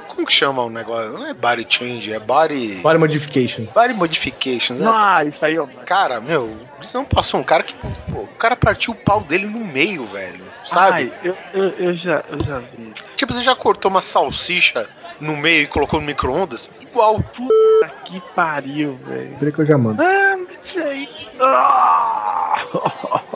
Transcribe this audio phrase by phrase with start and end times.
[0.00, 1.12] como que chama o negócio?
[1.12, 2.80] Não é body change, é body.
[2.82, 3.64] Body modification.
[3.74, 4.90] Body modification, né?
[4.92, 5.66] Ah, isso aí, ó.
[5.86, 7.74] Cara, meu, você não passou um cara que.
[7.74, 10.44] Pô, o cara partiu o pau dele no meio, velho.
[10.64, 10.94] Sabe?
[10.94, 12.92] Ai, eu, eu, eu já, eu já vi.
[13.16, 14.88] Tipo, você já cortou uma salsicha
[15.20, 16.70] no meio e colocou no micro-ondas?
[16.80, 17.20] Igual.
[17.20, 19.36] Puta que pariu, velho.
[19.38, 20.02] Peraí que eu já mando.
[20.02, 20.36] Ah,
[20.66, 21.08] isso aí.
[21.40, 22.64] Ah!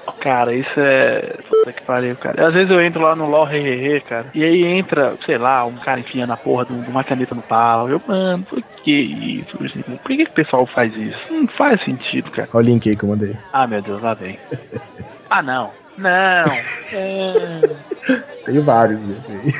[0.27, 1.21] Cara, isso é.
[1.49, 2.49] Puta que pariu, cara.
[2.49, 3.47] Às vezes eu entro lá no LOL
[4.09, 4.27] cara.
[4.35, 7.43] E aí entra, sei lá, um cara enfiando a porra de um- uma caneta no
[7.43, 7.89] pau.
[7.89, 9.57] Eu, mano, por que isso?
[9.57, 11.17] Por que, que o pessoal faz isso?
[11.33, 12.49] Não faz sentido, cara.
[12.53, 13.37] Olha o link aí que eu mandei.
[13.53, 14.37] Ah, meu Deus, lá vem.
[15.31, 15.71] Ah, não.
[15.97, 16.11] Não.
[16.93, 17.61] É...
[18.47, 19.55] Tenho vários aí.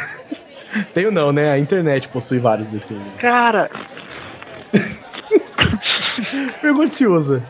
[0.93, 1.53] Tenho não, né?
[1.53, 3.01] A internet possui vários desse aí.
[3.21, 3.71] Cara,
[6.61, 7.41] Pergunta se usa.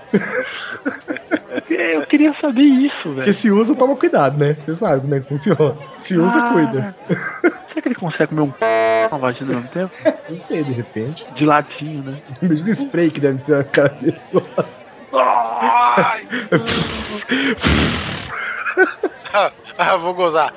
[1.68, 3.32] Eu queria saber isso, Porque velho.
[3.34, 4.56] se usa, toma cuidado, né?
[4.64, 5.76] Você sabe como é que funciona.
[5.98, 6.52] Se usa, Ah.
[6.52, 6.94] cuida.
[7.08, 8.64] Será que ele consegue comer um p
[9.10, 9.92] uma vagina ao mesmo tempo?
[10.28, 11.24] Não sei, de repente.
[11.34, 12.18] De ladinho, né?
[12.42, 14.26] Imagina o spray que deve ser a cara desse.
[15.12, 16.26] Ai,
[19.32, 20.52] Ah, ah, vou gozar.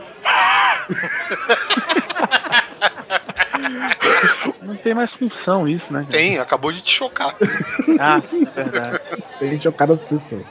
[4.62, 6.06] não tem mais função isso, né?
[6.10, 7.36] Tem, acabou de te chocar.
[8.00, 8.22] Ah,
[8.56, 9.00] é verdade.
[9.40, 10.44] Tem gente chocada as pessoas.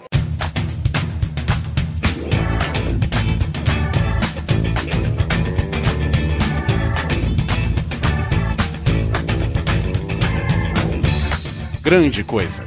[11.88, 12.66] Grande Coisa.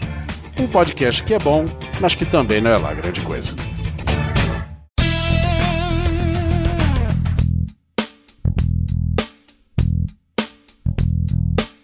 [0.60, 1.66] Um podcast que é bom,
[2.02, 3.56] mas que também não é lá grande coisa.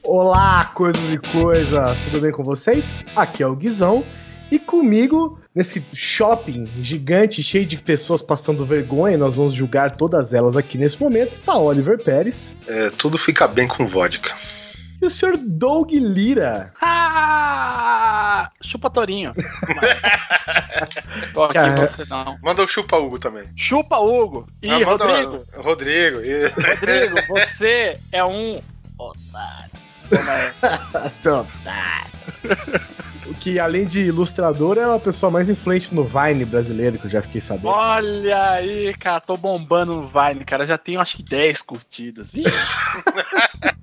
[0.02, 3.02] Olá, coisas e coisas, tudo bem com vocês?
[3.16, 4.04] Aqui é o Guizão
[4.50, 10.58] e comigo, nesse shopping gigante cheio de pessoas passando vergonha, nós vamos julgar todas elas
[10.58, 14.34] aqui nesse momento, está Oliver Pérez É, tudo fica bem com vodka.
[15.02, 16.74] E o senhor Doug Lira.
[16.82, 19.34] Ah, chupa Torinho.
[21.34, 21.88] Tô aqui Cara.
[21.88, 22.38] você não.
[22.42, 23.46] Manda o chupa Hugo também.
[23.56, 24.48] Chupa Hugo.
[24.62, 25.44] Ih, Ah, manda- Rodrigo.
[25.58, 26.20] Rodrigo.
[26.22, 28.62] e- Rodrigo, você é um
[28.98, 29.72] otário.
[30.10, 31.10] Como é?
[31.10, 31.46] Seu
[33.26, 37.10] O que, além de ilustrador, é a pessoa mais influente no Vine brasileiro, que eu
[37.12, 37.68] já fiquei sabendo.
[37.68, 40.66] Olha aí, cara, tô bombando no Vine, cara.
[40.66, 42.30] Já tenho acho que 10 curtidas.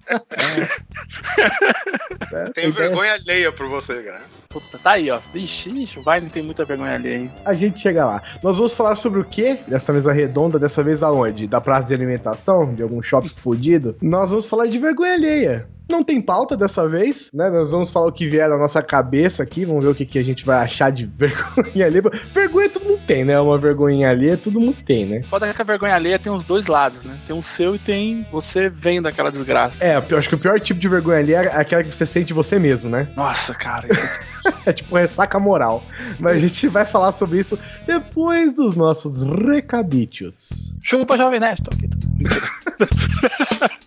[2.55, 4.23] Tenho A ideia- vergonha alheia por você, cara.
[4.49, 5.19] Puta, tá aí, ó.
[5.35, 7.33] Ixi, ixi, o Vine tem muita vergonha ali, hein?
[7.45, 8.23] A gente chega lá.
[8.43, 9.57] Nós vamos falar sobre o quê?
[9.67, 11.47] Dessa mesa redonda, dessa vez aonde?
[11.49, 12.73] Da praça de alimentação?
[12.75, 13.97] De algum shopping fudido?
[14.01, 15.69] Nós vamos falar de vergonha alheia.
[15.89, 17.51] Não tem pauta dessa vez, né?
[17.51, 20.19] Nós vamos falar o que vier na nossa cabeça aqui, vamos ver o que, que
[20.19, 22.03] a gente vai achar de vergonha alheia.
[22.33, 23.39] Vergonha todo mundo tem, né?
[23.39, 25.23] Uma vergonha alheia todo mundo tem, né?
[25.29, 27.21] Foda que a vergonha alheia tem os dois lados, né?
[27.27, 29.77] Tem o seu e tem você vendo aquela desgraça.
[29.81, 32.59] É, acho que o pior tipo de vergonha alheia é aquela que você sente você
[32.59, 33.09] mesmo, né?
[33.17, 33.89] Nossa, cara.
[34.67, 35.83] É tipo ressaca moral.
[36.19, 40.75] Mas a gente vai falar sobre isso depois dos nossos recaditos.
[40.83, 41.63] Chupa, Jovem Nerd.
[41.63, 41.89] Tô aqui,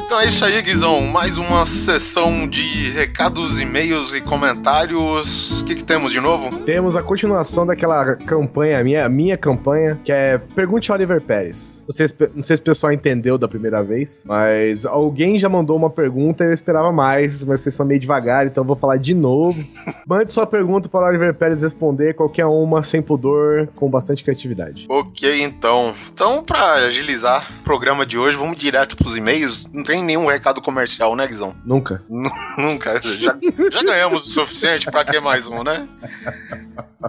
[0.06, 1.00] Então é isso aí, Guizão.
[1.00, 5.62] Mais uma sessão de recados, e-mails e comentários.
[5.62, 6.58] O que, que temos de novo?
[6.58, 11.84] Temos a continuação daquela campanha, minha, minha campanha, que é Pergunte ao Oliver Pérez.
[11.88, 15.48] Não sei, se, não sei se o pessoal entendeu da primeira vez, mas alguém já
[15.48, 18.76] mandou uma pergunta e eu esperava mais, mas vocês são meio devagar, então eu vou
[18.76, 19.60] falar de novo.
[20.06, 24.86] Mande sua pergunta para o Oliver Pérez responder, qualquer uma, sem pudor, com bastante criatividade.
[24.88, 25.92] Ok, então.
[26.12, 29.66] Então, pra agilizar o programa de hoje, vamos direto pros e-mails.
[29.72, 31.54] Não tem nenhum recado comercial, né, Guizão?
[31.64, 32.02] Nunca.
[32.58, 33.00] Nunca.
[33.02, 33.36] Já,
[33.70, 35.88] já ganhamos o suficiente pra que mais um, né?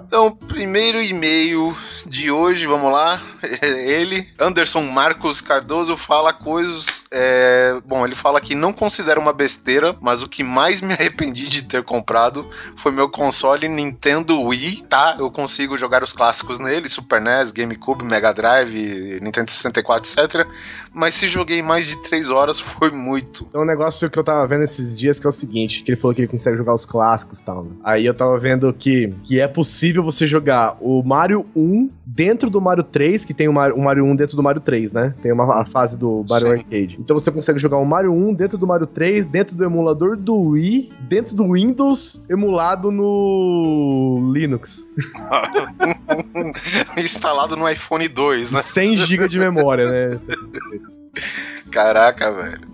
[0.05, 1.75] Então, primeiro e-mail
[2.05, 3.22] de hoje, vamos lá.
[3.61, 7.03] Ele, Anderson Marcos Cardoso, fala coisas.
[7.11, 11.47] é, bom, ele fala que não considera uma besteira, mas o que mais me arrependi
[11.47, 15.16] de ter comprado foi meu console Nintendo Wii, tá?
[15.19, 20.47] Eu consigo jogar os clássicos nele, Super NES, GameCube, Mega Drive, Nintendo 64, etc.
[20.93, 23.46] Mas se joguei mais de 3 horas, foi muito.
[23.50, 26.00] Então, um negócio que eu tava vendo esses dias que é o seguinte: que ele
[26.00, 27.64] falou que ele consegue jogar os clássicos e tal.
[27.64, 27.72] né?
[27.84, 32.62] Aí eu tava vendo que, que é possível você jogar o Mario 1 dentro do
[32.62, 35.14] Mario 3, que tem o Mario, o Mario 1 dentro do Mario 3, né?
[35.22, 36.53] Tem uma fase do Mario Sim.
[36.53, 36.97] Arcade.
[37.00, 40.35] Então você consegue jogar o Mario 1 dentro do Mario 3, dentro do emulador do
[40.35, 44.88] Wii, dentro do Windows, emulado no Linux.
[46.97, 48.62] Instalado no iPhone 2, né?
[48.62, 50.18] 100 GB de memória, né?
[51.72, 52.67] Caraca, velho.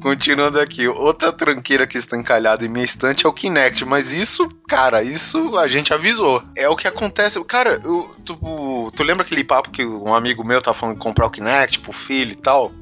[0.00, 4.48] Continuando aqui, outra tranqueira que está encalhada em minha estante é o Kinect, mas isso,
[4.66, 6.42] cara, isso a gente avisou.
[6.56, 7.42] É o que acontece.
[7.44, 11.26] Cara, eu, tu, tu lembra aquele papo que um amigo meu tá falando de comprar
[11.26, 12.72] o Kinect pro filho e tal?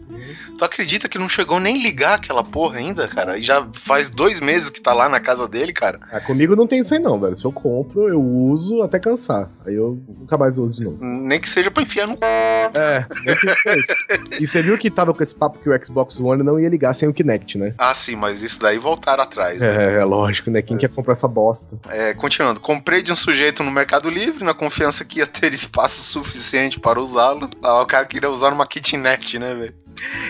[0.56, 3.38] Tu acredita que não chegou nem ligar aquela porra ainda, cara?
[3.38, 6.00] E já faz dois meses que tá lá na casa dele, cara.
[6.10, 7.36] Ah, comigo não tem isso aí não, velho.
[7.36, 9.50] Se eu compro, eu uso até cansar.
[9.64, 10.98] Aí eu nunca mais uso de novo.
[11.02, 12.18] Nem que seja pra enfiar no.
[12.22, 13.46] É, nem que
[13.76, 13.92] isso.
[14.40, 16.92] E você viu que tava com esse papo que o Xbox One não ia ligar
[16.94, 17.74] sem o Kinect, né?
[17.78, 19.60] Ah, sim, mas isso daí voltaram atrás.
[19.60, 19.94] né?
[19.94, 20.62] É, é lógico, né?
[20.62, 21.78] Quem quer comprar essa bosta?
[21.88, 26.02] É, continuando, comprei de um sujeito no Mercado Livre, na confiança que ia ter espaço
[26.02, 27.48] suficiente para usá-lo.
[27.62, 29.74] Ah, o cara queria usar numa kitnet, né, velho?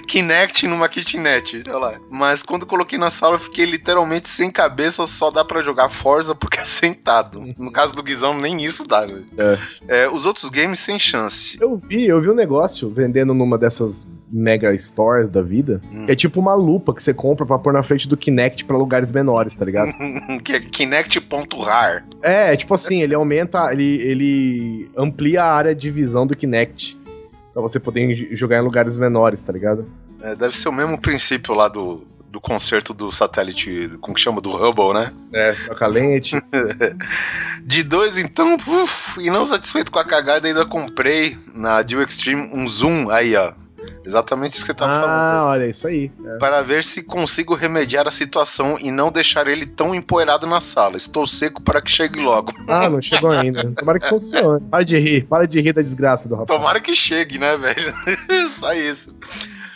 [0.06, 2.00] Kinect numa kitnet, olha lá.
[2.10, 6.34] Mas quando coloquei na sala, eu fiquei literalmente sem cabeça, só dá pra jogar Forza
[6.34, 7.42] porque é sentado.
[7.58, 9.26] No caso do Guizão, nem isso dá, velho.
[9.36, 9.58] É.
[10.04, 11.58] É, os outros games, sem chance.
[11.60, 16.04] Eu vi, eu vi um negócio vendendo numa dessas mega stores da vida, Hum.
[16.06, 18.76] que é tipo uma lupa que você compra pra pôr na frente do Kinect pra
[18.76, 19.92] lugares menores, tá ligado?
[20.42, 22.04] que é Kinect.rar.
[22.22, 26.98] É, tipo assim, ele aumenta, ele, ele amplia a área de visão do Kinect.
[27.52, 29.86] Pra você poder jogar em lugares menores, tá ligado?
[30.22, 34.40] É, deve ser o mesmo princípio lá do, do concerto do satélite, como que chama?
[34.40, 35.12] Do Hubble, né?
[35.32, 36.36] É, troca lente.
[37.64, 42.50] De dois, então, uf, e não satisfeito com a cagada, ainda comprei na Deal Extreme
[42.52, 43.52] um zoom aí, ó.
[44.08, 45.10] Exatamente isso que você tá falando.
[45.10, 46.10] ah, olha, isso aí.
[46.40, 50.96] Para ver se consigo remediar a situação e não deixar ele tão empoeirado na sala.
[50.96, 52.50] Estou seco para que chegue logo.
[52.66, 53.70] Ah, não chegou ainda.
[53.72, 54.64] Tomara que funcione.
[54.70, 56.58] Para de rir, para de rir da desgraça do rapaz.
[56.58, 57.94] Tomara que chegue, né, velho?
[58.50, 59.14] Só isso.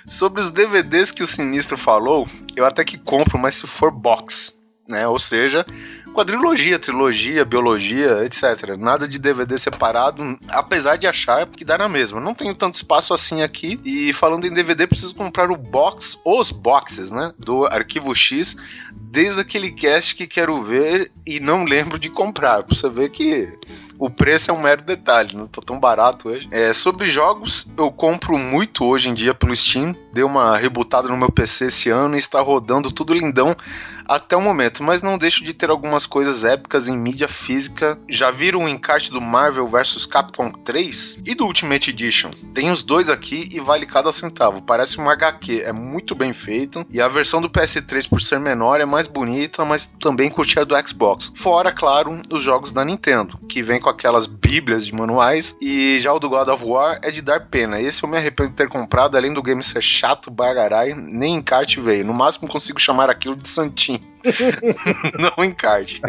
[0.06, 2.26] Sobre os DVDs que o Sinistro falou,
[2.56, 4.54] eu até que compro, mas se for box,
[4.92, 5.08] né?
[5.08, 5.66] Ou seja,
[6.12, 8.76] quadrilogia, trilogia, biologia, etc.
[8.78, 12.20] Nada de DVD separado, apesar de achar que dá na mesma.
[12.20, 13.80] Não tenho tanto espaço assim aqui.
[13.84, 17.32] E falando em DVD, preciso comprar o box, os boxes, né?
[17.38, 18.54] Do Arquivo X,
[18.92, 22.62] desde aquele cast que quero ver e não lembro de comprar.
[22.62, 23.52] Pra você ver que
[23.98, 26.48] o preço é um mero detalhe, não tô tão barato hoje.
[26.50, 29.96] É, sobre jogos, eu compro muito hoje em dia pelo Steam.
[30.12, 33.56] Dei uma rebutada no meu PC esse ano e está rodando tudo lindão
[34.06, 37.98] até o momento, mas não deixo de ter algumas coisas épicas em mídia física.
[38.08, 42.30] Já viram o encarte do Marvel vs Capcom 3 e do Ultimate Edition?
[42.52, 44.60] Tem os dois aqui e vale cada centavo.
[44.60, 46.84] Parece um HQ, é muito bem feito.
[46.90, 50.64] E a versão do PS3, por ser menor, é mais bonita, mas também curti a
[50.64, 51.32] do Xbox.
[51.34, 55.56] Fora, claro, os jogos da Nintendo, que vem com aquelas bíblias de manuais.
[55.60, 57.80] E já o do God of War é de dar pena.
[57.80, 61.80] Esse eu me arrependo de ter comprado, além do game ser chato, bagarai, nem encarte
[61.80, 62.04] veio.
[62.04, 64.00] No máximo consigo chamar aquilo de santinho.
[65.36, 66.00] não encarte.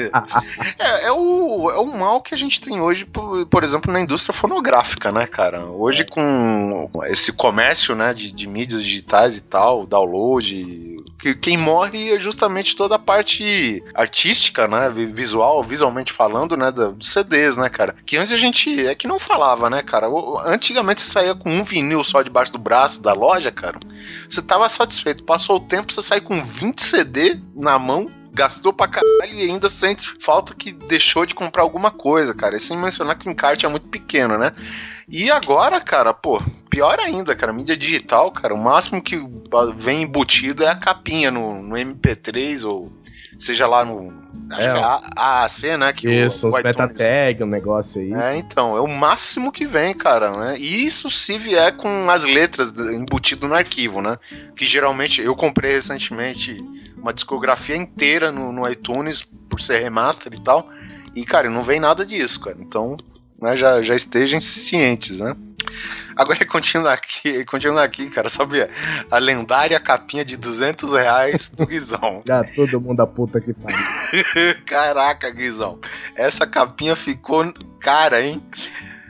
[0.79, 4.01] É, é, o, é o mal que a gente tem hoje, por, por exemplo, na
[4.01, 5.65] indústria fonográfica, né, cara?
[5.65, 12.11] Hoje com esse comércio, né, de, de mídias digitais e tal, download, que quem morre
[12.11, 17.69] é justamente toda a parte artística, né, vi- visual, visualmente falando, né, dos CDs, né,
[17.69, 17.95] cara?
[18.05, 20.07] Que antes a gente é que não falava, né, cara?
[20.45, 23.79] Antigamente você saía com um vinil só debaixo do braço da loja, cara.
[24.29, 25.23] Você tava satisfeito.
[25.23, 29.69] Passou o tempo, você sai com 20 CD na mão, gastou pra caralho e ainda
[29.69, 32.55] sente falta que deixou de comprar alguma coisa, cara.
[32.55, 34.53] E sem mencionar que o encarte é muito pequeno, né?
[35.07, 39.21] E agora, cara, pô, pior ainda, cara, mídia digital, cara, o máximo que
[39.75, 42.91] vem embutido é a capinha no, no MP3 ou
[43.37, 44.23] seja lá no.
[44.51, 45.93] Acho É, que é a AAC, né?
[45.93, 48.13] Que Isso, o iTunes- meta tag, um negócio aí.
[48.13, 50.55] é, então, é o máximo que vem, cara, né?
[50.59, 54.17] E isso se vier com as letras embutido no arquivo, né?
[54.55, 56.57] Que geralmente eu comprei recentemente
[57.03, 60.69] uma discografia inteira no, no iTunes por ser remaster e tal.
[61.13, 62.57] E, cara, não vem nada disso, cara.
[62.59, 62.97] Então,
[63.39, 65.35] né, já, já estejam cientes, né?
[66.15, 68.67] Agora, continuando aqui, continuando aqui, cara, sabe
[69.11, 72.23] a lendária capinha de 200 reais do Guizão.
[72.25, 73.77] Já todo mundo a puta que pariu.
[74.65, 75.79] Caraca, Guizão.
[76.15, 78.41] Essa capinha ficou cara, hein?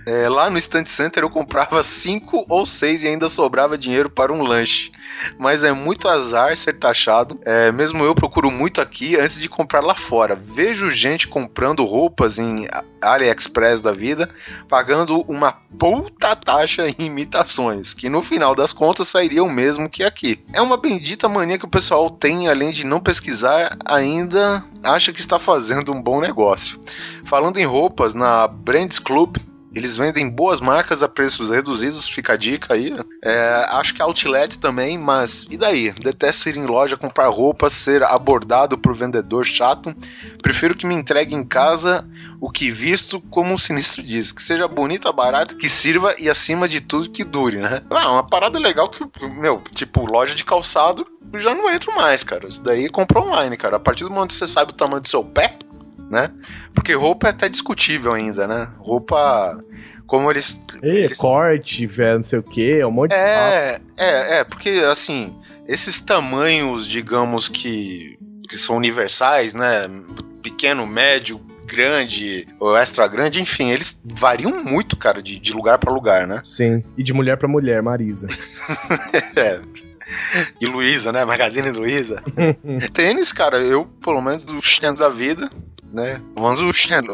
[0.06, 4.34] É, lá no Stand Center eu comprava cinco ou seis e ainda sobrava dinheiro para
[4.34, 4.92] um lanche.
[5.38, 7.40] Mas é muito azar ser taxado.
[7.46, 10.36] É, mesmo eu procuro muito aqui antes de comprar lá fora.
[10.36, 12.68] Vejo gente comprando roupas em
[13.02, 14.30] AliExpress da vida,
[14.68, 20.04] pagando uma puta taxa em imitações, que no final das contas sairia o mesmo que
[20.04, 20.44] aqui.
[20.54, 25.20] É uma bendita mania que o pessoal tem, além de não pesquisar, ainda acha que
[25.20, 26.80] está fazendo um bom negócio.
[27.26, 29.38] Falando em roupas, na Brands Club
[29.74, 32.94] Eles vendem boas marcas a preços reduzidos, fica a dica aí.
[33.24, 35.92] É, acho que outlet também, mas e daí?
[35.92, 39.96] Detesto ir em loja comprar roupas, ser abordado por vendedor chato.
[40.42, 42.08] Prefiro que me entregue em casa
[42.40, 46.68] o que visto, como o sinistro diz, que seja bonita, barata, que sirva e acima
[46.68, 47.82] de tudo que dure, né?
[47.90, 52.48] Ah, uma parada legal que, meu, tipo, loja de calçado, já não entro mais, cara.
[52.48, 53.78] Isso daí compra online, cara.
[53.78, 55.58] A partir do momento que você sabe o tamanho do seu pé,
[56.14, 56.32] né?
[56.74, 58.70] Porque roupa é até discutível ainda, né?
[58.78, 59.60] Roupa.
[60.06, 60.62] Como eles.
[60.82, 61.18] Ei, eles...
[61.18, 65.36] corte, velho, não sei o que, um monte de É, é, é, porque assim,
[65.68, 68.18] esses tamanhos, digamos que,
[68.48, 69.84] que são universais, né?
[70.42, 75.92] Pequeno, médio, grande, ou extra grande, enfim, eles variam muito, cara, de, de lugar para
[75.92, 76.42] lugar, né?
[76.44, 78.28] Sim, e de mulher para mulher, Marisa.
[79.36, 79.60] é.
[80.60, 81.26] E Luísa, né?
[81.26, 82.22] Magazine Luísa.
[82.94, 85.50] Tênis, cara, eu, pelo menos dos tempos da vida,
[85.94, 86.22] né?
[86.36, 86.60] Vamos,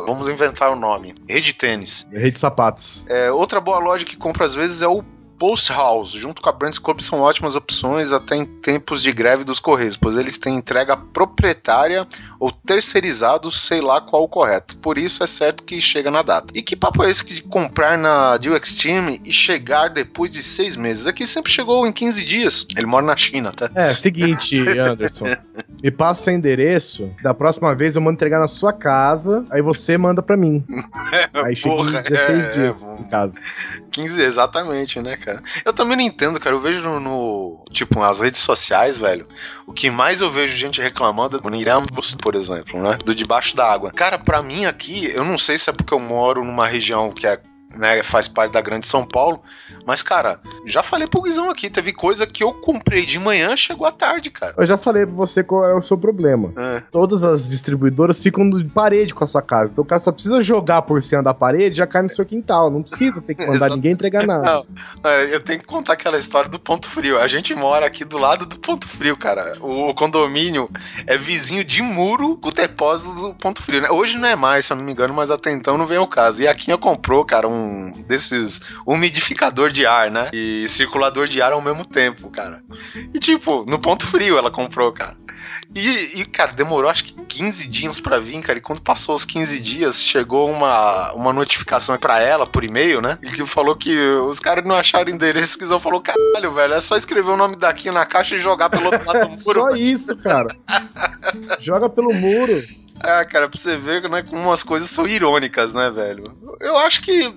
[0.05, 1.13] vamos inventar o nome.
[1.27, 2.07] Rede Tênis.
[2.11, 3.05] Rede Sapatos.
[3.09, 5.03] É, outra boa loja que compra às vezes é o
[5.39, 9.45] Post House, junto com a Brands Corp, são ótimas opções até em tempos de greve
[9.45, 12.05] dos Correios, pois eles têm entrega proprietária
[12.37, 14.75] ou terceirizado, sei lá qual o correto.
[14.77, 16.53] Por isso é certo que chega na data.
[16.53, 20.75] E que papo é esse de comprar na Deal Extreme e chegar depois de seis
[20.75, 21.07] meses?
[21.07, 22.67] Aqui sempre chegou em 15 dias.
[22.75, 23.71] Ele mora na China, tá?
[23.73, 25.25] É, seguinte, Anderson.
[25.81, 29.97] me passa o endereço, da próxima vez eu mando entregar na sua casa, aí você
[29.97, 30.65] manda pra mim.
[31.45, 33.35] aí chega em 16 é, dias é, em casa.
[33.91, 35.28] 15, exatamente, né, cara?
[35.63, 36.55] Eu também não entendo, cara.
[36.55, 39.27] Eu vejo no, no, tipo, nas redes sociais, velho,
[39.65, 42.97] o que mais eu vejo gente reclamando é do Nirambus, por exemplo, né?
[43.03, 43.91] Do debaixo da água.
[43.91, 47.27] Cara, pra mim aqui, eu não sei se é porque eu moro numa região que
[47.27, 47.39] é
[47.79, 49.41] né, faz parte da grande São Paulo.
[49.85, 53.87] Mas, cara, já falei pro Guizão aqui, teve coisa que eu comprei de manhã, chegou
[53.87, 54.53] à tarde, cara.
[54.57, 56.51] Eu já falei pra você qual é o seu problema.
[56.57, 56.83] É.
[56.91, 59.71] Todas as distribuidoras ficam de parede com a sua casa.
[59.71, 62.69] Então o cara só precisa jogar por cima da parede já cai no seu quintal.
[62.69, 64.43] Não precisa ter que mandar ninguém entregar nada.
[64.43, 67.17] Não, é, eu tenho que contar aquela história do ponto frio.
[67.17, 69.57] A gente mora aqui do lado do ponto frio, cara.
[69.61, 70.69] O condomínio
[71.07, 73.89] é vizinho de muro com o depósito do ponto frio, né?
[73.89, 76.07] Hoje não é mais, se eu não me engano, mas até então não vem o
[76.07, 76.43] caso.
[76.43, 77.68] E a Quinha comprou, cara, um
[78.07, 80.29] desses umidificador de ar, né?
[80.33, 82.61] E circulador de ar ao mesmo tempo, cara.
[83.13, 85.15] E tipo, no ponto frio ela comprou, cara.
[85.75, 88.57] E, e, cara, demorou acho que 15 dias para vir, cara.
[88.57, 93.17] E quando passou os 15 dias, chegou uma, uma notificação para ela por e-mail, né?
[93.21, 95.57] E que falou que os caras não acharam endereço.
[95.57, 98.69] Que eles falou: caralho, velho, é só escrever o nome daqui na caixa e jogar
[98.69, 99.61] pelo outro lado do muro.
[99.61, 100.55] só isso, cara.
[101.61, 102.63] Joga pelo muro.
[103.01, 106.23] Ah, cara, pra você ver né, como as coisas são irônicas, né, velho?
[106.59, 107.33] Eu acho que,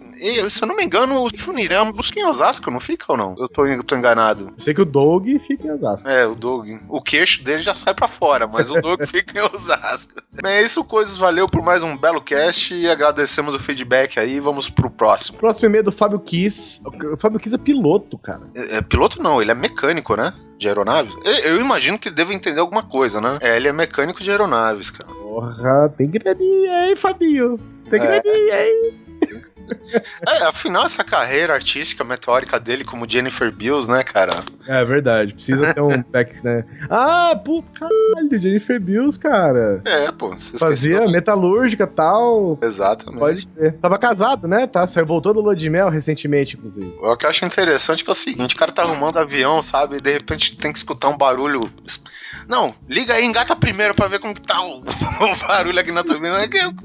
[0.50, 3.34] se eu não me engano, o Funirama busca em Osasco, não fica ou não?
[3.38, 4.52] Eu tô, eu tô enganado.
[4.56, 6.08] Eu sei que o Doug fica em Osasco.
[6.08, 6.68] É, o Doug.
[6.88, 10.12] O queixo dele já sai pra fora, mas o Doug fica em Osasco.
[10.42, 11.16] Bem, é isso, coisas.
[11.16, 14.40] Valeu por mais um belo cast e agradecemos o feedback aí.
[14.40, 15.38] Vamos pro próximo.
[15.38, 16.80] Próximo e-mail do Fábio Kiss.
[16.84, 18.42] O Fábio Kiss é piloto, cara.
[18.54, 20.34] É, é piloto não, ele é mecânico, né?
[20.62, 21.12] de aeronaves?
[21.44, 23.38] Eu imagino que ele deve entender alguma coisa, né?
[23.40, 25.10] É, ele é mecânico de aeronaves, cara.
[25.32, 27.58] Porra, tem graninha, hein, Fabinho?
[27.88, 28.04] Tem é.
[28.04, 29.00] graninha, hein?
[30.26, 34.42] É, afinal, essa carreira artística meteórica dele como Jennifer Bills, né, cara?
[34.66, 35.34] É verdade.
[35.34, 36.64] Precisa ter um pack, né?
[36.88, 39.82] Ah, pô, caralho, Jennifer Bills, cara.
[39.84, 40.30] É, pô.
[40.58, 42.58] Fazia esqueceu, metalúrgica e tal.
[42.62, 43.20] Exatamente.
[43.20, 43.72] Pode ter.
[43.74, 44.66] Tava casado, né?
[44.66, 46.94] Tá, voltou do Lua de Mel recentemente, inclusive.
[47.00, 49.96] O que eu acho interessante é, é o seguinte: o cara tá arrumando avião, sabe?
[49.96, 51.62] E de repente tem que escutar um barulho.
[52.48, 56.02] Não, liga aí, engata primeiro pra ver como que tá o, o barulho aqui na
[56.02, 56.38] turbina.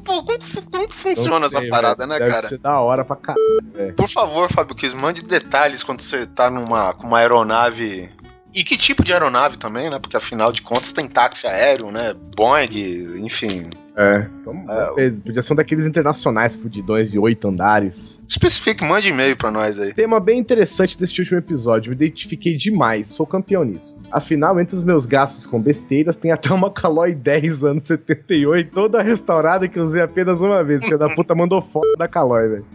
[0.03, 0.39] Pô, como,
[0.71, 2.47] como que funciona sei, essa parada, né, Deve cara?
[2.49, 6.93] Ser da hora pra caralho, Por favor, Fábio Kiss, mande detalhes quando você tá numa
[6.93, 8.09] com uma aeronave
[8.53, 9.99] e que tipo de aeronave também, né?
[9.99, 12.13] Porque afinal de contas tem táxi aéreo, né?
[12.35, 13.69] Boeing, enfim.
[13.97, 14.53] É, então,
[14.97, 18.21] é, podia ser um daqueles internacionais fudidões de oito andares.
[18.27, 19.91] Especifique, mande e-mail pra nós aí.
[19.91, 23.99] Tema bem interessante deste último episódio, me identifiquei demais, sou campeão nisso.
[24.11, 29.01] Afinal, entre os meus gastos com besteiras, tem até uma Caloi 10 anos 78, toda
[29.01, 32.65] restaurada que eu usei apenas uma vez, porque da puta mandou foto da Caloi, velho.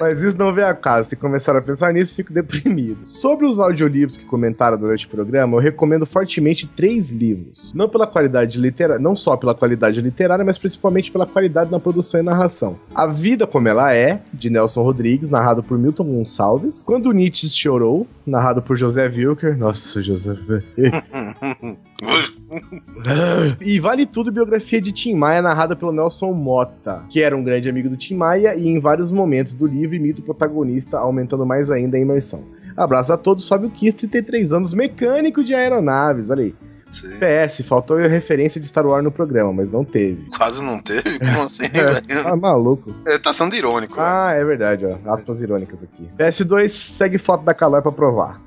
[0.00, 2.98] Mas isso não vem a caso, se começar a pensar nisso, fico deprimido.
[3.04, 7.72] Sobre os audiolivros que comentaram durante o programa, eu recomendo fortemente três livros.
[7.74, 12.20] Não pela qualidade literária, não só pela qualidade literária, mas principalmente pela qualidade na produção
[12.20, 12.78] e narração.
[12.94, 16.84] A Vida Como Ela É, de Nelson Rodrigues, narrado por Milton Gonçalves.
[16.84, 19.56] Quando Nietzsche Chorou, narrado por José Wilker.
[19.56, 20.32] Nossa, José.
[23.60, 27.68] e Vale Tudo, biografia de Tim Maia, narrada pelo Nelson Mota, que era um grande
[27.68, 31.70] amigo do Tim Maia e em vários momentos do livro imita o protagonista, aumentando mais
[31.70, 32.44] ainda a imersão.
[32.76, 36.54] Abraço a todos, Fábio Kiss, 33 anos, mecânico de aeronaves, olha aí.
[36.90, 37.08] Sim.
[37.18, 40.28] PS, faltou a referência de Star Wars no programa, mas não teve.
[40.36, 41.18] Quase não teve?
[41.20, 42.14] Como assim, É.
[42.26, 42.94] Ah, maluco.
[43.06, 43.94] Ele tá sendo irônico.
[43.94, 44.06] velho.
[44.06, 45.10] Ah, é verdade, ó.
[45.10, 46.06] Aspas irônicas aqui.
[46.18, 48.38] PS2 segue foto da Calói pra provar.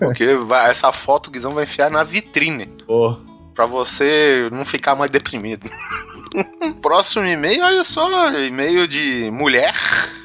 [0.00, 2.68] Porque vai- essa foto o Guizão vai enfiar na vitrine.
[2.88, 3.14] Ô,
[3.54, 5.70] Pra você não ficar mais deprimido.
[6.82, 9.74] Próximo e-mail, olha só, e-mail de mulher.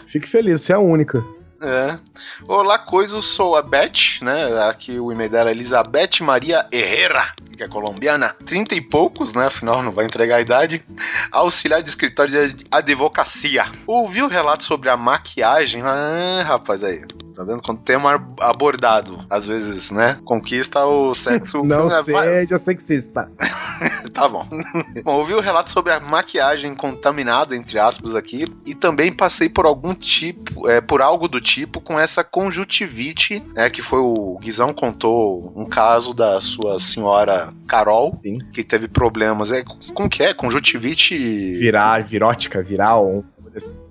[0.07, 1.23] fique feliz, você é a única.
[1.61, 1.99] É.
[2.47, 4.63] Olá, coisa, sou a Beth, né?
[4.69, 8.33] Aqui o e-mail dela é Elizabeth Maria Herrera, que é colombiana.
[8.45, 9.47] Trinta e poucos, né?
[9.47, 10.83] Afinal, não vai entregar a idade.
[11.31, 13.65] Auxiliar de escritório de advocacia.
[13.85, 15.81] Ouviu o relato sobre a maquiagem?
[15.83, 17.03] Ah, rapaz, aí.
[17.39, 17.61] Tá vendo?
[17.61, 20.19] Quando tema abordado, às vezes, né?
[20.25, 21.63] Conquista o sexo.
[21.63, 23.31] Não É, seja sexista.
[24.13, 24.45] Tá bom.
[25.05, 29.65] bom, ouvi o relato sobre a maquiagem contaminada, entre aspas, aqui, e também passei por
[29.65, 34.73] algum tipo, é, por algo do tipo com essa conjuntivite, né, que foi o Guizão
[34.73, 38.39] contou um caso da sua senhora Carol, Sim.
[38.51, 40.33] que teve problemas, é, com que é?
[40.33, 41.15] Conjuntivite...
[41.53, 43.23] Virar, virótica, viral.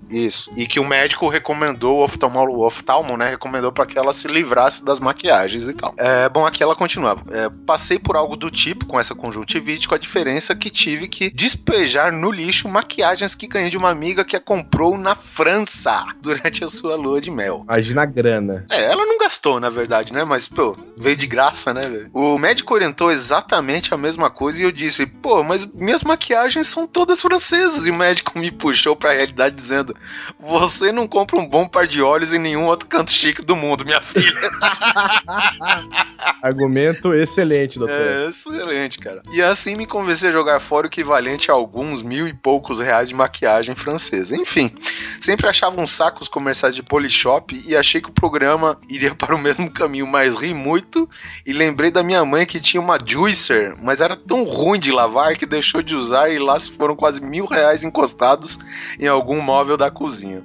[0.09, 0.51] Isso.
[0.55, 4.27] E que o médico recomendou, o oftalmo, o oftalmo né, recomendou para que ela se
[4.27, 5.93] livrasse das maquiagens e tal.
[5.97, 7.17] É, bom, aqui ela continua.
[7.31, 11.29] É, passei por algo do tipo com essa conjuntivite, com a diferença que tive que
[11.29, 16.63] despejar no lixo maquiagens que ganhei de uma amiga que a comprou na França durante
[16.63, 17.61] a sua lua de mel.
[17.65, 18.65] Imagina a grana.
[18.69, 20.23] É, ela não gastou, na verdade, né?
[20.23, 22.09] Mas, pô, veio de graça, né, velho?
[22.13, 26.87] O médico orientou exatamente a mesma coisa e eu disse, pô, mas minhas maquiagens são
[26.87, 27.85] todas francesas.
[27.85, 29.95] E o médico me puxou pra realidade dizendo,
[30.39, 33.85] você não compra um bom par de olhos em nenhum outro canto chique do mundo,
[33.85, 34.31] minha filha.
[36.41, 37.95] Argumento excelente, doutor.
[37.95, 39.21] É, excelente, cara.
[39.31, 43.09] E assim me convenci a jogar fora o equivalente a alguns mil e poucos reais
[43.09, 44.35] de maquiagem francesa.
[44.35, 44.71] Enfim,
[45.19, 49.35] sempre achava um saco os comerciais de Polishop e achei que o programa iria para
[49.35, 51.09] o mesmo caminho, mas ri muito
[51.45, 55.35] e lembrei da minha mãe que tinha uma juicer, mas era tão ruim de lavar
[55.35, 58.59] que deixou de usar e lá se foram quase mil reais encostados
[58.99, 60.43] em algum móvel da cozinha.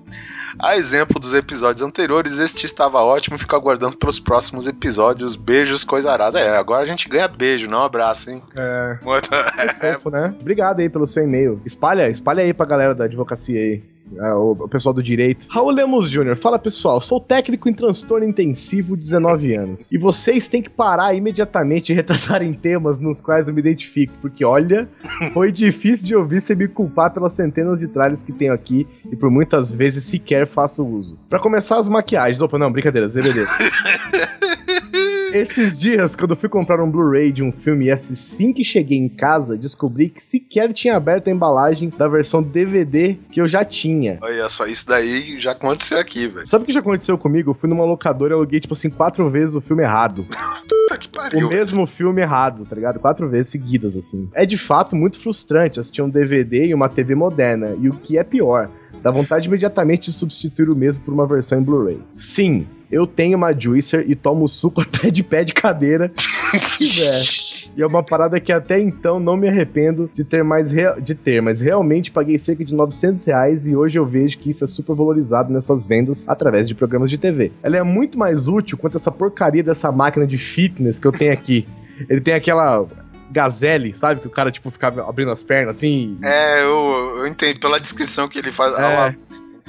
[0.59, 3.37] A exemplo dos episódios anteriores, este estava ótimo.
[3.39, 5.35] Fico aguardando pelos próximos episódios.
[5.37, 6.39] Beijos, coisa arada.
[6.39, 8.43] É, agora a gente ganha beijo, não abraço, hein?
[8.57, 10.35] É, Muito- é fofo, né?
[10.41, 11.61] Obrigado aí pelo seu e-mail.
[11.65, 13.83] Espalha, espalha aí pra galera da advocacia aí.
[14.17, 15.47] É, o, pessoal do direito.
[15.49, 19.91] Raul Lemos Jr., fala pessoal, sou técnico em transtorno intensivo, 19 anos.
[19.91, 24.45] E vocês têm que parar imediatamente de retratarem temas nos quais eu me identifico, porque
[24.45, 24.89] olha,
[25.33, 29.17] foi difícil de ouvir você me culpar pelas centenas de tralhas que tenho aqui e
[29.17, 31.19] por muitas vezes sequer faço uso.
[31.29, 32.41] Pra começar, as maquiagens.
[32.41, 33.45] Opa, não, brincadeira, ZBD.
[35.35, 38.97] Esses dias, quando eu fui comprar um Blu-ray de um filme e assim que cheguei
[38.97, 43.65] em casa, descobri que sequer tinha aberto a embalagem da versão DVD que eu já
[43.65, 44.19] tinha.
[44.23, 46.47] Olha só, isso daí já aconteceu aqui, velho.
[46.47, 47.51] Sabe o que já aconteceu comigo?
[47.51, 50.25] Eu fui numa locadora e aluguei, tipo assim, quatro vezes o filme errado.
[50.69, 51.49] Puta que O pariu.
[51.49, 53.01] mesmo filme errado, tá ligado?
[53.01, 54.31] Quatro vezes seguidas, assim.
[54.35, 57.77] É de fato muito frustrante assistir um DVD e uma TV moderna.
[57.81, 58.71] E o que é pior,
[59.05, 62.01] dá vontade imediatamente de substituir o mesmo por uma versão em Blu-ray.
[62.15, 66.11] Sim, eu tenho uma juicer e tomo suco até de pé de cadeira.
[66.55, 67.45] É.
[67.77, 71.43] E é uma parada que até então não me arrependo de ter mais de ter,
[71.43, 74.95] mas realmente paguei cerca de 900 reais e hoje eu vejo que isso é super
[74.95, 77.51] valorizado nessas vendas através de programas de TV.
[77.63, 81.33] Ela é muito mais útil quanto essa porcaria dessa máquina de fitness que eu tenho
[81.33, 81.67] aqui.
[82.09, 82.87] Ele tem aquela
[83.35, 84.21] gazelle, sabe?
[84.21, 86.17] Que o cara, tipo, ficava abrindo as pernas assim.
[86.23, 88.75] É, eu, eu entendo pela descrição que ele faz.
[88.79, 88.83] É.
[88.83, 89.15] ala-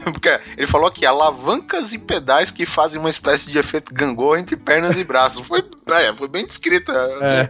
[0.06, 4.56] Porque ele falou aqui, alavancas e pedais que fazem uma espécie de efeito gangorra entre
[4.56, 5.46] pernas e braços.
[5.48, 6.92] Foi, é, foi bem descrita.
[7.22, 7.50] É.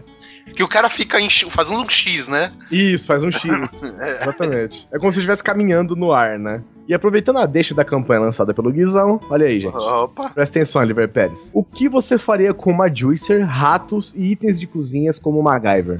[0.53, 2.51] Que o cara fica em fazendo um X, né?
[2.71, 3.43] Isso, faz um X.
[3.83, 4.87] Exatamente.
[4.91, 6.61] É como se estivesse caminhando no ar, né?
[6.87, 9.75] E aproveitando a deixa da campanha lançada pelo Guizão, olha aí, gente.
[9.75, 10.29] Opa.
[10.29, 11.49] Presta atenção, Oliver Pérez.
[11.53, 15.99] O que você faria com uma juicer, ratos e itens de cozinhas como MacGyver?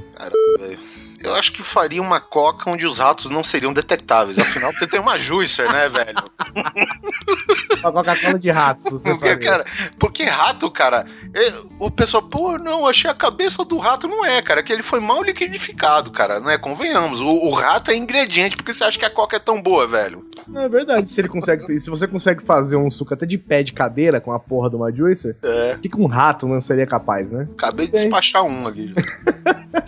[1.26, 4.38] Eu acho que faria uma coca onde os ratos não seriam detectáveis.
[4.38, 6.16] Afinal, você tem uma juicer, né, velho?
[7.80, 9.38] Uma Coca-Cola de ratos, você Porque, faria.
[9.50, 9.66] cara,
[10.00, 14.08] porque rato, cara, é, o pessoal, pô, não, achei a cabeça do rato.
[14.08, 16.58] Não é, cara, que ele foi mal liquidificado, cara, né?
[16.58, 17.22] Convenhamos.
[17.22, 20.26] O, o rato é ingrediente, porque você acha que a coca é tão boa, velho?
[20.48, 21.56] Não, é verdade, se ele consegue.
[21.80, 24.76] Se você consegue fazer um suco até de pé de cadeira com a porra de
[24.76, 27.48] uma juicer, É, o que um rato não seria capaz, né?
[27.58, 28.94] acabei de despachar um aqui.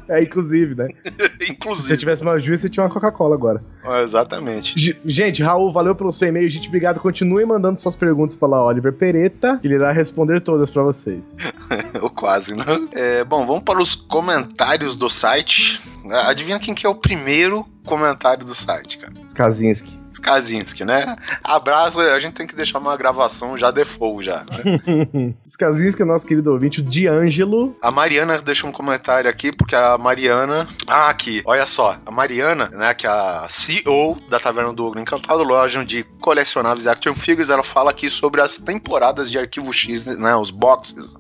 [0.10, 0.88] É, inclusive, né?
[1.42, 1.88] Se Inclusive.
[1.88, 3.64] você tivesse uma juicer, você tinha uma Coca-Cola agora.
[3.84, 4.74] É, Exatamente.
[4.80, 6.68] G- Gente, Raul, valeu pelo seu e-mail, gente.
[6.68, 7.00] Obrigado.
[7.00, 11.36] Continue mandando suas perguntas para Oliver Pereta, que ele irá responder todas pra vocês.
[12.02, 12.64] Ou quase, né?
[12.94, 15.82] É, bom, vamos para os comentários do site.
[16.28, 19.14] Adivinha quem que é o primeiro comentário do site, cara?
[19.26, 20.00] Skazinski.
[20.18, 21.16] Skazinski, né?
[21.44, 24.40] Abraço, a gente tem que deixar uma gravação já default já.
[24.40, 25.34] Né?
[25.48, 27.76] Skazinski é nosso querido ouvinte, o D'Angelo.
[27.82, 30.68] A Mariana deixou um comentário aqui, porque a Mariana.
[30.88, 31.98] Ah, aqui, olha só.
[32.06, 36.88] A Mariana, né, que é a CEO da Taverna do Ogro Encantado, loja de colecionáveis
[36.88, 41.16] Action Figures, ela fala aqui sobre as temporadas de Arquivo X, né, os boxes.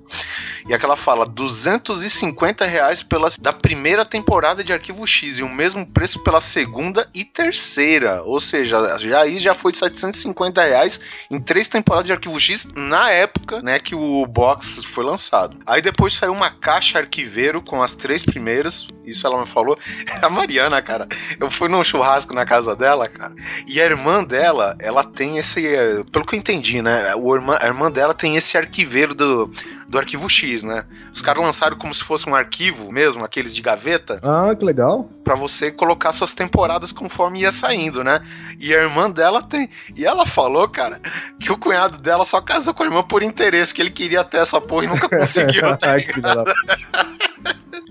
[0.68, 5.50] E aqui ela fala 250 reais pela, da primeira temporada de Arquivo X e o
[5.50, 8.22] mesmo preço pela segunda e terceira.
[8.24, 13.10] Ou seja, já aí já foi 750 reais em três temporadas de Arquivo X na
[13.10, 15.60] época, né, que o box foi lançado.
[15.66, 19.78] Aí depois saiu uma caixa arquiveiro com as três primeiras, isso ela me falou.
[20.22, 21.08] A Mariana, cara,
[21.40, 23.34] eu fui num churrasco na casa dela, cara,
[23.68, 25.62] e a irmã dela, ela tem esse,
[26.12, 29.52] pelo que eu entendi, né, o irmã, a irmã dela tem esse arquiveiro do,
[29.88, 30.86] do arquivo X, né?
[31.14, 34.20] Os caras lançaram como se fosse um arquivo mesmo, aqueles de gaveta.
[34.22, 35.10] Ah, que legal.
[35.24, 38.22] Pra você colocar suas temporadas conforme ia saindo, né?
[38.60, 39.70] E a irmã dela tem.
[39.96, 41.00] E ela falou, cara,
[41.40, 44.38] que o cunhado dela só casou com a irmã por interesse, que ele queria ter
[44.38, 46.54] essa porra e nunca conseguiu, tá ligado?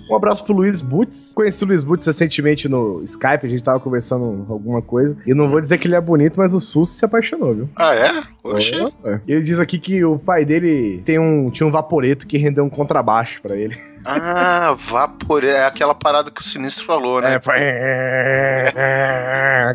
[0.08, 1.32] Um abraço pro Luiz Butz.
[1.34, 5.16] Conheci o Luiz Butz recentemente no Skype, a gente tava conversando alguma coisa.
[5.26, 7.68] E não vou dizer que ele é bonito, mas o Sus se apaixonou, viu?
[7.74, 8.22] Ah, é?
[8.44, 8.76] Oxê.
[9.04, 9.20] É.
[9.26, 12.70] Ele diz aqui que o pai dele tem um, tinha um vaporeto que rendeu um
[12.70, 13.76] contrabaixo pra ele.
[14.06, 15.42] Ah, vapor.
[15.42, 17.40] É aquela parada que o Sinistro falou, né?
[17.56, 18.70] É,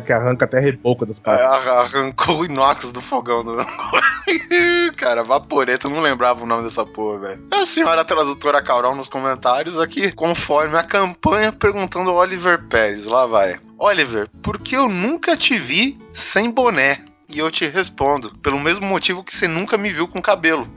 [0.06, 1.66] que arranca até a reboca das paradas.
[1.66, 3.58] Arrancou o inox do fogão do.
[4.96, 7.46] Cara, vaporeto, eu não lembrava o nome dessa porra, velho.
[7.50, 13.04] A senhora tradutora Carol nos comentários aqui, conforme a campanha, perguntando ao Oliver Pérez.
[13.04, 13.60] Lá vai.
[13.78, 17.04] Oliver, por que eu nunca te vi sem boné?
[17.28, 20.68] E eu te respondo, pelo mesmo motivo que você nunca me viu com cabelo.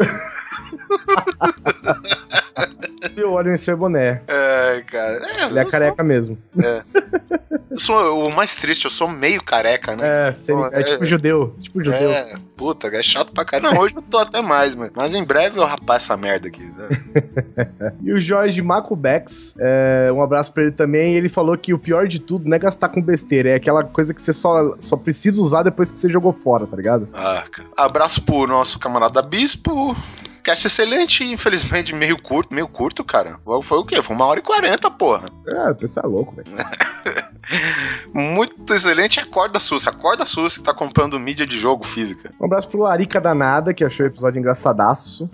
[3.16, 4.22] Eu olho em seu boné.
[4.28, 5.22] É, cara.
[5.26, 6.06] É, Ele é careca sou...
[6.06, 6.38] mesmo.
[6.62, 6.84] É.
[7.70, 10.08] Eu sou o mais triste, eu sou meio careca, né?
[10.08, 11.56] É, é, é tipo judeu.
[11.62, 12.12] Tipo judeu.
[12.12, 13.74] É, puta, é chato pra caramba.
[13.74, 16.64] Não, hoje eu tô até mais, mas, mas em breve eu rapar essa merda aqui.
[16.64, 16.88] Né?
[18.04, 21.16] e o Jorge Macubex, é, um abraço pra ele também.
[21.16, 24.14] Ele falou que o pior de tudo não é gastar com besteira, é aquela coisa
[24.14, 27.10] que você só, só precisa usar depois que você jogou fora, tá ligado?
[27.14, 27.70] Ah, cara.
[27.76, 29.96] Abraço pro nosso camarada Bispo.
[30.46, 33.40] Cast excelente, infelizmente meio curto, meio curto, cara.
[33.64, 34.00] Foi o quê?
[34.00, 35.26] Foi uma hora e quarenta, porra.
[35.48, 36.48] É, o pessoal é louco, velho.
[38.14, 39.20] Muito excelente.
[39.20, 42.32] Acorda Sus, acorda Sus que tá comprando mídia de jogo física.
[42.40, 45.28] Um abraço pro Larica Danada, que achou o episódio engraçadaço.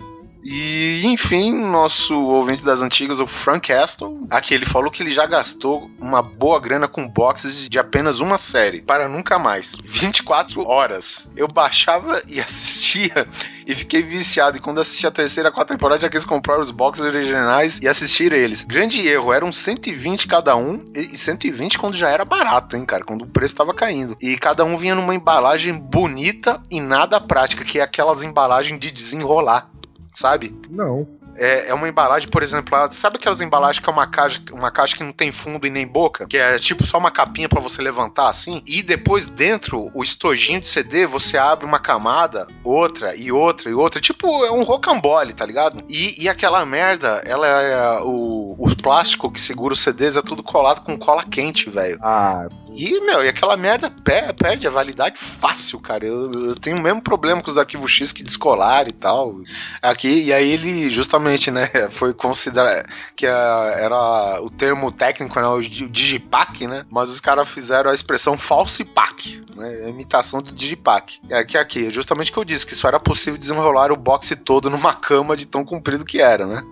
[0.44, 5.24] E, enfim, nosso ouvinte das antigas, o Frank Castle, aqui ele falou que ele já
[5.24, 9.76] gastou uma boa grana com boxes de apenas uma série, para nunca mais.
[9.84, 11.30] 24 horas.
[11.36, 13.28] Eu baixava e assistia
[13.66, 14.56] e fiquei viciado.
[14.56, 17.86] E quando assisti a terceira, a quarta temporada, já quis comprar os boxes originais e
[17.86, 18.62] assistir eles.
[18.64, 23.22] Grande erro, eram 120 cada um, e 120 quando já era barato, hein, cara, quando
[23.22, 24.16] o preço tava caindo.
[24.20, 28.90] E cada um vinha numa embalagem bonita e nada prática, que é aquelas embalagens de
[28.90, 29.70] desenrolar
[30.12, 30.54] sabe?
[30.70, 31.06] Não.
[31.36, 34.96] É, é uma embalagem, por exemplo, sabe aquelas embalagens que é uma caixa, uma caixa
[34.96, 36.26] que não tem fundo e nem boca?
[36.26, 38.62] Que é tipo só uma capinha para você levantar assim?
[38.66, 43.74] E depois dentro, o estojinho de CD, você abre uma camada, outra e outra e
[43.74, 44.00] outra.
[44.00, 45.82] Tipo, é um rocambole, tá ligado?
[45.88, 48.00] E, e aquela merda, ela é.
[48.02, 51.98] O, o plástico que segura os CDs é tudo colado com cola quente, velho.
[52.02, 52.46] Ah.
[52.74, 53.92] E, meu, e aquela merda
[54.36, 56.04] perde a validade fácil, cara.
[56.04, 59.36] Eu, eu tenho o mesmo problema com os arquivos X que descolar e tal.
[59.80, 65.60] Aqui, e aí ele justamente né, foi considerado que era o termo técnico, né, o
[65.60, 71.20] digipack, né, mas os caras fizeram a expressão falsipack, né, imitação do digipack.
[71.30, 74.36] É que aqui, justamente o que eu disse, que só era possível desenrolar o boxe
[74.36, 76.62] todo numa cama de tão comprido que era, né.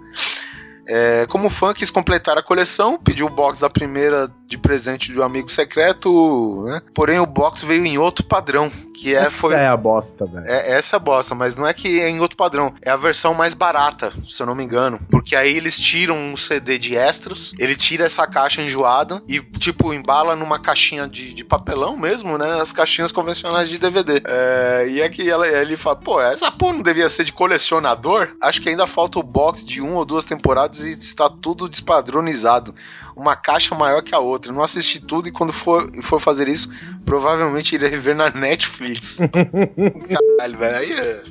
[0.93, 5.23] É, como fã, quis completar a coleção, pediu o box da primeira de presente um
[5.23, 6.83] amigo secreto, né?
[6.93, 9.21] Porém, o box veio em outro padrão, que é...
[9.21, 10.45] Essa foi, é a bosta, velho.
[10.45, 12.75] É, essa é a bosta, mas não é que é em outro padrão.
[12.83, 14.99] É a versão mais barata, se eu não me engano.
[15.09, 19.95] Porque aí eles tiram um CD de extras, ele tira essa caixa enjoada e, tipo,
[19.95, 22.61] embala numa caixinha de, de papelão mesmo, né?
[22.61, 24.21] As caixinhas convencionais de DVD.
[24.25, 28.31] É, e é que ela, ele fala, pô, essa porra não devia ser de colecionador?
[28.43, 32.75] Acho que ainda falta o box de uma ou duas temporadas e está tudo despadronizado.
[33.17, 34.53] Uma caixa maior que a outra.
[34.53, 36.71] Não assisti tudo e quando for, for fazer isso,
[37.05, 39.19] provavelmente irei ver na Netflix.
[40.39, 40.77] Caralho, velho.
[40.77, 41.23] Aí é,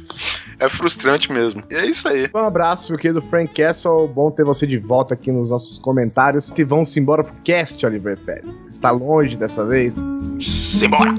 [0.60, 1.64] é, frustrante mesmo.
[1.70, 2.30] E é isso aí.
[2.34, 4.08] Um abraço, meu querido Frank Castle.
[4.08, 6.52] Bom ter você de volta aqui nos nossos comentários.
[6.56, 9.96] E vamos embora pro cast, Oliver Pérez, que está longe dessa vez.
[10.40, 11.14] Simbora!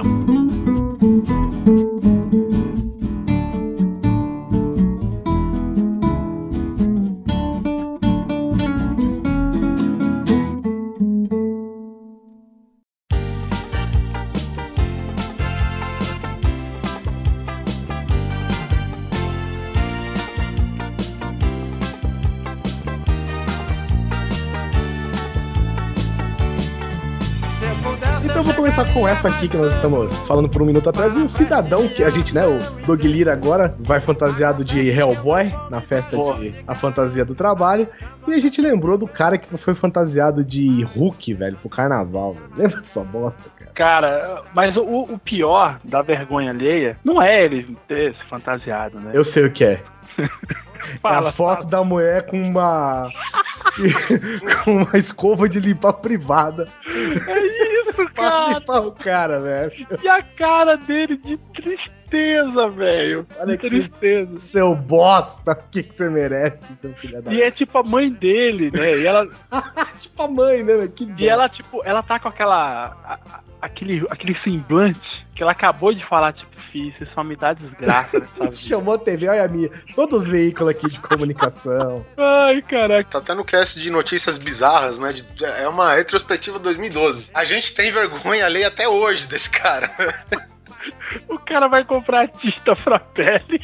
[29.00, 31.16] Com essa aqui que nós estamos falando por um minuto atrás.
[31.16, 35.50] E um cidadão que a gente, né, o Dog Lira agora vai fantasiado de Hellboy
[35.70, 36.38] na festa Porra.
[36.38, 37.88] de a fantasia do trabalho.
[38.28, 42.34] E a gente lembrou do cara que foi fantasiado de Hulk, velho, pro carnaval.
[42.34, 42.50] Velho.
[42.58, 43.70] Lembra dessa bosta, cara?
[43.72, 49.12] Cara, mas o, o pior da vergonha alheia não é ele ter se fantasiado, né?
[49.14, 49.80] Eu sei o que é.
[50.20, 53.08] é Fala, a foto da mulher com uma.
[54.62, 57.69] com uma escova de limpar privada É isso,
[58.64, 59.72] pra o cara, velho.
[60.02, 63.26] E a cara dele de tristeza, velho.
[63.38, 64.36] Olha que tristeza.
[64.36, 67.32] Seu bosta, o que, que você merece, seu filho da.
[67.32, 68.98] E é tipo a mãe dele, né?
[68.98, 69.26] E ela,
[70.00, 70.76] tipo a mãe, né?
[70.76, 70.90] velho?
[70.90, 71.14] Que dó.
[71.18, 72.86] e ela tipo, ela tá com aquela.
[73.04, 77.34] a- a- aquele, aquele semblante que ela acabou de falar, tipo, filho, você só me
[77.36, 78.22] dá desgraça.
[78.54, 79.70] Chamou a TV, olha a minha.
[79.94, 82.04] Todos os veículos aqui de comunicação.
[82.18, 83.08] Ai, caraca.
[83.10, 85.12] Tá até no cast de notícias bizarras, né?
[85.12, 87.30] de- é uma retrospectiva 2012.
[87.34, 89.90] A gente tem vergonha alheia até hoje desse cara.
[91.28, 93.60] O cara vai comprar tinta pra pele.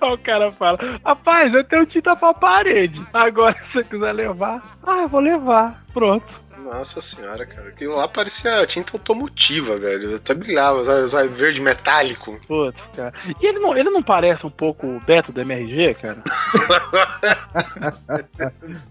[0.00, 3.00] Aí o cara fala, rapaz, eu tenho tinta pra parede.
[3.12, 5.84] Agora, se você quiser levar, ah, eu vou levar.
[5.92, 6.46] Pronto.
[6.66, 7.68] Nossa senhora, cara.
[7.68, 10.16] Aquilo lá parecia tinta automotiva, velho.
[10.16, 12.40] Até brilhava, sabe, sabe, verde metálico.
[12.48, 13.12] Putz, cara.
[13.40, 16.18] E ele não, ele não parece um pouco o Beto do MRG, cara?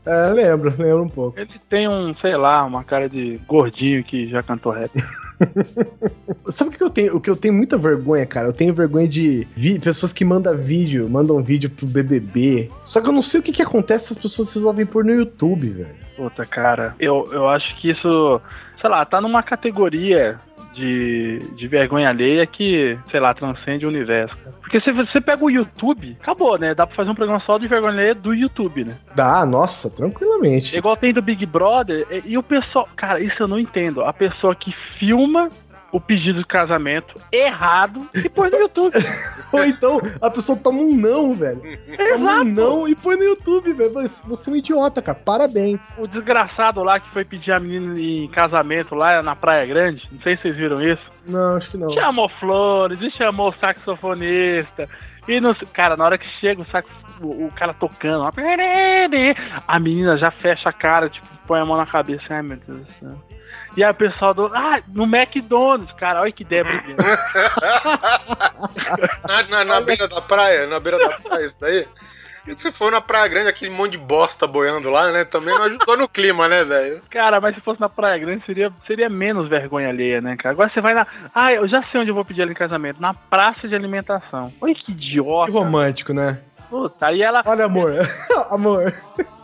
[0.05, 1.39] É, lembro, lembro um pouco.
[1.39, 4.91] Ele tem um, sei lá, uma cara de gordinho que já cantou rap.
[6.49, 7.15] Sabe o que eu tenho?
[7.15, 8.47] O que eu tenho muita vergonha, cara?
[8.47, 9.47] Eu tenho vergonha de
[9.81, 12.69] pessoas que mandam vídeo, mandam vídeo pro BBB.
[12.83, 15.13] Só que eu não sei o que, que acontece se as pessoas resolvem pôr no
[15.13, 15.95] YouTube, velho.
[16.15, 16.95] Puta, cara.
[16.99, 18.41] Eu, eu acho que isso,
[18.79, 20.39] sei lá, tá numa categoria
[20.75, 24.35] de, de vergonha alheia que, sei lá, transcende o universo.
[24.37, 24.55] Cara.
[24.59, 26.75] Porque se você pega o YouTube, acabou, né?
[26.75, 28.97] Dá pra fazer um programa só de vergonha alheia do YouTube, né?
[29.15, 30.77] Dá, nossa, tranquilamente.
[30.77, 32.87] Igual tem do Big Brother, e, e o pessoal.
[32.95, 34.03] Cara, isso eu não entendo.
[34.03, 35.49] A pessoa que filma
[35.95, 38.91] o pedido de casamento errado e põe no YouTube.
[39.53, 41.61] Ou então a pessoa toma um não, velho.
[42.11, 43.93] Toma um não e põe no YouTube, velho.
[44.25, 45.17] Você é um idiota, cara.
[45.17, 45.95] Parabéns.
[45.97, 50.19] O desgraçado lá que foi pedir a menina em casamento lá na Praia Grande, não
[50.21, 51.01] sei se vocês viram isso.
[51.25, 51.89] Não, acho que não.
[51.93, 54.89] Chamou flores, e chamou o saxofonista.
[55.29, 56.89] E não sei- cara, na hora que chega o, sax,
[57.21, 58.29] o, o cara tocando,
[59.65, 62.25] a menina já fecha a cara, tipo, põe a mão na cabeça.
[62.31, 63.15] Ai, meu Deus do céu.
[63.75, 64.45] E aí o pessoal do.
[64.53, 66.95] Ah, no McDonald's, cara, olha que ideia brilhante.
[69.27, 71.87] Na, na- na beira da praia, na beira da praia, isso daí.
[72.47, 75.25] E se for na Praia Grande, aquele monte de bosta boiando lá, né?
[75.25, 77.01] Também não ajudou no clima, né, velho?
[77.09, 80.53] Cara, mas se fosse na Praia Grande seria, seria menos vergonha alheia, né, cara?
[80.53, 81.07] Agora você vai na.
[81.33, 83.01] Ah, eu já sei onde eu vou pedir ela em casamento.
[83.01, 84.53] Na praça de alimentação.
[84.61, 85.51] Olha que Que idiota.
[85.51, 86.39] romântico, né?
[86.69, 87.41] Puta, aí ela.
[87.45, 87.91] Olha, amor.
[88.51, 88.93] amor.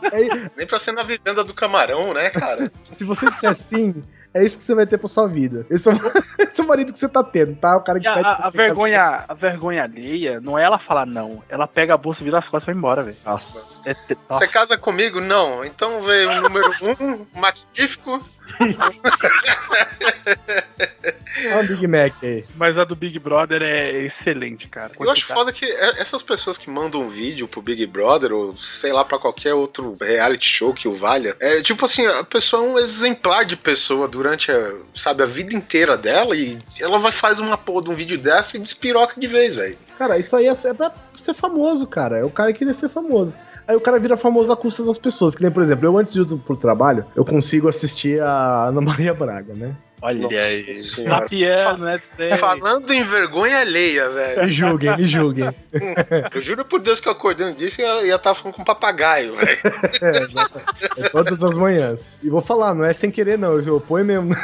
[0.04, 2.70] É- Nem pra ser na vivenda do camarão, né, cara?
[2.92, 4.00] se você disser sim,
[4.34, 5.66] é isso que você vai ter pra sua vida.
[5.70, 5.96] Esse é o,
[6.48, 7.76] esse é o marido que você tá tendo, tá?
[7.76, 10.64] O cara que E a, pede a- pra a vergonha, a vergonha alheia não é
[10.64, 11.42] ela falar não.
[11.48, 13.16] Ela pega a bolsa, vira as costas e vai embora, velho.
[13.24, 13.78] Nossa.
[13.84, 15.20] É, te- Você casa comigo?
[15.20, 15.64] Não.
[15.64, 18.20] Então veio o número um, magnífico.
[21.44, 22.44] Olha o Big Mac aí.
[22.56, 24.92] Mas a do Big Brother é excelente, cara.
[25.00, 28.54] Eu acho foda que é- essas pessoas que mandam um vídeo pro Big Brother, ou
[28.56, 32.64] sei lá, pra qualquer outro reality show que o valha, é tipo assim, a pessoa
[32.64, 37.10] é um exemplar de pessoa durante a, sabe, a vida inteira dela e ela vai
[37.12, 39.78] fazer uma porra de um vídeo dessa e despiroca de vez, velho.
[39.98, 42.18] Cara, isso aí é, é pra ser famoso, cara.
[42.18, 43.34] É o cara que queria ser famoso.
[43.72, 45.34] Aí o cara vira famoso a custa das pessoas.
[45.34, 48.82] Que nem, por exemplo, eu antes de ir pro trabalho, eu consigo assistir a Ana
[48.82, 49.74] Maria Braga, né?
[50.02, 50.74] Olha Nossa aí.
[50.74, 51.20] senhora.
[51.20, 52.00] Tá piano, né?
[52.36, 54.44] Falando em vergonha alheia, velho.
[54.44, 55.54] Me julguem, me julguem.
[56.34, 58.62] Eu juro por Deus que eu acordei um dia e ia ia estar falando com
[58.62, 59.58] um papagaio, velho.
[60.02, 60.66] É, exatamente.
[60.98, 62.18] É todas as manhãs.
[62.22, 63.58] E vou falar, não é sem querer, não.
[63.58, 64.34] Eu ponho mesmo.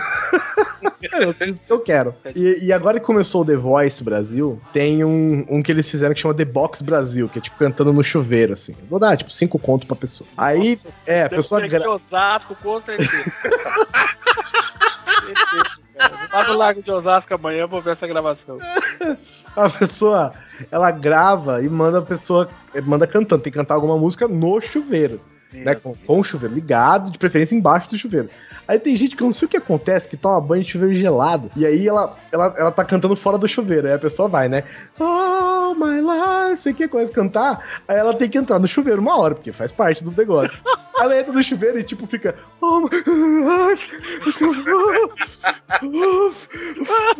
[1.21, 2.14] Eu fiz o que eu quero.
[2.35, 6.14] E, e agora que começou o The Voice Brasil, tem um, um que eles fizeram
[6.14, 8.75] que chama The Box Brasil, que é tipo cantando no chuveiro, assim.
[8.79, 10.29] Eles vão dar, tipo, cinco contos pra pessoa.
[10.37, 11.67] Aí, é, a pessoa.
[11.67, 13.11] Gra- Osasco, com certeza.
[16.33, 18.59] Lá no Lago de Osasco amanhã, vou ver essa gravação.
[19.57, 20.33] A pessoa,
[20.71, 22.49] ela grava e manda a pessoa,
[22.85, 25.21] manda cantando, tem que cantar alguma música no chuveiro,
[25.52, 25.74] né?
[25.74, 28.28] Com, com o chuveiro ligado, de preferência embaixo do chuveiro.
[28.66, 30.94] Aí tem gente que eu não sei o que acontece, que toma banho de chuveiro
[30.94, 34.48] gelado, e aí ela, ela, ela tá cantando fora do chuveiro, aí a pessoa vai,
[34.48, 34.62] né?
[35.00, 39.16] Oh, my life, sei que coisa cantar, aí ela tem que entrar no chuveiro uma
[39.18, 40.56] hora, porque faz parte do negócio.
[41.00, 42.88] ela entra no chuveiro e tipo fica oh,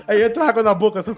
[0.06, 1.12] Aí entra água na boca, só...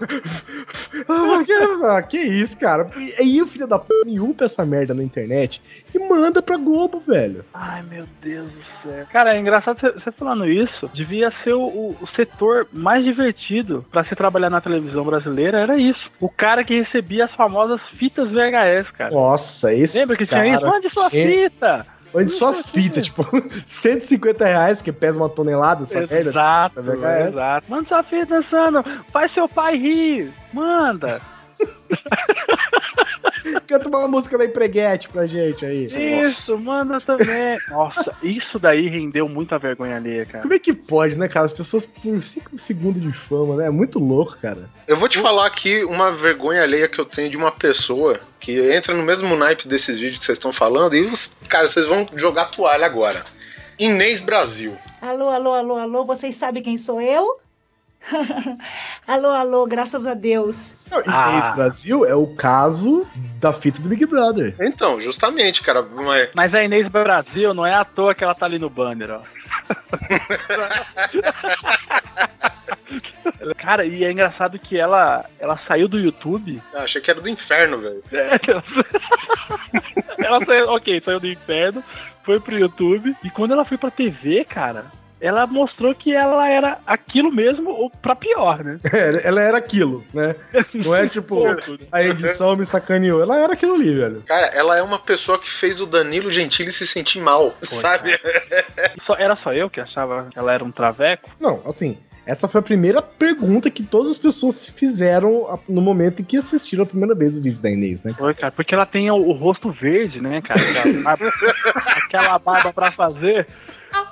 [1.89, 2.87] ah, que isso, cara?
[2.97, 5.61] E aí o filho da p upa essa merda na internet
[5.93, 7.43] e manda pra Globo, velho.
[7.53, 9.05] Ai, meu Deus do céu.
[9.11, 10.89] Cara, é engraçado você falando isso.
[10.93, 16.09] Devia ser o, o, setor mais divertido para se trabalhar na televisão brasileira, era isso.
[16.19, 19.11] O cara que recebia as famosas fitas VHS, cara.
[19.11, 20.65] Nossa, esse Lembra que tinha isso?
[20.65, 21.85] Onde sua fita?
[22.13, 23.25] Onde só fita, tipo,
[23.65, 26.29] 150 reais, porque pesa uma tonelada essa merda.
[26.29, 26.79] Exato,
[27.29, 27.65] exato.
[27.69, 31.21] Manda sua fita dançando, faz seu pai rir, manda.
[33.67, 35.85] Canta uma música da Empreguete pra gente aí.
[36.21, 36.63] Isso, Nossa.
[36.63, 37.57] manda também.
[37.69, 40.41] Nossa, isso daí rendeu muita vergonha alheia, cara.
[40.41, 41.45] Como é que pode, né, cara?
[41.45, 43.67] As pessoas por 5 segundos de fama, né?
[43.67, 44.69] É muito louco, cara.
[44.87, 48.59] Eu vou te falar aqui uma vergonha alheia que eu tenho de uma pessoa que
[48.73, 51.31] entra no mesmo naipe desses vídeos que vocês estão falando e os.
[51.47, 53.23] Cara, vocês vão jogar toalha agora.
[53.79, 54.77] Inês Brasil.
[55.01, 57.40] Alô, alô, alô, alô, vocês sabem quem sou eu?
[59.07, 60.75] alô, alô, graças a Deus.
[60.89, 61.53] Não, Inês ah.
[61.55, 63.07] Brasil é o caso
[63.39, 64.55] da fita do Big Brother.
[64.59, 65.81] Então, justamente, cara.
[65.83, 69.11] Mas, mas a Inês Brasil não é à toa que ela tá ali no banner,
[69.11, 69.21] ó.
[73.57, 76.61] Cara, e é engraçado que ela, ela saiu do YouTube.
[76.73, 78.03] Ah, achei que era do inferno, velho.
[78.11, 78.39] É,
[80.23, 81.83] ela saiu, ok, saiu do inferno,
[82.23, 83.15] foi pro YouTube.
[83.23, 84.85] E quando ela foi pra TV, cara,
[85.21, 88.77] ela mostrou que ela era aquilo mesmo, ou pra pior, né?
[88.91, 90.35] É, ela era aquilo, né?
[90.73, 91.43] Não é tipo,
[91.91, 93.21] a edição me sacaneou.
[93.21, 94.21] Ela era aquilo ali, velho.
[94.23, 98.19] Cara, ela é uma pessoa que fez o Danilo Gentili se sentir mal, sabe?
[99.05, 101.29] Só, era só eu que achava que ela era um traveco?
[101.39, 106.25] Não, assim, essa foi a primeira pergunta que todas as pessoas fizeram no momento em
[106.25, 108.13] que assistiram a primeira vez o vídeo da Inês, né?
[108.17, 110.61] Foi, cara, porque ela tem o, o rosto verde, né, cara?
[111.05, 111.31] Aquela,
[112.05, 113.47] aquela barba pra fazer.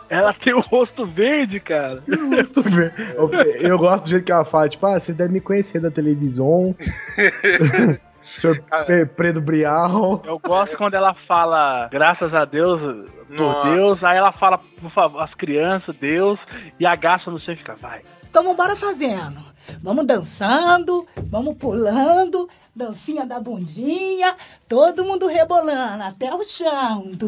[0.09, 2.01] Ela tem o rosto verde, cara.
[2.07, 2.95] O rosto verde.
[3.15, 5.91] Eu, eu, gosto do jeito que ela fala, tipo, ah, você deve me conhecer da
[5.91, 6.75] televisão.
[8.37, 8.57] Senhor
[9.15, 10.21] Pedro Brial.
[10.25, 12.79] Eu gosto quando ela fala, graças a Deus,
[13.27, 13.69] por Nossa.
[13.69, 16.39] Deus, aí ela fala, por favor, as crianças, Deus,
[16.79, 18.01] e agacha no chão e fica, vai.
[18.29, 19.48] Então bora fazendo.
[19.81, 24.35] Vamos dançando, vamos pulando, dancinha da bundinha,
[24.67, 27.11] todo mundo rebolando até o chão.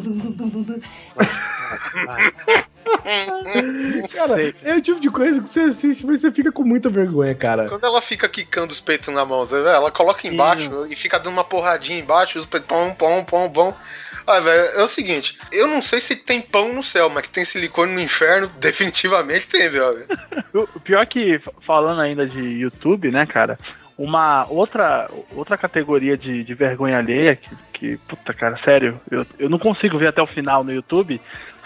[4.12, 7.34] cara, é o tipo de coisa que você assiste, mas você fica com muita vergonha,
[7.36, 7.68] cara.
[7.68, 10.94] Quando ela fica quicando os peitos na mão, ela coloca embaixo Sim.
[10.94, 13.76] e fica dando uma porradinha embaixo, os peitos pão, pão, pão, pão.
[14.32, 17.30] Ah, velho, é o seguinte, eu não sei se tem pão no céu, mas que
[17.30, 20.06] tem silicone no inferno, definitivamente tem, velho.
[20.54, 23.58] o pior que, falando ainda de YouTube, né, cara,
[23.98, 29.50] uma outra, outra categoria de, de vergonha alheia, que, que, puta, cara, sério, eu, eu
[29.50, 31.20] não consigo ver até o final no YouTube,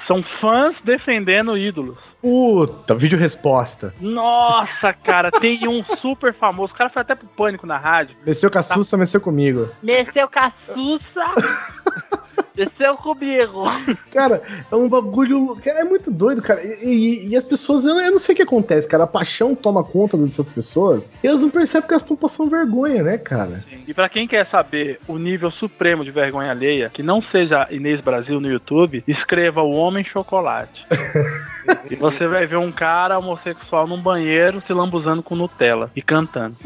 [0.07, 1.97] são fãs defendendo ídolos.
[2.21, 3.93] Puta, vídeo resposta.
[3.99, 6.73] Nossa, cara, tem um super famoso.
[6.73, 8.15] O cara foi até pro pânico na rádio.
[8.25, 8.97] Mexeu com a Sussa, tá.
[8.97, 9.69] mexeu comigo.
[9.81, 12.44] Mexeu com a Sussa.
[12.55, 13.63] Desceu comigo.
[14.11, 14.41] Cara,
[14.71, 15.57] é um bagulho.
[15.65, 16.63] É muito doido, cara.
[16.63, 19.03] E, e, e as pessoas, eu, eu, não sei o que acontece, cara.
[19.03, 23.03] A paixão toma conta dessas pessoas e elas não percebem que elas estão passando vergonha,
[23.03, 23.63] né, cara?
[23.69, 23.83] Sim.
[23.87, 27.99] E para quem quer saber o nível supremo de vergonha alheia, que não seja Inês
[28.01, 30.85] Brasil no YouTube, escreva o Homem Chocolate.
[31.91, 36.55] e você vai ver um cara homossexual num banheiro se lambuzando com Nutella e cantando.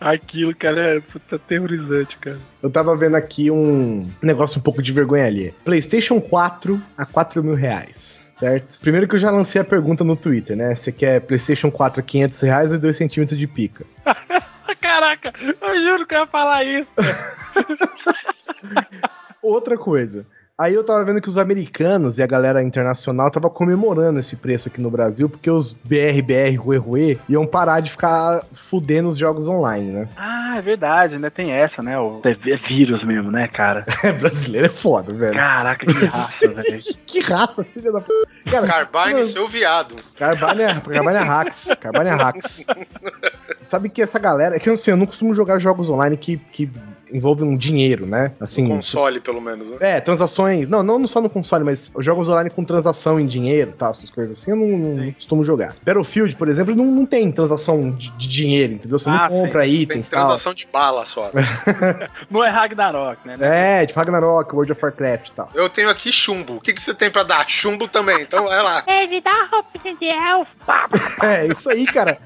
[0.00, 2.38] Aquilo, cara, é puta aterrorizante, cara.
[2.62, 5.54] Eu tava vendo aqui um negócio um pouco de vergonha ali.
[5.64, 8.78] PlayStation 4 a 4 mil reais certo?
[8.80, 10.74] Primeiro que eu já lancei a pergunta no Twitter, né?
[10.74, 13.84] Você quer PlayStation 4 a 500 reais ou 2 centímetros de pica?
[14.80, 16.90] Caraca, eu juro que eu ia falar isso.
[19.40, 20.26] Outra coisa.
[20.62, 24.68] Aí eu tava vendo que os americanos e a galera internacional tava comemorando esse preço
[24.68, 29.48] aqui no Brasil, porque os BRBR Rue Rue iam parar de ficar fudendo os jogos
[29.48, 30.08] online, né?
[30.16, 31.98] Ah, é verdade, ainda tem essa, né?
[31.98, 32.20] O...
[32.22, 33.84] É vírus mesmo, né, cara?
[34.04, 35.34] É, brasileiro é foda, velho.
[35.34, 36.82] Caraca, que raça, velho.
[36.82, 38.12] que, que, raça, filha da p.
[38.50, 39.96] Cara, Carbine, mano, seu viado.
[40.16, 41.68] Carbine é, Carbine é hacks.
[41.80, 42.66] Carbine é hacks.
[43.62, 44.56] Sabe que essa galera.
[44.56, 46.68] É que eu não sei, eu não costumo jogar jogos online que, que
[47.12, 48.32] envolve um dinheiro, né?
[48.40, 49.76] Assim, no console, pelo menos, né?
[49.80, 50.68] É, transações.
[50.68, 54.38] Não, não só no console, mas jogos online com transação em dinheiro tal, essas coisas
[54.38, 55.74] assim, eu não, não costumo jogar.
[55.84, 58.98] Battlefield, por exemplo, não, não tem transação de, de dinheiro, entendeu?
[58.98, 60.08] Você ah, não compra tem, itens.
[60.08, 60.54] Tem transação tal.
[60.54, 61.30] de bala só.
[62.30, 63.36] não é Ragnarok, né?
[63.40, 65.48] É, tipo Ragnarok, World of Warcraft e tal.
[65.54, 66.56] Eu tenho aqui chumbo.
[66.56, 67.48] O que, que você tem pra dar?
[67.48, 68.84] Chumbo também, então vai lá.
[68.86, 70.52] Ele dá roupinha de elfo.
[71.22, 72.18] É, isso aí, cara.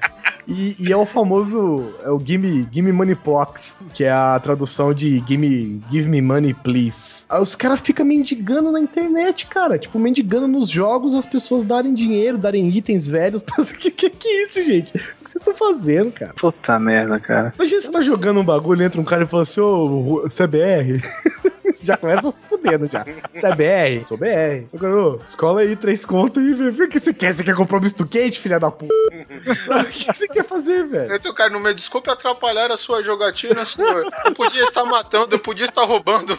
[0.47, 1.93] E, e é o famoso.
[2.03, 6.53] É o Gimme, Gimme Money Plox, que é a tradução de Gimme, Give Me Money
[6.53, 7.25] Please.
[7.29, 9.77] Aí os caras ficam mendigando na internet, cara.
[9.77, 13.43] Tipo, mendigando nos jogos as pessoas darem dinheiro, darem itens velhos.
[13.77, 14.89] Que, que, que é isso, gente?
[14.89, 16.33] O que vocês estão fazendo, cara?
[16.39, 17.53] Puta merda, cara.
[17.55, 21.01] Imagina você tá jogando um bagulho, entra um cara e fala assim, ô, CBR.
[21.87, 23.05] já começa se fudendo já.
[23.31, 24.07] Você é BR?
[24.07, 24.85] Sou BR.
[24.85, 27.33] Ô, escola aí, três contas e vê o que você quer.
[27.33, 28.93] Você quer comprar um misto quente, filha da puta?
[28.93, 31.15] o que você quer fazer, velho?
[31.15, 34.05] Então, cara, não me desculpe atrapalhar a sua jogatina, senhor.
[34.25, 36.37] Eu podia estar matando, eu podia estar roubando.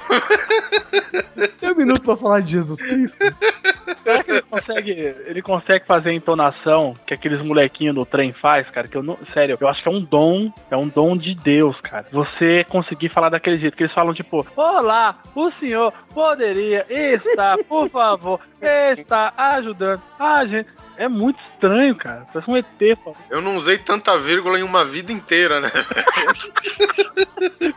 [1.60, 3.18] Tem um minuto pra falar de Jesus Cristo.
[4.02, 4.90] Será que ele consegue,
[5.26, 8.88] ele consegue fazer a entonação que aqueles molequinhos no trem faz, cara?
[8.88, 9.16] Que eu não.
[9.32, 12.06] Sério, eu acho que é um dom, é um dom de Deus, cara.
[12.12, 17.88] Você conseguir falar daquele jeito, que eles falam, tipo, olá, o senhor poderia estar, por
[17.88, 20.70] favor, estar ajudando a gente.
[20.98, 22.26] É muito estranho, cara.
[22.32, 23.14] Parece um ET, pô.
[23.30, 25.70] Eu não usei tanta vírgula em uma vida inteira, né?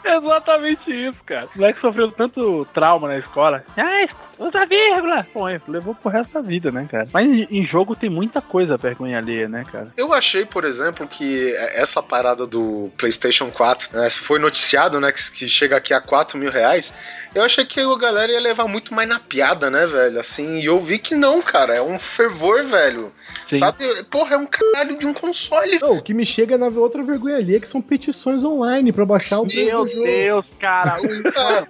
[0.03, 1.47] Exatamente isso, cara.
[1.55, 3.63] O moleque sofreu tanto trauma na escola.
[3.78, 4.09] Ai,
[4.39, 5.26] usa vírgula!
[5.34, 7.07] Bom, é, levou pro resto da vida, né, cara?
[7.13, 9.93] Mas em, jogo tem muita coisa vergonha alheia, né, cara?
[9.95, 15.32] Eu achei, por exemplo, que essa parada do PlayStation 4, né, foi noticiado, né, que,
[15.32, 16.91] que chega aqui a 4 mil reais.
[17.34, 20.19] Eu achei que a galera ia levar muito mais na piada, né, velho?
[20.19, 21.76] Assim, e eu vi que não, cara.
[21.76, 23.11] É um fervor, velho.
[23.49, 23.59] Sim.
[23.59, 24.03] Sabe?
[24.05, 25.80] Porra, é um caralho de um console.
[25.82, 29.05] Não, o que me chega na outra vergonha ali é que são petições online pra
[29.05, 29.45] baixar o.
[29.47, 30.03] Meu o jogo.
[30.03, 30.97] Deus, cara.
[31.01, 31.68] o- Cara,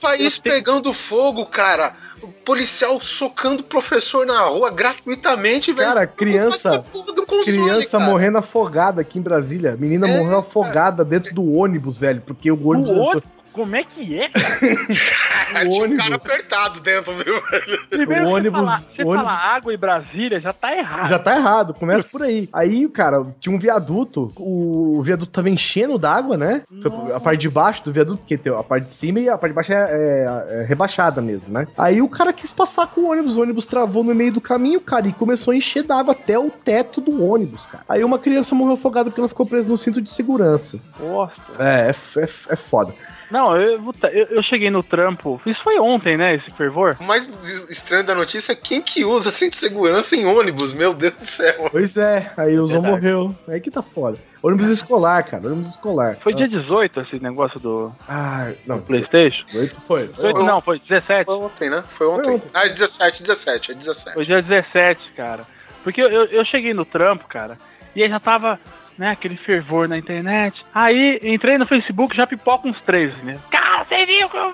[0.00, 1.94] país pegando fogo, cara.
[2.22, 5.88] O policial socando o professor na rua gratuitamente, velho.
[5.88, 6.84] Cara, criança-
[7.26, 8.10] console, Criança cara.
[8.10, 9.76] morrendo afogada aqui em Brasília.
[9.78, 12.20] Menina É, morreu afogada dentro do ônibus, velho.
[12.26, 12.92] Porque o ônibus.
[12.92, 13.30] O ônibus?
[13.52, 14.50] Como é que é, cara?
[15.50, 17.34] Cara, tinha um cara apertado dentro, viu?
[17.90, 21.08] Primeiro, O ônibus- falar- você o ônibus- falar água e Brasília já tá errado.
[21.08, 22.48] Já tá errado, começa por aí.
[22.52, 26.62] Aí, cara, tinha um viaduto, o viaduto tava enchendo d'água, né?
[26.80, 29.36] Foi A parte de baixo do viaduto, porque tem a parte de cima e a
[29.36, 31.66] parte de baixo é, é- é rebaixada mesmo, né?
[31.76, 34.80] Aí o cara quis passar com o ônibus, o ônibus travou no meio do caminho,
[34.80, 37.82] cara, e começou a encher d'água até o teto do ônibus, cara.
[37.88, 40.78] Aí uma criança morreu afogada porque ela ficou presa no cinto de segurança.
[41.00, 41.32] Nossa.
[41.58, 42.94] É, é, é, é foda.
[43.30, 43.80] Não, eu,
[44.12, 45.40] eu, eu cheguei no trampo.
[45.46, 46.34] Isso foi ontem, né?
[46.34, 46.96] Esse fervor?
[47.00, 47.28] O mais
[47.70, 51.24] estranho da notícia é quem que usa cinto de segurança em ônibus, meu Deus do
[51.24, 51.68] céu.
[51.70, 53.34] Pois é, aí o Zon morreu.
[53.48, 54.18] Aí que tá foda.
[54.42, 56.16] Ônibus escolar, cara, ônibus escolar.
[56.16, 59.44] Foi dia 18 esse negócio do Ah, não, PlayStation?
[59.46, 60.08] 18 foi.
[60.08, 61.26] Foi- Foi- não, foi 17.
[61.26, 61.84] Foi ontem, né?
[61.88, 62.24] Foi ontem.
[62.24, 62.48] Foi ontem.
[62.54, 64.14] Ah, 17, 17, é 17.
[64.14, 65.42] Foi dia 17, cara.
[65.84, 67.58] Porque eu, eu, eu cheguei no trampo, cara,
[67.94, 68.58] e aí já tava,
[69.00, 70.62] né, aquele fervor na internet.
[70.74, 73.40] Aí entrei no Facebook, já pipoca uns três, né?
[73.50, 74.52] Cara, você viu que eu?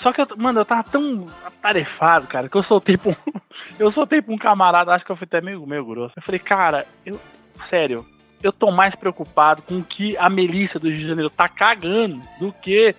[0.00, 3.16] Só que, eu, mano, eu tava tão atarefado, cara, que eu soltei pra um,
[3.78, 6.14] eu soltei pra um camarada, acho que eu fui até meio, meio grosso.
[6.16, 7.20] Eu falei, cara, eu,
[7.70, 8.04] sério,
[8.42, 12.52] eu tô mais preocupado com que a Melissa do Rio de Janeiro tá cagando do
[12.52, 12.92] que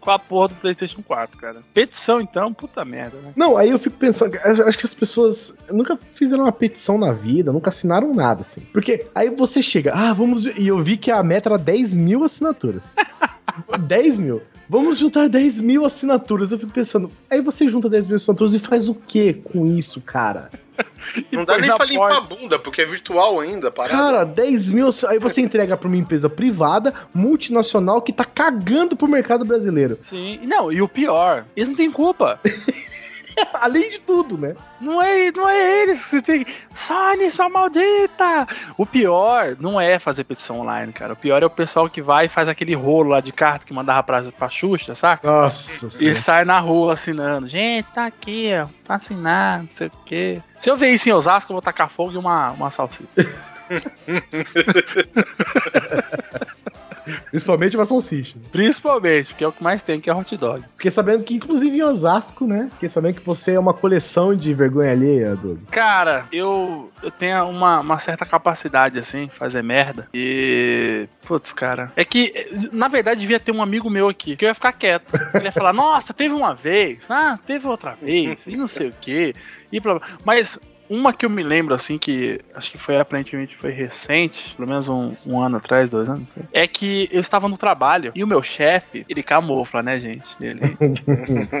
[0.00, 1.62] com a porra do PlayStation 4, cara.
[1.74, 3.32] Petição, então, puta merda, né?
[3.36, 7.52] Não, aí eu fico pensando, acho que as pessoas nunca fizeram uma petição na vida,
[7.52, 8.60] nunca assinaram nada, assim.
[8.72, 10.46] Porque aí você chega, ah, vamos.
[10.46, 12.94] E eu vi que a meta era 10 mil assinaturas.
[13.80, 14.42] 10 mil.
[14.68, 16.52] Vamos juntar 10 mil assinaturas.
[16.52, 20.00] Eu fico pensando, aí você junta 10 mil assinaturas e faz o que com isso,
[20.00, 20.50] cara?
[21.32, 22.34] Não dá nem na pra limpar a porta.
[22.34, 23.96] bunda, porque é virtual ainda, parada.
[23.96, 24.90] Cara, 10 mil.
[25.08, 29.98] Aí você entrega pra uma empresa privada, multinacional, que tá cagando pro mercado brasileiro.
[30.02, 32.38] Sim, não, e o pior, eles não têm culpa.
[33.60, 34.54] Além de tudo, né?
[34.80, 36.46] Não é, não é eles que você tem.
[36.74, 38.46] Sony, sua maldita!
[38.76, 41.12] O pior não é fazer petição online, cara.
[41.12, 43.72] O pior é o pessoal que vai e faz aquele rolo lá de carta que
[43.72, 45.26] mandava pra, pra Xuxa, saca?
[45.26, 47.48] Nossa E sai na rua assinando.
[47.48, 48.66] Gente, tá aqui, ó.
[48.84, 50.42] Tá assinado, não sei o quê.
[50.58, 53.08] Se eu ver isso em Osasco, eu vou tacar fogo e uma, uma salsicha.
[57.30, 58.36] Principalmente uma salsicha.
[58.50, 60.62] Principalmente, porque é o que mais tem, que é hot dog.
[60.76, 62.68] Fiquei sabendo que, inclusive, em Osasco, né?
[62.72, 65.58] Fiquei sabendo que você é uma coleção de vergonha alheia, Doug.
[65.70, 70.08] Cara, eu, eu tenho uma, uma certa capacidade, assim, fazer merda.
[70.12, 71.08] E.
[71.26, 71.92] Putz, cara.
[71.94, 72.32] É que,
[72.72, 75.12] na verdade, devia ter um amigo meu aqui, que eu ia ficar quieto.
[75.34, 78.94] Ele ia falar, nossa, teve uma vez, ah, teve outra vez, e não sei o
[79.00, 79.34] quê.
[79.70, 80.08] E blá, blá.
[80.24, 80.58] Mas.
[80.88, 84.88] Uma que eu me lembro, assim, que acho que foi aparentemente foi recente, pelo menos
[84.88, 88.24] um, um ano atrás, dois anos, não sei, é que eu estava no trabalho e
[88.24, 90.26] o meu chefe, ele camufla, né, gente?
[90.40, 90.60] Ele.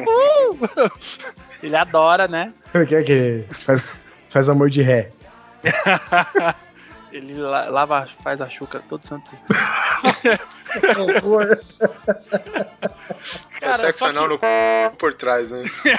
[0.08, 0.90] Uh!
[1.62, 2.52] ele adora, né?
[2.74, 3.86] O que é que faz,
[4.30, 5.10] faz amor de ré?
[7.10, 9.30] Ele la- lava, faz a chuca todo santo.
[13.60, 14.40] É sexo anal no c...
[14.98, 15.64] por trás, né?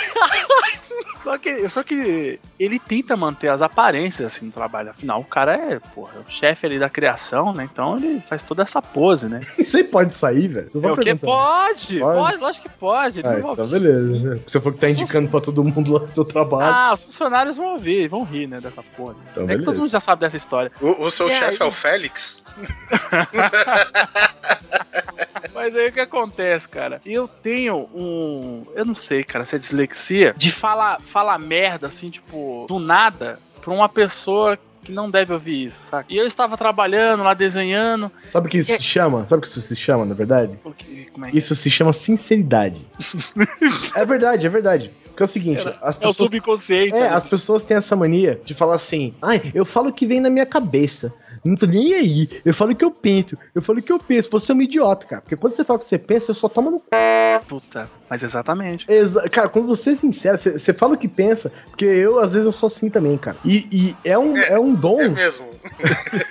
[1.24, 4.91] Só que, só que ele tenta manter as aparências assim no trabalho.
[4.91, 7.67] Afinal, o cara é, porra, o chefe ali da criação, né?
[7.72, 9.41] Então ele faz toda essa pose, né?
[9.59, 10.70] Isso aí pode sair, velho?
[10.82, 11.99] É o que pode, Pode?
[11.99, 13.20] pode, lógico que pode.
[13.24, 14.41] Ah, então beleza.
[14.47, 16.74] Você for que tá indicando pra todo mundo lá no seu trabalho.
[16.74, 19.15] Ah, os funcionários vão ouvir, vão rir, né, dessa porra.
[19.32, 19.65] Então, é que beleza.
[19.65, 20.72] todo mundo já sabe dessa história.
[20.82, 21.57] O, o seu chefe aí?
[21.59, 22.41] é o Félix?
[25.54, 27.02] Mas aí o que acontece, cara?
[27.06, 28.64] Eu tenho um.
[28.74, 33.38] Eu não sei, cara, se é dislexia de falar, falar merda, assim, tipo, do nada,
[33.62, 36.06] pra uma pessoa que não deve ouvir isso, saca?
[36.10, 38.12] E eu estava trabalhando lá, desenhando.
[38.30, 39.26] Sabe o que isso se chama?
[39.28, 40.58] Sabe o que isso se chama, na verdade?
[40.66, 42.82] é que Isso se chama sinceridade.
[43.96, 44.94] é verdade, é verdade.
[45.20, 46.30] Porque é o seguinte, Era- as é o pessoas.
[46.30, 46.95] subconsciente.
[46.95, 47.09] É, né?
[47.09, 50.30] as pessoas têm essa mania de falar assim, ai, eu falo o que vem na
[50.30, 51.11] minha cabeça.
[51.43, 52.30] Não tô nem aí.
[52.45, 53.38] Eu falo o que eu penso.
[53.55, 54.30] Eu falo o que eu penso.
[54.32, 55.22] Você é um idiota, cara.
[55.22, 56.86] Porque quando você fala o que você pensa, você só toma no cu.
[57.47, 58.86] Puta, mas exatamente.
[58.89, 61.51] Exa cara, quando você é sincero, você, você fala o que pensa.
[61.70, 63.38] Porque eu, às vezes, eu sou assim também, cara.
[63.45, 64.59] E, e é, um, é.
[64.59, 64.99] um dom.
[65.01, 65.47] É mesmo.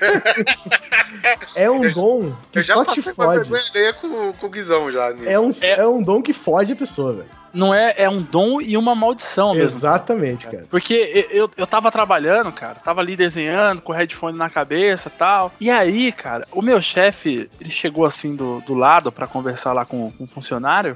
[1.56, 3.38] É um Eu- dom que Eu já só te passei uma fode.
[3.50, 5.28] vergonha alheia com, com o Guizão já nisso.
[5.28, 7.28] É um, É- é um dom que fode a pessoa, velho.
[7.52, 9.78] Não é, é um dom e uma maldição mesmo.
[9.78, 10.64] Exatamente, cara.
[10.70, 15.18] Porque eu, eu tava trabalhando, cara, tava ali desenhando, com o headphone na cabeça e
[15.18, 15.52] tal.
[15.60, 19.84] E aí, cara, o meu chefe, ele chegou assim do, do lado pra conversar lá
[19.84, 20.94] com, com o funcionário.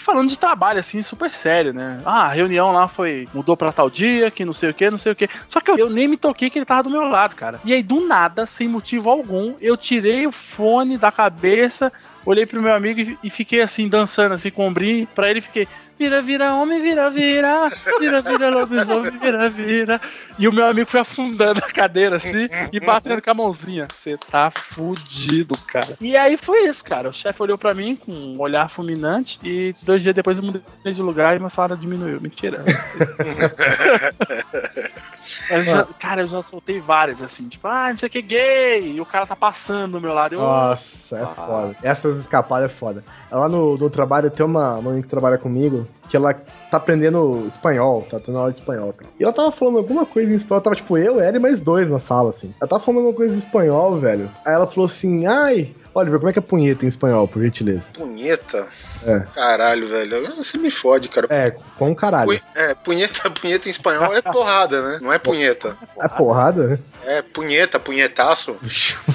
[0.00, 2.00] Falando de trabalho, assim, super sério, né?
[2.04, 3.26] Ah, a reunião lá foi.
[3.34, 5.28] mudou pra tal dia, que não sei o que, não sei o que.
[5.48, 7.60] Só que eu, eu nem me toquei que ele tava do meu lado, cara.
[7.64, 11.92] E aí, do nada, sem motivo algum, eu tirei o fone da cabeça,
[12.24, 15.08] olhei pro meu amigo e, e fiquei assim, dançando assim com o ombrinho.
[15.14, 15.66] Pra ele fiquei.
[15.98, 17.72] Vira, vira, homem, vira, vira.
[17.98, 20.00] Vira, vira, lobisomem, vira, vira.
[20.38, 23.86] E o meu amigo foi afundando a cadeira assim e batendo com a mãozinha.
[23.86, 25.96] Você tá fudido, cara.
[26.00, 27.08] E aí foi isso, cara.
[27.08, 30.62] O chefe olhou pra mim com um olhar fulminante e dois dias depois eu mudei
[30.84, 32.20] de lugar e meu salário diminuiu.
[32.20, 32.62] Mentira.
[35.50, 38.92] Mas já- cara, eu já soltei várias assim, tipo, ah, não sei o que, gay.
[38.96, 40.34] E o cara tá passando do meu lado.
[40.34, 41.26] Eu, Nossa, é Ah.
[41.26, 41.76] foda.
[41.82, 43.04] Essas escapadas é foda.
[43.30, 48.06] Lá no, no trabalho tem uma menina que trabalha comigo que ela tá aprendendo espanhol,
[48.08, 48.92] tá tendo aula de espanhol.
[48.92, 49.10] Cara.
[49.18, 51.90] E ela tava falando alguma coisa em espanhol, tava tipo eu, ela e mais dois
[51.90, 52.54] na sala, assim.
[52.60, 54.30] Ela tava falando alguma coisa em espanhol, velho.
[54.44, 57.90] Aí ela falou assim, ai, Oliver, como é que é punheta em espanhol, por gentileza?
[57.92, 58.68] Punheta?
[59.06, 59.20] É.
[59.34, 60.34] Caralho, velho.
[60.36, 61.26] Você me fode, cara.
[61.30, 62.38] É, com caralho.
[62.38, 64.98] Pu- É, punheta, punheta em espanhol é porrada, né?
[65.00, 65.76] Não é punheta.
[66.00, 66.80] É porrada?
[67.04, 68.56] É punheta, punhetaço.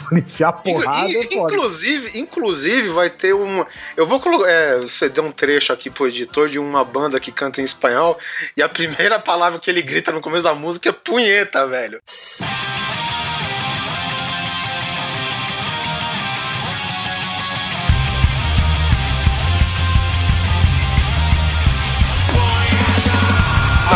[0.09, 3.67] Vou enfiar porrada, In- é in- inclusive, inclusive vai ter uma.
[3.97, 4.49] Eu vou colocar.
[4.49, 8.17] É, você deu um trecho aqui pro editor de uma banda que canta em espanhol.
[8.55, 11.99] E a primeira palavra que ele grita no começo da música é punheta, velho.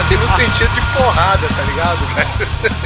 [0.07, 2.05] Tem no sentido de porrada, tá ligado?
[2.13, 2.29] velho?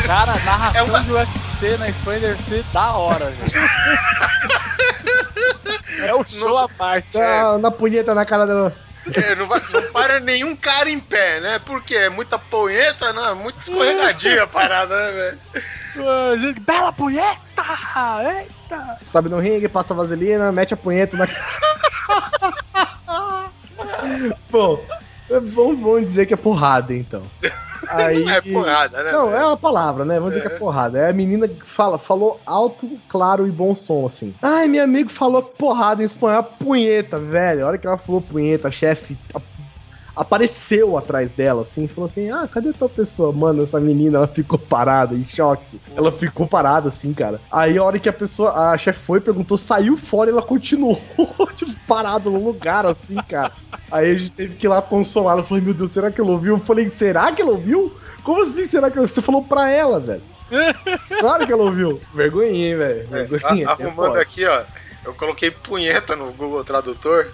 [0.07, 1.88] Cara, a narração É uma- do UFC na
[2.20, 3.70] deve ser da hora, velho.
[6.07, 7.09] é um show à parte.
[7.11, 8.74] Tá na punheta na cara dela.
[9.13, 11.59] É, não, vai- não para nenhum cara em pé, né?
[11.59, 13.34] Porque é muita punheta, né?
[13.34, 15.39] Muito escorregadia a parada, né, velho?
[15.97, 17.39] Ah, Bela punheta!
[18.24, 18.97] Eita!
[19.05, 21.28] Sobe no ringue, passa a vaselina, mete a punheta na
[24.49, 24.80] Bom,
[25.30, 27.21] é bom, vamos dizer que é porrada, então.
[27.88, 28.23] Aí...
[28.23, 29.11] Não é porrada, né?
[29.11, 29.41] Não, velho?
[29.41, 30.19] é uma palavra, né?
[30.19, 30.99] Vamos dizer que é porrada.
[30.99, 34.36] É a menina que fala, falou alto, claro e bom som, assim.
[34.41, 37.63] Ai, meu amigo falou porrada em espanhol, punheta, velho.
[37.63, 39.17] A hora que ela falou punheta, chefe
[40.20, 43.32] apareceu atrás dela, assim, e falou assim: Ah, cadê tua pessoa?
[43.32, 45.80] Mano, essa menina, ela ficou parada, em choque.
[45.95, 47.39] Ela ficou parada, assim, cara.
[47.49, 50.99] Aí a hora que a pessoa, a chefe foi, perguntou, saiu fora e ela continuou,
[51.55, 53.51] tipo, parada no lugar, assim, cara.
[53.89, 55.38] Aí a gente teve que ir lá consolar.
[55.38, 56.55] Eu falei, meu Deus, será que ela ouviu?
[56.55, 57.95] Eu falei, será que ela ouviu?
[58.24, 60.22] Como assim será que ela Você falou pra ela, velho.
[61.20, 62.01] Claro que ela ouviu.
[62.13, 62.99] Vergonhinha, hein, velho.
[63.15, 63.67] É, Vergonhinha.
[63.70, 64.22] a- é arrumando foda.
[64.22, 64.63] aqui, ó.
[65.05, 67.28] Eu coloquei punheta no Google Tradutor.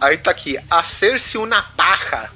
[0.00, 2.30] Aí tá aqui, hacer-se uma paja.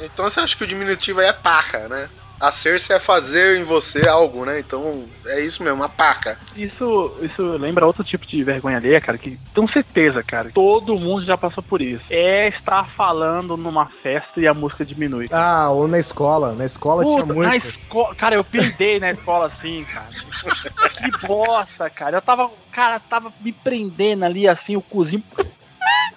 [0.00, 2.08] Então você acha que o diminutivo aí é paja, né?
[2.40, 4.58] Hacer-se é fazer em você algo, né?
[4.58, 6.36] Então é isso mesmo, uma paca.
[6.54, 11.24] Isso, isso lembra outro tipo de vergonha alheia, cara, que tenho certeza, cara, todo mundo
[11.24, 12.04] já passou por isso.
[12.10, 15.26] É estar falando numa festa e a música diminui.
[15.30, 16.52] Ah, ou na escola.
[16.52, 17.48] Na escola tinha Puta, muito.
[17.48, 20.08] na escola, cara, eu peidei na escola assim, cara.
[20.10, 22.18] que bosta, cara.
[22.18, 25.22] Eu tava, cara, tava me prendendo ali assim, o cozinho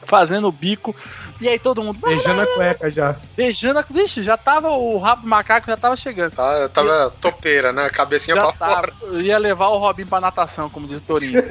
[0.08, 0.96] fazendo o bico.
[1.40, 3.16] E aí todo mundo Beijando a cueca já.
[3.36, 3.80] beijando.
[3.80, 6.32] a- Vixe, já tava o rabo do macaco, já tava chegando.
[6.32, 7.90] Tá, tava topeira, né?
[7.90, 8.76] Cabecinha Já pra tava.
[8.76, 8.94] fora.
[9.04, 11.44] Eu ia levar o Robin pra natação, como diz o Torinho.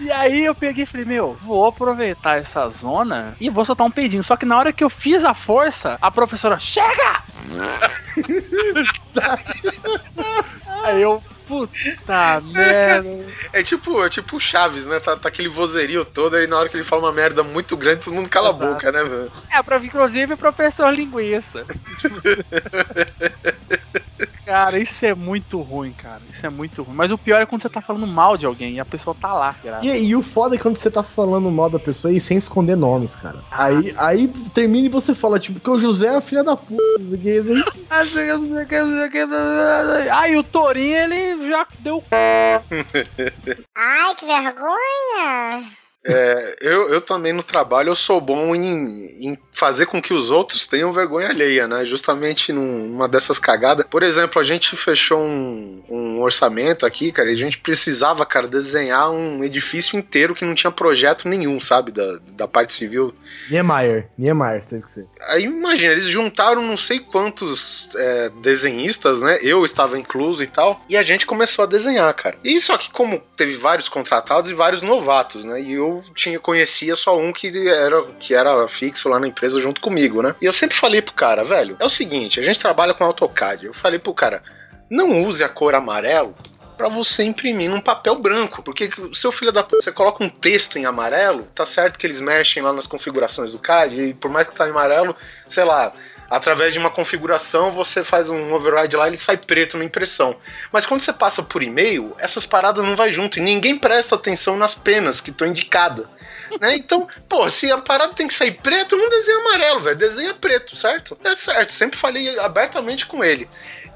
[0.00, 3.90] e aí eu peguei e falei, meu, vou aproveitar essa zona e vou soltar um
[3.90, 4.24] peidinho.
[4.24, 7.22] Só que na hora que eu fiz a força, a professora, chega!
[10.84, 11.22] aí eu,
[11.52, 13.26] puta merda.
[13.52, 14.98] É tipo, é tipo o Chaves, né?
[14.98, 18.04] Tá, tá aquele vozerio todo aí na hora que ele fala uma merda muito grande,
[18.04, 19.30] todo mundo cala a boca, né, velho?
[19.50, 21.66] É, pra, inclusive professor linguista.
[24.52, 26.20] Cara, isso é muito ruim, cara.
[26.30, 26.94] Isso é muito ruim.
[26.94, 29.32] Mas o pior é quando você tá falando mal de alguém e a pessoa tá
[29.32, 29.78] lá, cara.
[29.82, 32.76] E, e o foda é quando você tá falando mal da pessoa e sem esconder
[32.76, 33.38] nomes, cara.
[33.50, 37.16] Aí, aí termina e você fala, tipo, que o José é a filha da puta.
[37.16, 37.64] que, assim.
[40.12, 42.04] Aí o Torinho, ele já deu.
[43.74, 45.81] Ai, que vergonha!
[46.04, 50.30] É, eu, eu também no trabalho eu sou bom em, em fazer com que os
[50.30, 51.84] outros tenham vergonha alheia, né?
[51.84, 53.86] Justamente num- numa dessas cagadas.
[53.86, 58.48] Por exemplo, a gente fechou um, um orçamento aqui, cara, e a gente precisava, cara,
[58.48, 61.92] desenhar um edifício inteiro que não tinha projeto nenhum, sabe?
[61.92, 63.14] Da, da parte civil.
[63.50, 64.08] Niemeyer.
[64.18, 65.06] Niemeyer, teve que ser.
[65.28, 69.38] Aí imagina, eles juntaram não sei quantos é, desenhistas, né?
[69.42, 70.80] Eu estava incluso e tal.
[70.88, 72.36] E a gente começou a desenhar, cara.
[72.42, 75.60] E só que como teve vários contratados e vários novatos, né?
[75.60, 79.80] E eu tinha conhecia só um que era que era fixo lá na empresa junto
[79.80, 80.34] comigo, né?
[80.40, 83.66] E eu sempre falei pro cara, velho, é o seguinte, a gente trabalha com AutoCAD.
[83.66, 84.42] Eu falei pro cara,
[84.90, 86.34] não use a cor amarelo
[86.76, 90.28] pra você imprimir num papel branco, porque o seu filho da puta, você coloca um
[90.28, 94.30] texto em amarelo, tá certo que eles mexem lá nas configurações do CAD e por
[94.30, 95.14] mais que tá em amarelo,
[95.48, 95.92] sei lá,
[96.32, 100.34] através de uma configuração você faz um override lá e ele sai preto na impressão.
[100.72, 104.56] Mas quando você passa por e-mail, essas paradas não vai junto e ninguém presta atenção
[104.56, 106.06] nas penas que estão indicadas.
[106.58, 106.76] Né?
[106.82, 109.96] Então, pô, se a parada tem que sair preto, não desenha amarelo, velho.
[109.96, 111.16] Desenha preto, certo?
[111.22, 113.48] É certo, sempre falei abertamente com ele.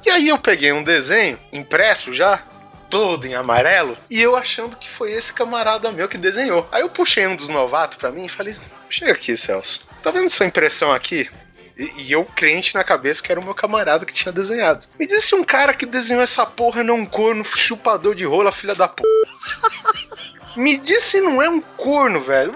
[0.05, 2.43] E aí eu peguei um desenho impresso já,
[2.89, 6.69] todo em amarelo, e eu achando que foi esse camarada meu que desenhou.
[6.71, 8.57] Aí eu puxei um dos novatos pra mim e falei:
[8.89, 9.81] Chega aqui, Celso.
[10.03, 11.29] Tá vendo essa impressão aqui?
[11.77, 14.87] E, e eu crente na cabeça que era o meu camarada que tinha desenhado.
[14.99, 18.75] Me disse um cara que desenhou essa porra não um corno chupador de rola, filha
[18.75, 19.03] da p.
[20.57, 22.55] Me disse não é um corno, velho.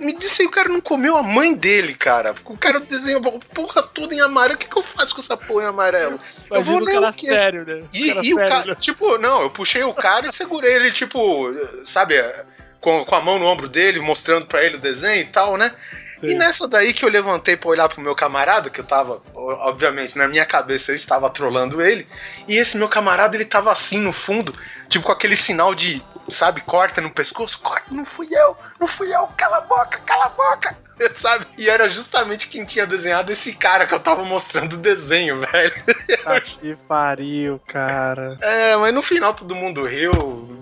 [0.00, 2.34] Me disse o cara não comeu a mãe dele, cara.
[2.44, 4.56] O cara desenhou a porra toda em amarelo.
[4.56, 6.18] O que, que eu faço com essa porra em amarelo?
[6.50, 7.26] eu Imagina vou o ler o quê?
[7.26, 7.84] sério, né?
[7.94, 8.74] E, cara e o sério, cara, né?
[8.74, 11.54] tipo, não, eu puxei o cara e segurei ele, tipo,
[11.84, 12.16] sabe,
[12.80, 15.72] com, com a mão no ombro dele, mostrando pra ele o desenho e tal, né?
[16.22, 20.16] E nessa daí que eu levantei pra olhar pro meu camarada, que eu tava, obviamente,
[20.16, 22.06] na minha cabeça eu estava trolando ele,
[22.48, 24.54] e esse meu camarada ele tava assim no fundo,
[24.88, 29.14] tipo com aquele sinal de, sabe, corta no pescoço, corta, não fui eu, não fui
[29.14, 30.76] eu, cala a boca, cala a boca,
[31.16, 31.46] sabe?
[31.58, 35.72] E era justamente quem tinha desenhado esse cara que eu tava mostrando o desenho, velho.
[36.24, 38.36] Tá que pariu, cara.
[38.40, 40.12] É, mas no final todo mundo riu.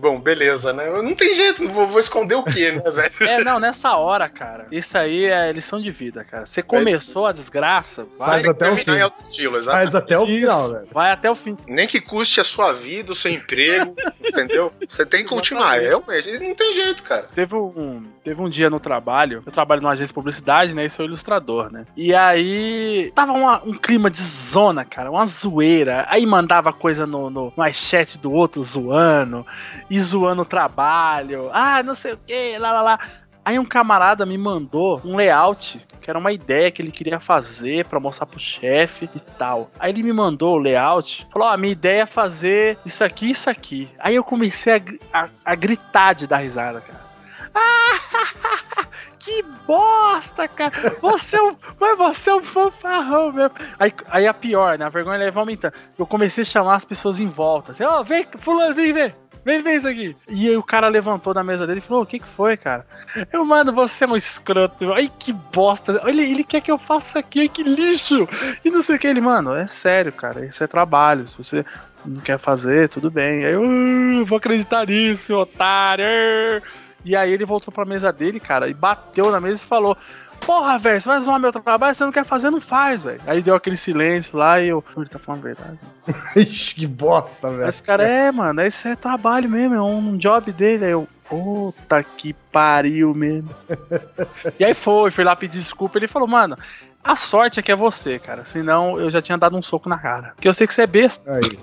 [0.04, 0.90] Bom, beleza, né?
[1.02, 3.12] Não tem jeito, vou, vou esconder o quê, né, velho?
[3.20, 4.66] É, não, nessa hora, cara.
[4.70, 6.46] Isso aí é lição de vida, cara.
[6.46, 8.98] Você começou a desgraça, vai, Faz até o Terminar fim.
[8.98, 9.76] em alto estilo, exato.
[9.76, 10.88] Faz até o final, velho.
[10.92, 11.56] vai até o fim.
[11.66, 14.72] Nem que custe a sua vida, o seu emprego, entendeu?
[14.86, 16.28] Você tem que continuar, realmente.
[16.28, 17.28] E Não tem jeito, cara.
[17.34, 20.84] Teve um, teve um dia no trabalho, eu trabalho numa agência de publicidade, né?
[20.84, 21.86] E sou ilustrador, né?
[21.96, 26.06] E aí tava uma- um clima de zona, cara, uma zoeira.
[26.08, 29.46] Aí mandava coisa no, no, no chat do outro zoando,
[29.90, 31.50] e zoando o trabalho.
[31.52, 32.98] Ah, não sei o que, lá lá lá.
[33.44, 37.84] Aí um camarada me mandou um layout, que era uma ideia que ele queria fazer
[37.84, 39.70] pra mostrar pro chefe e tal.
[39.78, 43.30] Aí ele me mandou o layout, falou: Ó, a minha ideia é fazer isso aqui
[43.30, 43.90] isso aqui.
[43.98, 44.82] Aí eu comecei
[45.12, 47.04] a, a, a gritar de dar risada, cara.
[47.54, 48.86] Ah,
[49.20, 50.96] que bosta, cara!
[51.00, 53.52] Você é um, mas você é um fanfarrão mesmo.
[53.78, 54.86] Aí, aí a pior, né?
[54.86, 55.74] A vergonha leva aumentando.
[55.98, 57.72] Eu comecei a chamar as pessoas em volta.
[57.72, 59.14] Assim, ó, vem, fulano, vem ver.
[59.44, 60.16] Vem ver isso aqui.
[60.28, 62.86] E aí o cara levantou da mesa dele e falou: O que que foi, cara?
[63.32, 64.92] Eu, mano, você é um escroto.
[64.92, 66.00] Ai, que bosta.
[66.06, 68.26] Ele, ele quer que eu faça aqui, ai, que lixo.
[68.64, 69.06] E não sei o que.
[69.06, 70.46] Ele, mano, é sério, cara.
[70.46, 71.28] Isso é trabalho.
[71.28, 71.64] Se você
[72.04, 73.44] não quer fazer, tudo bem.
[73.44, 76.04] Aí eu, "Ah, vou acreditar nisso, otário.
[77.04, 79.96] E aí ele voltou pra mesa dele, cara, e bateu na mesa e falou:
[80.40, 83.20] Porra, velho, você vai zoar meu trabalho, você não quer fazer, não faz, velho.
[83.26, 84.84] Aí deu aquele silêncio lá e eu.
[84.96, 85.78] Ele tá falando a verdade.
[86.36, 87.68] Ixi, que bosta, velho.
[87.68, 90.84] Esse cara, é, mano, esse é trabalho mesmo, é um job dele.
[90.84, 93.50] Aí eu, puta que pariu mesmo.
[94.58, 95.98] e aí foi, fui lá pedir desculpa.
[95.98, 96.56] Ele falou, mano,
[97.04, 98.44] a sorte é que é você, cara.
[98.44, 100.32] Senão eu já tinha dado um soco na cara.
[100.34, 101.22] Porque eu sei que você é besta.
[101.30, 101.58] Aí.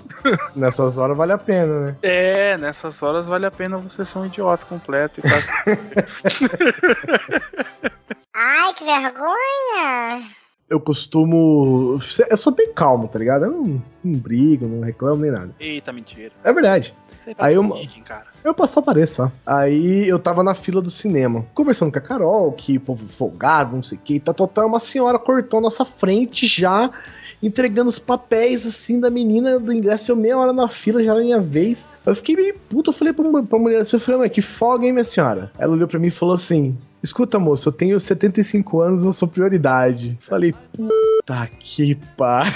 [0.54, 1.96] Nessas horas vale a pena, né?
[2.00, 5.32] É, nessas horas vale a pena você ser um idiota completo e tal.
[8.32, 10.30] Ai, que vergonha!
[10.70, 11.98] Eu costumo.
[12.30, 13.44] Eu sou bem calmo, tá ligado?
[13.44, 15.50] Eu não, não brigo, não reclamo nem nada.
[15.60, 16.32] Eita, mentira.
[16.42, 16.94] É verdade.
[17.36, 18.24] Tá Aí eu- origem, cara.
[18.44, 19.30] Eu passo apareço, ó.
[19.46, 23.82] Aí eu tava na fila do cinema, conversando com a Carol, que povo folgado, não
[23.82, 24.66] sei o que, tá total.
[24.66, 26.90] Uma senhora cortou a nossa frente já,
[27.40, 30.10] entregando os papéis assim da menina do ingresso.
[30.10, 31.88] Eu meia hora na fila, já era minha vez.
[32.04, 34.84] Eu fiquei meio puto, eu falei pra, pra mulher assim, eu falei, "Ué, que folga,
[34.86, 35.52] hein, minha senhora?
[35.58, 36.76] Ela olhou pra mim e falou assim.
[37.02, 40.16] Escuta, moço, eu tenho 75 anos, eu sou prioridade.
[40.20, 42.52] Falei, puta que pariu.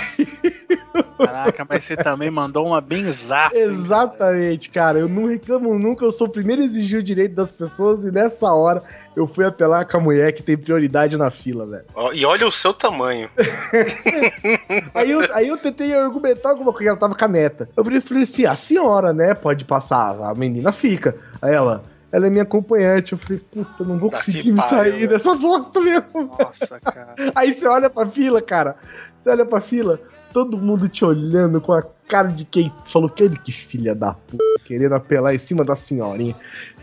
[1.19, 3.57] Caraca, mas você também mandou uma benzaça.
[3.57, 4.99] Exatamente, cara.
[4.99, 8.11] Eu não reclamo nunca, eu sou o primeiro a exigir o direito das pessoas e
[8.11, 8.83] nessa hora
[9.17, 11.85] eu fui apelar com a mulher que tem prioridade na fila, velho.
[12.13, 13.31] E olha o seu tamanho.
[14.95, 17.69] Aí eu, aí eu tentei argumentar alguma coisa, ela tava com a neta.
[17.77, 21.17] Eu e falei assim: a senhora, né, pode passar, a menina fica.
[21.41, 21.83] Aí ela.
[22.13, 23.13] Ela é minha acompanhante.
[23.13, 25.09] Eu falei, puta, não vou Tá conseguir me pariu, sair velho.
[25.09, 26.31] dessa bosta mesmo.
[26.39, 27.15] Nossa, cara.
[27.35, 28.77] Aí você olha pra fila, cara.
[29.17, 30.01] Você olha pra fila,
[30.33, 34.15] todo mundo te olhando com a cara de quem falou que ele que filha da
[34.15, 36.37] puta, querendo apelar em cima da senhorinha.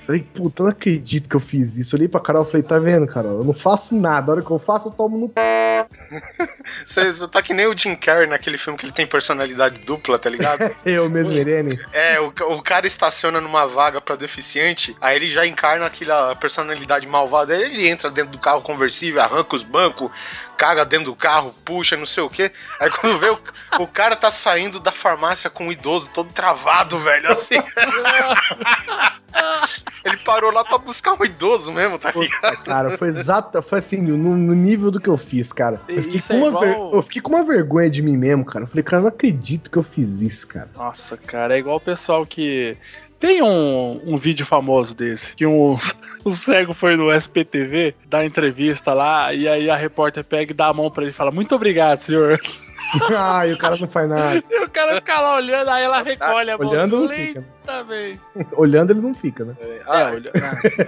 [0.06, 1.96] Falei, puta, eu não acredito que eu fiz isso.
[1.96, 3.40] Olhei pra Carol e falei, tá vendo, Carol?
[3.40, 4.32] Eu não faço nada.
[4.32, 5.32] A hora que eu faço, eu tomo no.
[6.86, 10.20] Você você tá que nem o Jim Carrey naquele filme que ele tem personalidade dupla,
[10.20, 10.74] tá ligado?
[10.86, 11.80] Eu mesmo, Irene.
[11.94, 17.08] É, o, o cara estaciona numa vaga pra deficiente, aí ele já encarna aquela personalidade
[17.08, 20.12] malvada, aí ele entra dentro do carro conversível, arranca os bancos,
[20.58, 22.52] caga dentro do carro, puxa, não sei o quê.
[22.80, 23.40] Aí quando vê o,
[23.80, 27.56] o cara tá saindo da farmácia com o idoso todo travado, velho, assim.
[30.06, 32.56] ele parou lá pra buscar um idoso mesmo, tá ligado?
[32.58, 35.80] Puta, cara, foi exato, foi assim, no, no nível do que eu fiz, cara.
[35.88, 38.66] Eu fiquei, é uma igual- ver- eu fiquei com uma vergonha de mim mesmo, cara.
[38.66, 40.70] Eu falei, cara, eu não acredito que eu fiz isso, cara.
[40.76, 42.78] Nossa, cara, é igual o pessoal que.
[43.24, 45.78] Tem um, um vídeo famoso desse, que um,
[46.26, 50.68] o cego foi no SPTV dar entrevista lá, e aí a repórter pega e dá
[50.68, 52.38] a mão pra ele e fala: Muito obrigado, senhor.
[53.18, 54.44] Ai, o cara não faz nada.
[54.52, 56.68] E o cara fica lá olhando, aí ela recolhe a mão.
[56.68, 57.46] Olhando não Lenta, fica.
[57.88, 58.20] Velho.
[58.58, 59.56] Olhando ele não fica, né?
[59.88, 60.32] Ah, É, olha-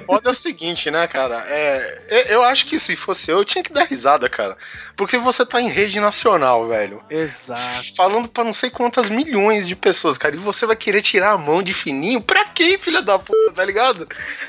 [0.06, 1.44] Foda é o seguinte, né, cara?
[1.48, 4.58] É, eu- acho que se fosse eu, eu tinha que dar risada, cara.
[4.96, 7.02] Porque você tá em rede nacional, velho.
[7.10, 7.96] Exato.
[7.96, 10.36] Falando pra não sei quantas milhões de pessoas, cara.
[10.36, 12.22] E você vai querer tirar a mão de fininho?
[12.22, 14.08] Pra quem, filha da puta, tá ligado?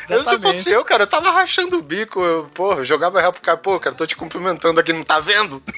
[0.08, 2.20] Eu, se fosse eu, cara, eu tava rachando o bico.
[2.22, 5.18] Eu, porra, eu jogava real pro cara, pô, cara, tô te cumprimentando aqui, não tá
[5.20, 5.62] vendo?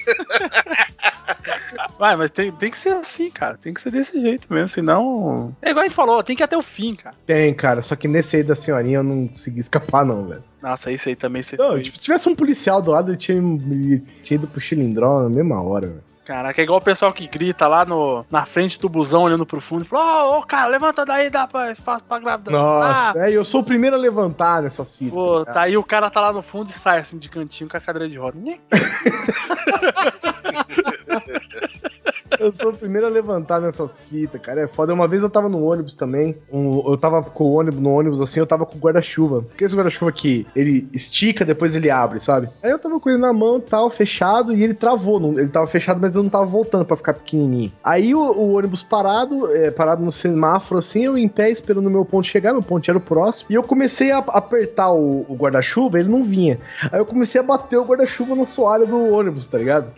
[1.97, 3.57] Vai, mas tem, tem que ser assim, cara.
[3.57, 5.55] Tem que ser desse jeito mesmo, senão.
[5.61, 7.15] É igual a gente falou, tem que ir até o fim, cara.
[7.25, 7.81] Tem, cara.
[7.81, 10.43] Só que nesse aí da senhorinha eu não consegui escapar, não, velho.
[10.61, 11.81] Nossa, isso aí também você Não, foi.
[11.81, 15.29] tipo, se tivesse um policial do lado, ele tinha, ele tinha ido pro Chilindró na
[15.29, 16.09] mesma hora, velho.
[16.29, 19.59] Caraca, é igual o pessoal que grita lá no, na frente do busão, olhando pro
[19.59, 22.51] fundo, e fala: Ô, ô, cara, levanta daí, dá pra espaço pra grávida.
[22.51, 25.11] Nossa, é, eu sou o primeiro a levantar nessas fitas.
[25.11, 25.53] Pô, cara.
[25.55, 27.79] tá aí o cara tá lá no fundo e sai assim de cantinho com a
[27.79, 28.37] cadeira de roda.
[32.39, 34.61] Eu sou o primeiro a levantar nessas fitas, cara.
[34.61, 34.93] É foda.
[34.93, 36.35] Uma vez eu tava no ônibus também.
[36.51, 39.41] um- eu tava com o ônibus no ônibus assim, eu tava com o guarda-chuva.
[39.41, 42.47] Porque esse guarda-chuva aqui, ele estica, depois ele abre, sabe?
[42.63, 45.19] Aí eu tava com ele na mão tal, fechado, e ele travou.
[45.19, 47.71] não- ele tava fechado, mas eu não tava voltando pra ficar pequenininho.
[47.83, 51.89] Aí o, o ônibus parado, é, parado no semáforo assim, eu em pé esperando o
[51.91, 53.51] meu ponto chegar, meu ponto era o próximo.
[53.51, 56.59] E eu comecei a apertar o, o guarda-chuva, ele não vinha.
[56.91, 59.91] Aí eu comecei a bater o guarda-chuva no soalho do ônibus, tá ligado?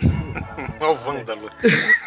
[0.80, 1.50] Ó, o vândalo.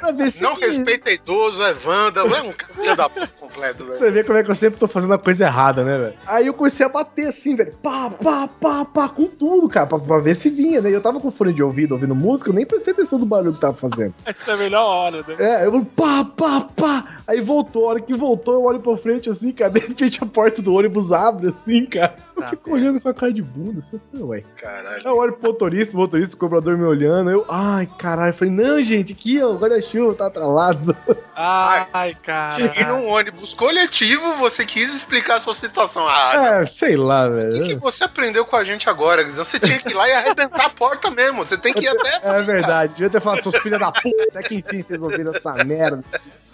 [0.00, 3.98] Pra ver se Não respeita idoso, é vândalo, é um filho da puta completo, velho.
[3.98, 6.14] Você vê como é que eu sempre tô fazendo a coisa errada, né, velho?
[6.26, 7.72] Aí eu comecei a bater assim, velho.
[7.82, 10.90] Pá, pá, pá, pá, com tudo, cara, pra, pra ver se vinha, né?
[10.94, 13.60] Eu tava com fone de ouvido, ouvindo música, eu nem prestei atenção no barulho que
[13.60, 14.14] tava fazendo.
[14.24, 15.34] Essa é a melhor hora, né?
[15.38, 17.16] É, eu pá, pá, pá.
[17.26, 19.70] Aí voltou, a hora que voltou, eu olho pra frente assim, cara.
[19.72, 22.14] De repente a porta do ônibus abre assim, cara.
[22.36, 24.38] Eu Ah, fico olhando com a cara de bunda, assim, ué.
[24.38, 25.02] Aí Caralho.
[25.06, 27.30] eu olho pro motorista, o motorista, o cobrador me olhando.
[27.30, 28.30] Eu, ai, caralho.
[28.30, 30.96] Eu falei, não, gente, aqui, ó, o guarda-chuva tá travado.
[31.34, 32.72] Ai, cara.
[32.76, 36.06] E num ônibus coletivo, você quis explicar a sua situação.
[36.08, 37.80] Ah, É, sei lá, o que, que velho.
[37.80, 39.44] você aprendeu com a gente agora, Guizão?
[39.44, 41.46] Você tinha que ir lá e arrebentar a porta mesmo.
[41.46, 42.20] Você tem que ir até.
[42.22, 45.52] É verdade, devia ter falado, seus filhos da puta, até que enfim vocês ouviram essa
[45.64, 46.02] merda.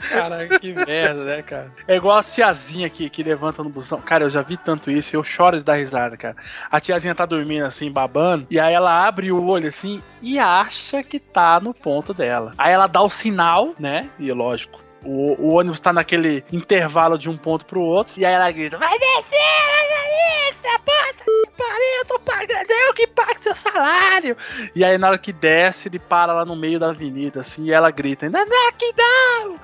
[0.09, 1.73] Caraca, que merda, né, cara?
[1.87, 4.01] É igual as tiazinha que, que levanta no busão.
[4.01, 6.37] Cara, eu já vi tanto isso, eu choro de dar risada, cara.
[6.71, 11.03] A tiazinha tá dormindo assim, babando, e aí ela abre o olho assim e acha
[11.03, 12.53] que tá no ponto dela.
[12.59, 14.09] Aí ela dá o sinal, né?
[14.19, 14.83] E lógico.
[15.05, 18.15] O, o ônibus tá naquele intervalo de um ponto pro outro.
[18.17, 19.75] E aí ela grita: Vai descer,
[20.55, 24.37] motorista, puta que pariu, eu tô pagando, eu que pago seu salário.
[24.75, 27.73] E aí na hora que desce, ele para lá no meio da avenida, assim, e
[27.73, 29.57] ela grita: Não, não, que não!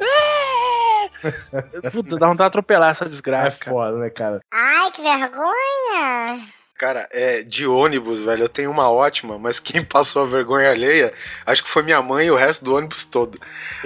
[0.00, 1.90] É!
[1.90, 3.76] Puta, dá vontade de atropelar essa É desgraça, cara.
[3.76, 4.40] foda, né, cara?
[4.52, 6.46] Ai, que vergonha!
[6.78, 11.12] Cara, é, de ônibus, velho, eu tenho uma ótima, mas quem passou a vergonha alheia,
[11.46, 13.40] acho que foi minha mãe e o resto do ônibus todo.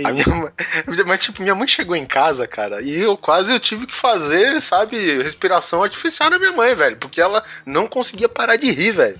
[0.04, 0.50] A minha mãe,
[1.06, 4.60] mas, tipo, minha mãe chegou em casa, cara, e eu quase eu tive que fazer,
[4.60, 9.18] sabe, respiração artificial na minha mãe, velho, porque ela não conseguia parar de rir, velho.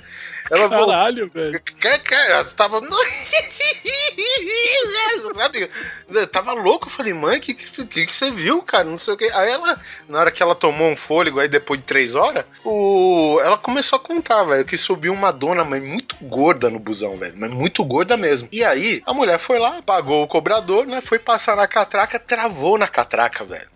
[0.50, 1.62] Ela falou, Caralho, velho.
[2.04, 2.80] Cara, ela tava.
[5.34, 5.70] Sabe?
[6.30, 6.86] Tava louco.
[6.86, 8.84] Eu falei, mãe, o que, que, você- viu, cara?
[8.84, 9.24] Não sei o que.
[9.30, 13.38] Aí ela, na hora que ela tomou um fôlego, aí depois de três horas, o...
[13.42, 17.34] ela começou a contar, velho, que subiu uma dona, mas muito gorda no busão, velho.
[17.36, 18.48] Mas muito gorda mesmo.
[18.52, 21.00] E aí, a mulher foi lá, pagou o cobrador, né?
[21.00, 23.68] Foi passar na catraca, travou na catraca, velho.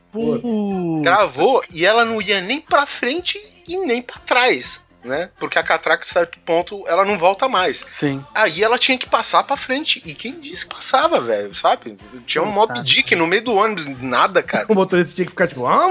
[1.03, 4.81] Travou e ela não ia nem pra frente e nem pra trás.
[5.05, 5.29] Né?
[5.39, 7.85] Porque a catraca, a certo ponto, ela não volta mais.
[7.93, 8.25] Sim.
[8.35, 10.03] Aí ela tinha que passar pra frente.
[10.05, 11.55] E quem disse que passava, velho?
[11.55, 11.99] Sabe?
[12.27, 14.65] Tinha um Mob Dick no meio do ônibus, nada, cara.
[14.73, 15.89] O motorista tinha que ficar tipo, ah,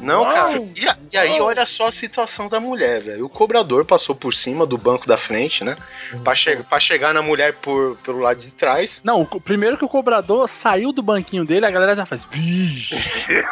[0.00, 0.32] Não, Uau!
[0.34, 0.62] cara.
[0.74, 3.26] E, a- e aí, olha só a situação da mulher, velho.
[3.26, 5.76] O cobrador passou por cima do banco da frente, né?
[6.24, 9.00] Pra, che pra chegar na mulher por, pelo lado de trás.
[9.04, 12.22] Não, o- primeiro que o cobrador saiu do banquinho dele, a galera já faz.
[12.30, 12.96] Vixe.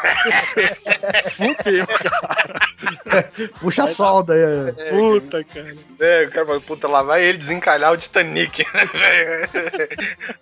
[1.62, 3.30] Fudeu, cara.
[3.60, 4.90] puxa a solda aí.
[4.96, 5.74] Puta, cara.
[6.00, 9.50] É, o cara falou, puta, lá vai ele desencalhar o Titanic, né, velho?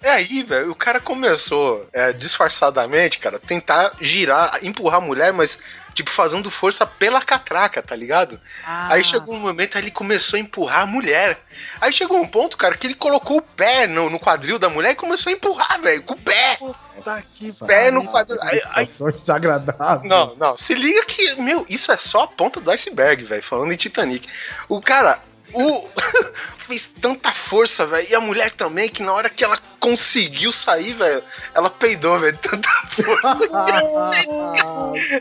[0.03, 5.59] É aí, velho, o cara começou, é, disfarçadamente, cara, tentar girar, empurrar a mulher, mas,
[5.95, 8.41] tipo, fazendo força pela catraca, tá ligado?
[8.65, 11.41] Aí chegou um momento, aí ele começou a empurrar a mulher.
[11.81, 14.93] Aí chegou um ponto, cara, que ele colocou o pé no, no quadril da mulher
[14.93, 16.57] e começou a empurrar, velho, com o pé.
[16.57, 18.39] Puta que Pé no quadril.
[18.43, 18.89] Aí, aí-
[19.21, 20.09] desagradável.
[20.09, 23.73] não, não, se liga que, meu, isso é só a ponta do iceberg, velho, falando
[23.73, 24.29] em Titanic.
[24.69, 25.21] O cara,
[25.53, 25.89] o
[26.67, 30.95] fez tanta força, velho, e a mulher também, que na hora que ela conseguiu sair,
[30.95, 31.23] velho,
[31.55, 33.39] ela peidou, velho, tanta força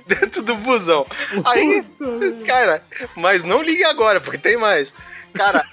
[0.07, 1.05] dentro do busão.
[1.45, 1.83] Aí,
[2.45, 2.83] cara,
[3.15, 4.93] mas não ligue agora, porque tem mais.
[5.33, 5.65] Cara,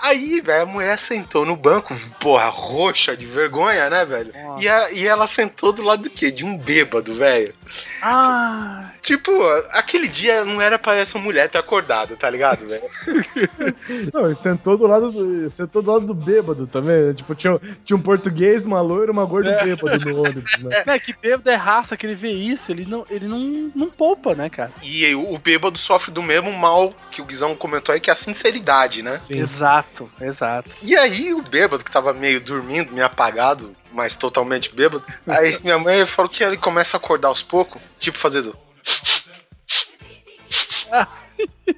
[0.00, 4.32] aí, velho, a mulher sentou no banco, porra, roxa de vergonha, né, velho?
[4.58, 6.30] E, e ela sentou do lado do quê?
[6.30, 7.54] De um bêbado, velho.
[8.00, 9.32] Ah, Tipo,
[9.70, 12.82] aquele dia não era pra essa mulher ter acordado, tá ligado, velho?
[14.12, 17.08] Não, ele sentou do lado do, sentou do lado do bêbado também.
[17.08, 17.14] né?
[17.14, 19.64] Tipo, tinha, tinha um português, uma loira uma gorda É.
[19.64, 20.82] bêbado no ônibus, né?
[20.86, 24.34] né, que bêbado é raça, que ele vê isso, ele não, ele não, não poupa,
[24.34, 24.72] né, cara?
[24.82, 28.12] E aí, o bêbado sofre do mesmo mal que o Guizão comentou aí, que é
[28.12, 29.18] a sinceridade, né?
[29.18, 29.40] Sim.
[29.40, 30.70] Exato, exato.
[30.82, 35.78] E aí, o bêbado, que tava meio dormindo, meio apagado, mas totalmente bêbado, aí minha
[35.78, 38.56] mãe falou que ele começa a acordar aos poucos, tipo fazendo.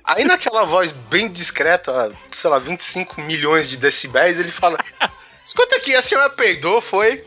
[0.04, 4.78] Aí naquela voz bem discreta, sei lá, 25 milhões de decibéis, ele fala:
[5.44, 7.24] Escuta aqui, a senhora peidou, foi?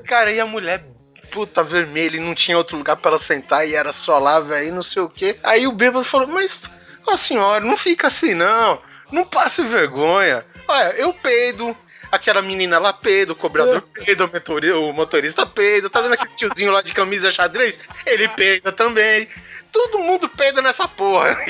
[0.06, 0.84] Cara, e a mulher,
[1.30, 4.74] puta vermelha, e não tinha outro lugar pra ela sentar, e era só lá, velho,
[4.74, 5.38] não sei o quê.
[5.42, 6.58] Aí o bêbado falou: Mas,
[7.06, 8.80] ó senhora, não fica assim não,
[9.10, 10.44] não passe vergonha.
[10.68, 11.76] Olha, eu peido.
[12.12, 15.88] Aquela menina lá peida, o cobrador peida, o motori- o motorista peida.
[15.88, 17.80] Tá vendo aquele tiozinho lá de camisa xadrez?
[18.04, 19.26] Ele peida também.
[19.72, 21.34] Todo mundo peida nessa porra.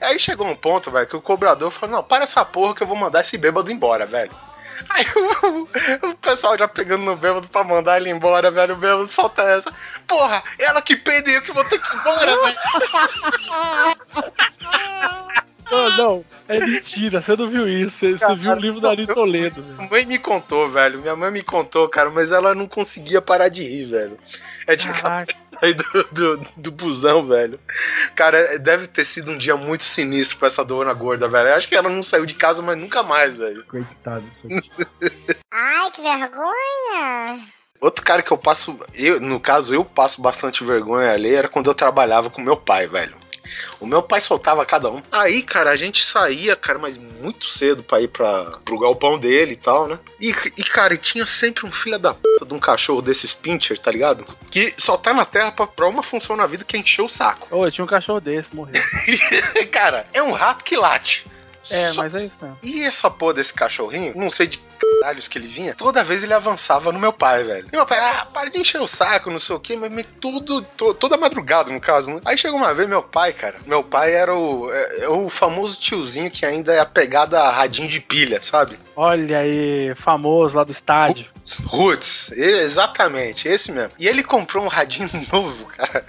[0.00, 2.86] Aí chegou um ponto, velho, que o cobrador falou: Não, para essa porra que eu
[2.88, 4.32] vou mandar esse bêbado embora, velho.
[4.90, 5.68] Aí o,
[6.10, 8.74] o pessoal já pegando no bêbado pra mandar ele embora, velho.
[8.74, 9.72] O bêbado solta essa.
[10.04, 12.56] Porra, ela que peida e eu que vou ter que ir embora, velho.
[15.70, 19.06] Não, não, é mentira, você não viu isso, você, você viu o livro da Ari
[19.06, 19.62] Toledo.
[19.62, 19.76] velho.
[19.76, 21.00] Minha mãe me contou, velho.
[21.00, 24.18] Minha mãe me contou, cara, mas ela não conseguia parar de rir, velho.
[24.66, 27.58] É de sair do, do, do busão, velho.
[28.14, 31.48] Cara, deve ter sido um dia muito sinistro pra essa dona gorda, velho.
[31.48, 33.64] Eu acho que ela não saiu de casa, mas nunca mais, velho.
[33.64, 34.70] Coitado aqui.
[35.52, 37.46] Ai, que vergonha.
[37.80, 41.68] Outro cara que eu passo, eu, no caso, eu passo bastante vergonha ali era quando
[41.68, 43.14] eu trabalhava com meu pai, velho.
[43.84, 45.02] O meu pai soltava cada um.
[45.12, 49.52] Aí, cara, a gente saía, cara, mas muito cedo pra ir pra, pro galpão dele
[49.52, 49.98] e tal, né?
[50.18, 53.78] E, e, cara, e tinha sempre um filho da puta de um cachorro desses pincher,
[53.78, 54.24] tá ligado?
[54.50, 57.08] Que só tá na terra pra, pra uma função na vida que é encher o
[57.10, 57.46] saco.
[57.50, 58.80] Ô, eu tinha um cachorro desse, morreu.
[59.70, 61.26] cara, é um rato que late.
[61.70, 62.58] É, Só- mas é isso mesmo.
[62.62, 64.58] E essa porra desse cachorrinho, não sei de
[65.00, 67.66] caralhos que ele vinha, toda vez ele avançava no meu pai, velho.
[67.72, 70.06] E meu pai, ah, para de encher o saco, não sei o quê, mas, mas
[70.20, 72.10] tudo, to- toda madrugada, no caso.
[72.10, 72.20] Né?
[72.24, 75.78] Aí chegou uma vez, meu pai, cara, meu pai era o, é, é o famoso
[75.78, 78.78] tiozinho que ainda é apegado a radinho de pilha, sabe?
[78.96, 81.26] Olha aí, famoso lá do estádio.
[81.66, 83.92] Roots, exatamente, esse mesmo.
[83.98, 86.04] E ele comprou um radinho novo, cara.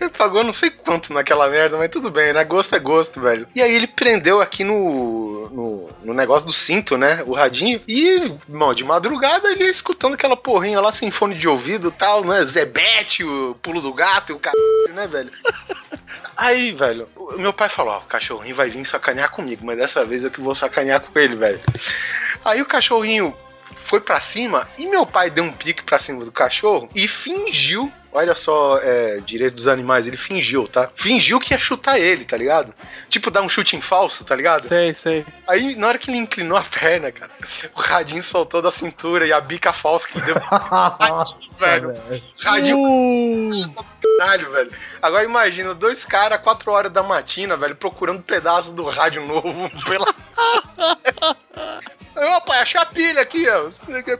[0.00, 2.44] Ele pagou não sei quanto naquela merda, mas tudo bem, né?
[2.44, 3.46] Gosto é gosto, velho.
[3.54, 7.22] E aí ele prendeu aqui no, no, no negócio do cinto, né?
[7.26, 7.80] O radinho.
[7.86, 12.24] E, irmão, de madrugada ele ia escutando aquela porrinha lá sem fone de ouvido tal,
[12.24, 12.44] né?
[12.44, 15.32] Zebete, o pulo do gato e o caralho, né, velho?
[16.36, 17.06] Aí, velho,
[17.38, 20.40] meu pai falou: Ó, o cachorrinho vai vir sacanear comigo, mas dessa vez eu que
[20.40, 21.60] vou sacanear com ele, velho.
[22.44, 23.34] Aí o cachorrinho
[23.86, 27.90] foi pra cima e meu pai deu um pique pra cima do cachorro e fingiu.
[28.16, 30.88] Olha só, é, direito dos animais, ele fingiu, tá?
[30.94, 32.72] Fingiu que ia chutar ele, tá ligado?
[33.10, 34.68] Tipo, dar um chute em falso, tá ligado?
[34.68, 35.26] Sei, sei.
[35.46, 37.30] Aí, na hora que ele inclinou a perna, cara,
[37.74, 40.36] o radinho soltou da cintura e a bica falsa que ele deu.
[41.60, 41.94] velho.
[42.40, 43.50] Radinho Uh,
[44.18, 44.70] Caralho, velho.
[45.02, 50.14] Agora imagina, dois caras, quatro horas da matina, velho, procurando pedaço do rádio novo pela.
[52.16, 53.70] Opa, achei a pilha aqui, ó.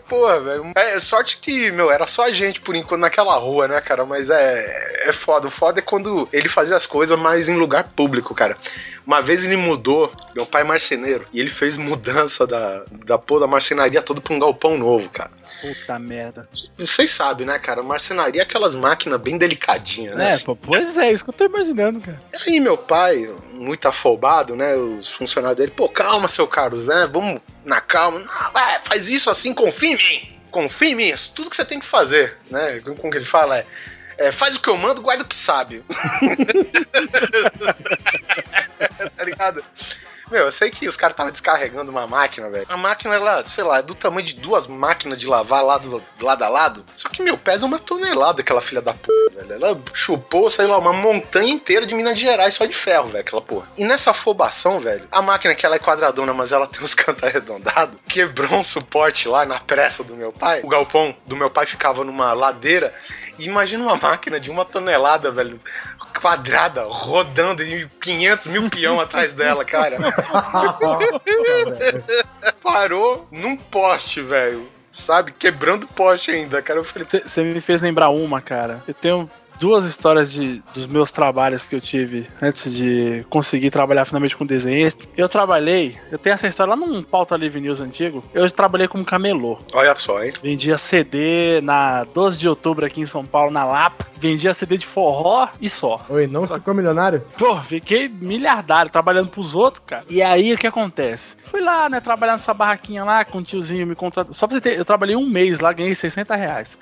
[0.08, 0.72] Porra, velho.
[0.74, 4.04] É, sorte que, meu, era só a gente por enquanto naquela rua, né, cara?
[4.04, 5.48] Mas é, é foda.
[5.48, 8.56] O foda é quando ele fazia as coisas, mas em lugar público, cara.
[9.06, 13.40] Uma vez ele mudou, meu pai é marceneiro, e ele fez mudança da, da porra
[13.40, 15.30] da marcenaria toda pra um galpão novo, cara.
[15.60, 16.48] Puta merda.
[16.76, 17.82] Vocês sabem, né, cara?
[17.82, 20.30] Marcenaria é aquelas máquinas bem delicadinhas, né?
[20.30, 22.18] É, pô, pois é, isso que eu tô imaginando, cara.
[22.46, 24.74] Aí meu pai, muito afobado, né?
[24.76, 27.08] Os funcionários dele, pô, calma, seu Carlos, né?
[27.10, 28.18] Vamos na calma.
[28.18, 30.38] Não, vai, faz isso assim, confia em mim.
[30.50, 32.80] Confia em mim, isso tudo que você tem que fazer, né?
[32.80, 33.66] Como que ele fala é.
[34.18, 35.82] é, faz o que eu mando, guarda o que sabe.
[39.16, 39.64] tá ligado?
[40.30, 42.66] Meu, eu sei que os caras estavam descarregando uma máquina, velho.
[42.68, 46.42] A máquina, ela, sei lá, é do tamanho de duas máquinas de lavar lado, lado
[46.42, 46.84] a lado.
[46.96, 49.52] Só que, meu, pesa uma tonelada aquela filha da porra, velho.
[49.52, 53.42] Ela chupou, sei lá, uma montanha inteira de Minas Gerais só de ferro, velho, aquela
[53.42, 53.68] porra.
[53.76, 57.22] E nessa afobação, velho, a máquina que ela é quadradona, mas ela tem os cantos
[57.22, 60.60] arredondados, quebrou um suporte lá na pressa do meu pai.
[60.64, 62.92] O galpão do meu pai ficava numa ladeira.
[63.38, 65.60] Imagina uma máquina de uma tonelada, velho,
[66.26, 69.96] quadrada, rodando e 500 mil peão atrás dela, cara.
[72.60, 74.68] Parou num poste, velho.
[74.92, 75.30] Sabe?
[75.30, 76.80] Quebrando poste ainda, cara.
[76.80, 78.82] Eu falei, Você me fez lembrar uma, cara.
[78.88, 84.04] Eu tenho duas histórias de, dos meus trabalhos que eu tive antes de conseguir trabalhar
[84.04, 85.04] finalmente com desenhista.
[85.16, 88.22] Eu trabalhei, eu tenho essa história lá num pauta livre news antigo.
[88.32, 89.58] Eu trabalhei como camelô.
[89.72, 90.32] olha só, hein?
[90.42, 94.06] Vendia CD na 12 de outubro aqui em São Paulo, na Lapa.
[94.18, 96.04] Vendia CD de forró e só.
[96.08, 97.22] Oi, não ficou milionário?
[97.38, 100.04] Pô, fiquei miliardário trabalhando pros outros, cara.
[100.08, 101.36] E aí o que acontece?
[101.44, 104.34] Fui lá, né, trabalhar nessa barraquinha lá com o tiozinho me contratou.
[104.34, 106.78] Só pra você ter, eu trabalhei um mês lá, ganhei 60 reais.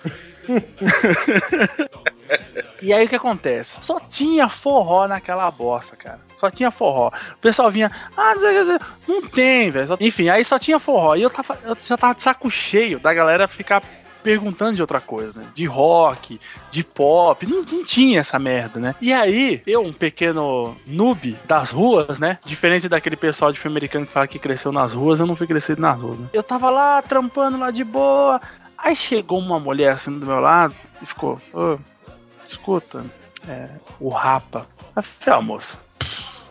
[2.83, 3.81] e aí o que acontece?
[3.83, 6.21] Só tinha forró naquela bosta, cara.
[6.39, 7.09] Só tinha forró.
[7.09, 8.35] O pessoal vinha, ah,
[9.09, 9.97] não tem, velho.
[10.01, 11.15] Enfim, aí só tinha forró.
[11.15, 13.83] E eu, tava, eu já tava de saco cheio da galera ficar
[14.25, 15.47] perguntando de outra coisa, né?
[15.55, 18.95] De rock, de pop, não, não tinha essa merda, né?
[18.99, 22.39] E aí, eu, um pequeno noob das ruas, né?
[22.45, 25.47] Diferente daquele pessoal de filme americano que fala que cresceu nas ruas, eu não fui
[25.47, 26.29] crescido nas ruas, né?
[26.33, 28.41] Eu tava lá, trampando lá de boa,
[28.79, 31.77] aí chegou uma mulher assim do meu lado e ficou, ô,
[32.49, 33.05] escuta,
[33.49, 33.69] é,
[34.01, 34.67] o Rapa.
[35.03, 35.79] Falei, ó, moça,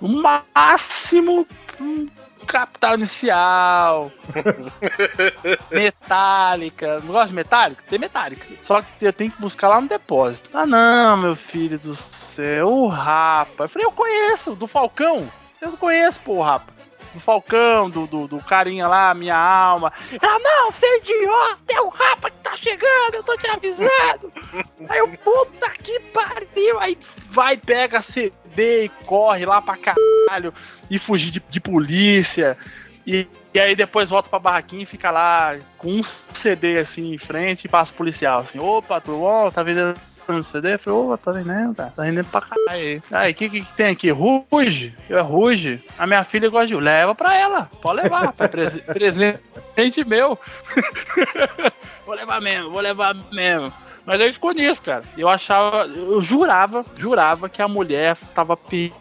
[0.02, 1.48] o máximo
[1.80, 2.08] um
[2.46, 4.12] capital inicial,
[5.72, 7.00] metálica.
[7.00, 7.84] Não gosta de metálica?
[7.90, 8.46] Tem metálica.
[8.66, 10.50] Só que eu tenho que buscar lá no depósito.
[10.54, 13.64] Ah, não, meu filho do céu, o Rapa.
[13.64, 15.30] Eu falei, eu conheço, do Falcão.
[15.62, 16.73] Eu não conheço, pô, o Rapa.
[17.14, 19.94] Do Falcão, do, do, do carinha lá, minha alma.
[20.22, 24.34] Ela, não, você é idiota, é o Rapa que tá chegando, eu tô te avisando.
[24.90, 26.80] Aí eu, puta que pariu.
[26.80, 26.98] Aí
[27.30, 30.54] vai, pega CD e corre lá pra caralho
[30.90, 32.58] e fugir de, de polícia.
[33.06, 36.04] E, e aí depois volta pra barraquinha e fica lá com um
[36.34, 39.52] CD assim em frente e passa o policial assim, opa, tudo bom?
[39.52, 40.00] Tá vendendo
[40.32, 40.74] um CD?
[40.76, 41.76] Eu falei, opa, tá vendendo.
[41.76, 43.32] Tá vendendo pra caralho aí.
[43.32, 44.10] O que, que que tem aqui?
[44.12, 44.96] Ruge?
[45.10, 45.84] Eu é Ruge.
[45.98, 46.76] A minha filha gosta de.
[46.76, 47.70] Leva pra ela.
[47.82, 48.48] Pode levar, pai.
[48.48, 48.82] Prese-
[49.76, 50.38] Presente meu.
[52.06, 53.72] vou levar mesmo, vou levar mesmo.
[54.06, 55.04] Mas aí ficou nisso, cara.
[55.18, 58.96] Eu achava, eu jurava, jurava que a mulher tava pedindo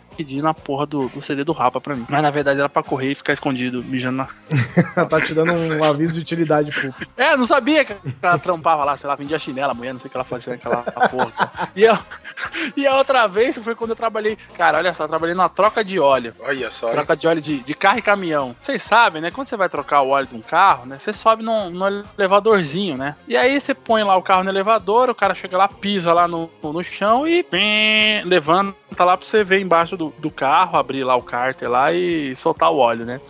[0.48, 2.06] a porra do, do CD do Rapa pra mim.
[2.08, 4.28] Mas na verdade era pra correr e ficar escondido, mijando na.
[5.06, 7.08] tá te dando um aviso de utilidade pública.
[7.16, 10.08] É, não sabia que ela trampava lá, sei lá, vendia chinela, a mulher, não sei
[10.08, 11.30] o que ela fazia naquela porra.
[11.30, 11.70] cara.
[11.74, 11.98] E, eu,
[12.76, 14.36] e a outra vez foi quando eu trabalhei.
[14.56, 16.34] Cara, olha só, eu trabalhei numa troca de óleo.
[16.40, 16.94] Olha só, hein?
[16.94, 18.54] Troca de óleo de, de carro e caminhão.
[18.60, 19.30] Vocês sabem, né?
[19.30, 20.98] Quando você vai trocar o óleo de um carro, né?
[20.98, 23.16] Você sobe num, num elevadorzinho, né?
[23.26, 26.28] E aí você põe lá o carro no elevador, o cara chega lá, pisa lá
[26.28, 31.05] no, no chão e pim, levanta lá pra você ver embaixo do, do carro, abrir
[31.05, 33.20] lá o cárter lá e soltar o óleo, né?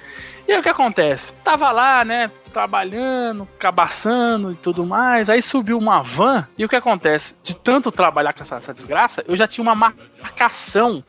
[0.47, 1.33] E aí o que acontece?
[1.45, 2.31] Tava lá, né?
[2.53, 5.31] Trabalhando, cabaçando e tudo mais.
[5.31, 6.47] Aí subiu uma van.
[6.59, 7.35] E o que acontece?
[7.43, 11.03] De tanto trabalhar com essa, essa desgraça, eu já tinha uma marcação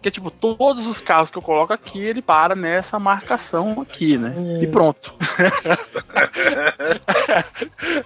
[0.00, 4.16] que é tipo, todos os carros que eu coloco aqui, ele para nessa marcação aqui,
[4.16, 4.34] né?
[4.62, 5.12] E pronto.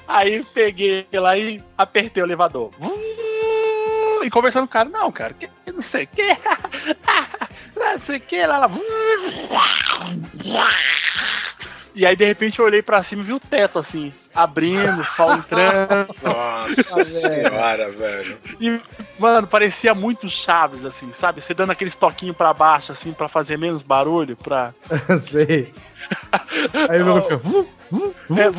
[0.09, 2.71] Aí peguei lá e apertei o elevador.
[4.23, 6.29] E conversando com o cara, não, cara, que, não sei o que.
[7.77, 8.71] Não sei o que, lá, lá.
[11.95, 15.35] E aí, de repente, eu olhei pra cima e vi o teto, assim, abrindo, sol
[15.35, 16.15] entrando.
[16.23, 18.39] Nossa senhora, velho.
[18.59, 18.81] E,
[19.19, 21.43] mano, parecia muito Chaves, assim, sabe?
[21.43, 24.73] Você dando aqueles toquinhos pra baixo, assim, pra fazer menos barulho, pra...
[25.21, 25.73] Sei.
[26.89, 27.41] Aí o meu fica.
[28.39, 28.51] É.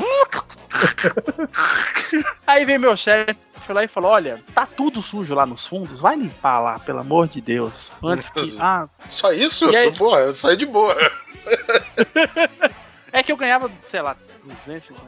[2.46, 6.02] Aí vem meu chefe foi lá e falou: Olha, tá tudo sujo lá nos fundos,
[6.02, 7.92] vai limpar lá, pelo amor de Deus.
[8.04, 8.56] Antes que.
[8.60, 9.70] Ah, Só isso?
[9.70, 9.96] E aí?
[9.96, 10.96] Porra, eu saí de boa.
[13.12, 15.02] é que eu ganhava, sei lá, 250.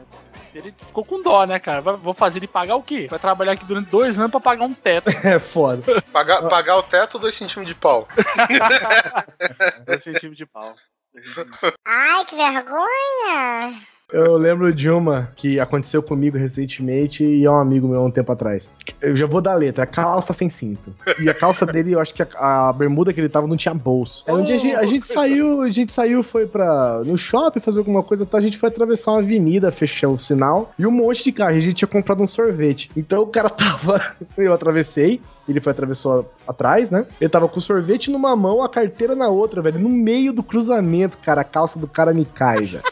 [0.54, 1.82] Ele ficou com dó, né, cara?
[1.82, 3.08] Vou fazer ele pagar o quê?
[3.10, 5.10] Vai trabalhar aqui durante dois anos pra pagar um teto.
[5.22, 6.00] É foda.
[6.12, 8.08] Pagar, pagar o teto, dois centímetros de pau.
[9.84, 10.72] dois centímetros de pau.
[11.84, 13.82] Ai, que vergonha!
[14.12, 18.10] Eu lembro de uma que aconteceu comigo recentemente e é um amigo meu há um
[18.10, 18.70] tempo atrás.
[19.02, 20.94] Eu já vou dar a letra, calça sem cinto.
[21.18, 23.74] E a calça dele, eu acho que a, a bermuda que ele tava não tinha
[23.74, 24.22] bolso.
[24.28, 28.24] A gente, a gente saiu, a gente saiu, foi pra, no shopping fazer alguma coisa,
[28.24, 28.38] tá?
[28.38, 31.56] a gente foi atravessar uma avenida, fechou o sinal e um monte de carro.
[31.56, 32.88] A gente tinha comprado um sorvete.
[32.96, 34.00] Então o cara tava,
[34.38, 37.04] eu atravessei, ele foi atravessou atrás, né?
[37.20, 39.80] Ele tava com o sorvete numa mão, a carteira na outra, velho.
[39.80, 42.84] No meio do cruzamento, cara, a calça do cara me cai, velho.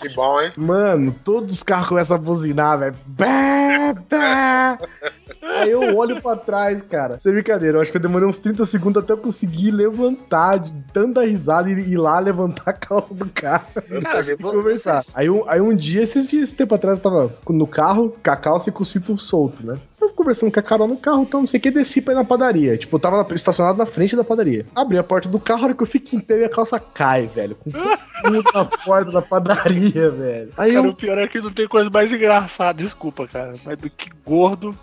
[0.00, 0.52] Que bom, hein?
[0.56, 2.94] Mano, todos os carros começam a buzinar, velho.
[5.42, 7.18] Aí eu olho pra trás, cara.
[7.18, 10.72] Sem brincadeira, eu acho que eu demorei uns 30 segundos até eu conseguir levantar de
[10.92, 13.66] tanta risada e ir lá levantar a calça do carro
[14.02, 15.02] Cara, e conversar.
[15.14, 18.30] Aí, um- aí um dia, esses dias, esse tempo atrás, eu tava no carro, com
[18.30, 19.76] a calça e com o cinto solto, né?
[20.00, 22.16] Eu conversando com a Carol no carro, então não sei o que, desci pra ir
[22.16, 22.76] na padaria.
[22.76, 24.64] Tipo, eu tava na- estacionado na frente da padaria.
[24.74, 27.26] Abri a porta do carro, a hora que eu fico em pé, minha calça cai,
[27.26, 27.54] velho.
[27.56, 30.50] Com todo mundo na porta da padaria, velho.
[30.56, 33.78] Aí Cara, eu o pior é que não tem coisa mais engraçada, desculpa, cara, mas
[33.78, 34.74] do que gordo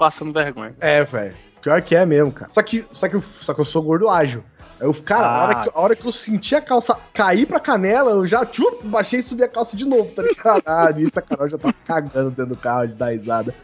[0.00, 0.74] passando vergonha.
[0.80, 1.34] É, velho.
[1.60, 2.50] Pior que é mesmo, cara.
[2.50, 4.42] Só que, só que, eu, só que eu sou gordo ágil.
[4.80, 5.62] Aí Eu, cara, a, hora Ah.
[5.62, 9.20] que, a hora que eu senti a calça cair pra canela, eu já tchup, baixei
[9.20, 10.62] e subi a calça de novo, tá ligado?
[10.64, 13.54] Ah, nisso a Carol já tava cagando dentro do carro de dar risada.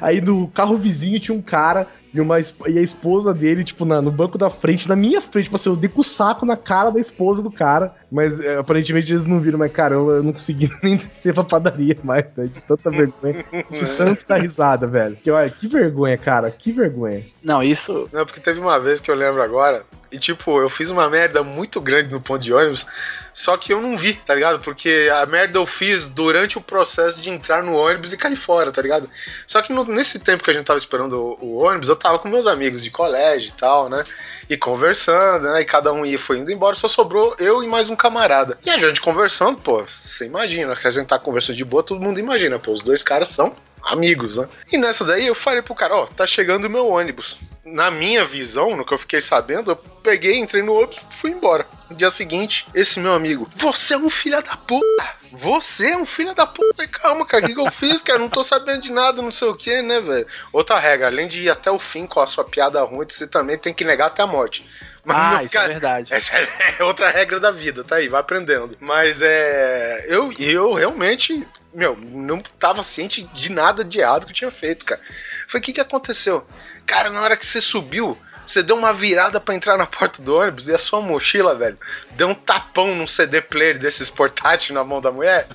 [0.00, 4.00] Aí no carro vizinho tinha um cara e, uma, e a esposa dele, tipo, na-
[4.02, 5.44] no banco da frente, na minha frente.
[5.44, 7.94] Tipo assim, eu dei com o saco na cara da esposa do cara.
[8.10, 11.96] Mas é, aparentemente eles não viram, mas caramba, eu não consegui nem descer pra padaria
[12.02, 12.48] mais, velho.
[12.48, 13.44] De tanta vergonha.
[13.70, 15.16] De tanto dar risada, velho.
[15.16, 16.50] Que, olha, que vergonha, cara.
[16.50, 17.24] Que vergonha.
[17.42, 18.08] Não, isso.
[18.12, 21.42] Não, porque teve uma vez que eu lembro agora, e tipo, eu fiz uma merda
[21.42, 22.84] muito grande no ponto de ônibus,
[23.32, 24.58] só que eu não vi, tá ligado?
[24.60, 28.72] Porque a merda eu fiz durante o processo de entrar no ônibus e cair fora,
[28.72, 29.08] tá ligado?
[29.46, 32.18] Só que no- nesse tempo que a gente tava esperando o, o ônibus, eu tava
[32.18, 34.04] com meus amigos de colégio e tal, né?
[34.48, 35.60] E conversando, né?
[35.60, 38.58] E cada um ia, foi indo embora, só sobrou eu e mais um camarada.
[38.64, 42.02] E a gente conversando, pô, você imagina, que a gente tá conversando de boa, todo
[42.02, 44.48] mundo imagina, pô, os dois caras são amigos, né?
[44.72, 47.38] E nessa daí eu falei pro cara, ó, tá chegando o meu ônibus.
[47.72, 51.30] Na minha visão, no que eu fiquei sabendo, eu peguei, entrei no ônibus e fui
[51.30, 51.66] embora.
[51.88, 55.20] No dia seguinte, esse meu amigo, você é um filho da puta!
[55.32, 56.86] Você é um filho da puta!
[56.88, 58.18] Calma, cara, o que, que eu fiz, cara?
[58.18, 60.26] Não tô sabendo de nada, não sei o que, né, velho?
[60.52, 63.56] Outra regra, além de ir até o fim com a sua piada ruim, você também
[63.56, 64.66] tem que negar até a morte.
[65.04, 66.12] Mas, Ah, meu isso é verdade.
[66.14, 68.76] essa é outra regra da vida, tá aí, vai aprendendo.
[68.80, 70.04] Mas é.
[70.08, 74.84] Eu, eu realmente, meu, não tava ciente de nada de errado que eu tinha feito,
[74.84, 75.00] cara.
[75.48, 76.46] Falei, o que que aconteceu?
[76.90, 80.36] Cara, na hora que você subiu, você deu uma virada pra entrar na porta do
[80.36, 81.78] ônibus e a sua mochila, velho,
[82.16, 85.46] deu um tapão num CD player desses portátil na mão da mulher.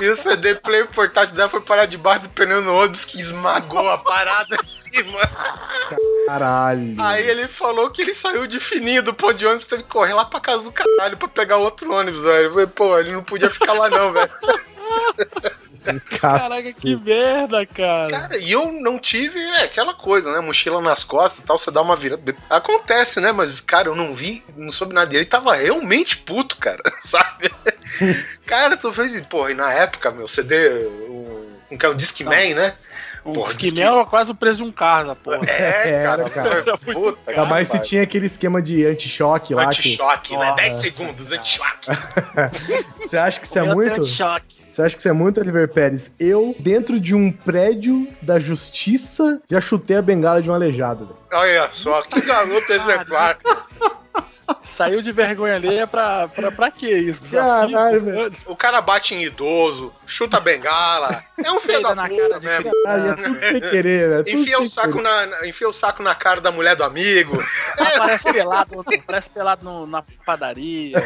[0.00, 3.90] E o CD player portátil dela foi parar debaixo do pneu no ônibus que esmagou
[3.90, 5.18] a parada em cima.
[6.28, 6.94] Caralho.
[7.02, 10.14] Aí ele falou que ele saiu de fininho do ponto de ônibus, teve que correr
[10.14, 12.68] lá pra casa do caralho pra pegar outro ônibus, velho.
[12.68, 14.30] Pô, ele não podia ficar lá não, velho.
[16.20, 18.10] Caraca, que merda, cara.
[18.10, 20.40] Cara, e eu não tive, é, aquela coisa, né?
[20.40, 22.34] Mochila nas costas e tal, você dá uma virada.
[22.48, 23.32] Acontece, né?
[23.32, 25.22] Mas, cara, eu não vi, não soube nada dele.
[25.22, 27.50] Ele tava realmente puto, cara, sabe?
[28.46, 32.74] cara, tu fez, porra, e na época, meu, CD, um, um, um Discman, né?
[33.24, 35.40] Um Porra, que era quase o preço de um carro, essa porra.
[35.48, 36.76] É, Era, cara, cara.
[36.76, 39.62] puta, Ainda mais se tinha aquele esquema de anti-choque lá.
[39.62, 40.44] que- Anti-choque, né?
[40.44, 40.56] Porra.
[40.56, 41.88] 10 segundos, anti-choque.
[42.98, 43.94] Você acha que isso é muito?
[43.94, 44.63] Deus, choque.
[44.74, 46.10] Você acha que isso é muito, Oliver Pérez?
[46.18, 51.06] Eu, dentro de um prédio da justiça, já chutei a bengala de um aleijado.
[51.06, 51.18] velho.
[51.32, 53.38] Olha só, que garoto exemplar.
[54.76, 57.22] Saiu de vergonha alheia pra, pra, pra quê isso?
[57.30, 58.34] Caralho, velho.
[58.46, 61.22] O cara bate em idoso, chuta a bengala.
[61.42, 62.70] É um filho da puta cara mesmo.
[62.84, 64.24] Caralho, é tudo sem querer, velho.
[64.24, 65.02] tudo Enfia o, saco querer.
[65.02, 67.42] na, enfia o saco na cara da mulher do amigo.
[67.78, 70.96] Aparece pelado, parece pelado no- na padaria.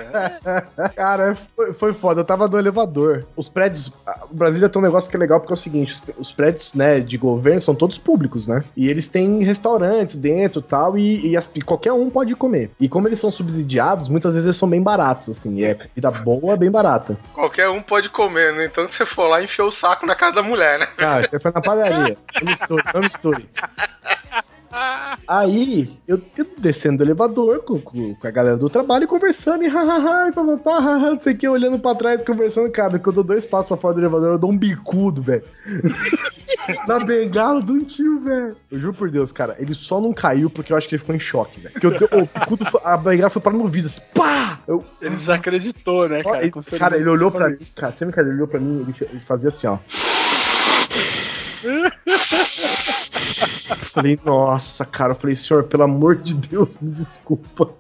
[0.95, 2.21] Cara, foi, foi foda.
[2.21, 3.25] Eu tava no elevador.
[3.37, 3.93] Os prédios.
[4.07, 6.33] ah, O Brasília tem um negócio que é legal porque é o seguinte: os, os
[6.33, 8.65] prédios, né, de governo são todos públicos, né?
[8.77, 12.71] E eles têm restaurantes dentro tal, e, e as- e qualquer um pode comer.
[12.81, 15.57] E como eles são subsidiados, muitas vezes eles são bem baratos, assim.
[15.57, 17.17] E é comida boa, bem barata.
[17.35, 20.33] Qualquer um pode comer, no entanto, você for lá e enfia o saco na cara
[20.33, 20.87] da mulher, né?
[20.97, 22.17] Cara, você foi na padaria.
[22.41, 23.49] Não misture, não misture.
[25.27, 29.65] Aí, eu, eu descendo do elevador com, com, com a galera do trabalho e conversando,
[29.65, 33.09] e hahaha, e papapá, haha, não sei o que, olhando pra trás, conversando, cara, que
[33.09, 35.43] eu dou dois passos pra fora do elevador, eu dou um bicudo, velho.
[36.87, 38.57] Na bengala do tio, velho.
[38.71, 41.15] Eu juro por Deus, cara, ele só não caiu porque eu acho que ele ficou
[41.15, 41.75] em choque, velho.
[41.81, 44.59] Porque eu o bicudo, foi- a bengala foi parar no vidro, assim, pá!
[44.67, 46.43] Eu, Ele desacreditou, né, cara?
[46.43, 47.59] ele- cara, ele olhou pra mim.
[47.77, 49.79] Cara, sempre que ele olhou pra mim, ele, ele fazia assim, ó.
[53.39, 55.13] falei, nossa, cara.
[55.13, 57.73] Eu falei, senhor, pelo amor de Deus, me desculpa.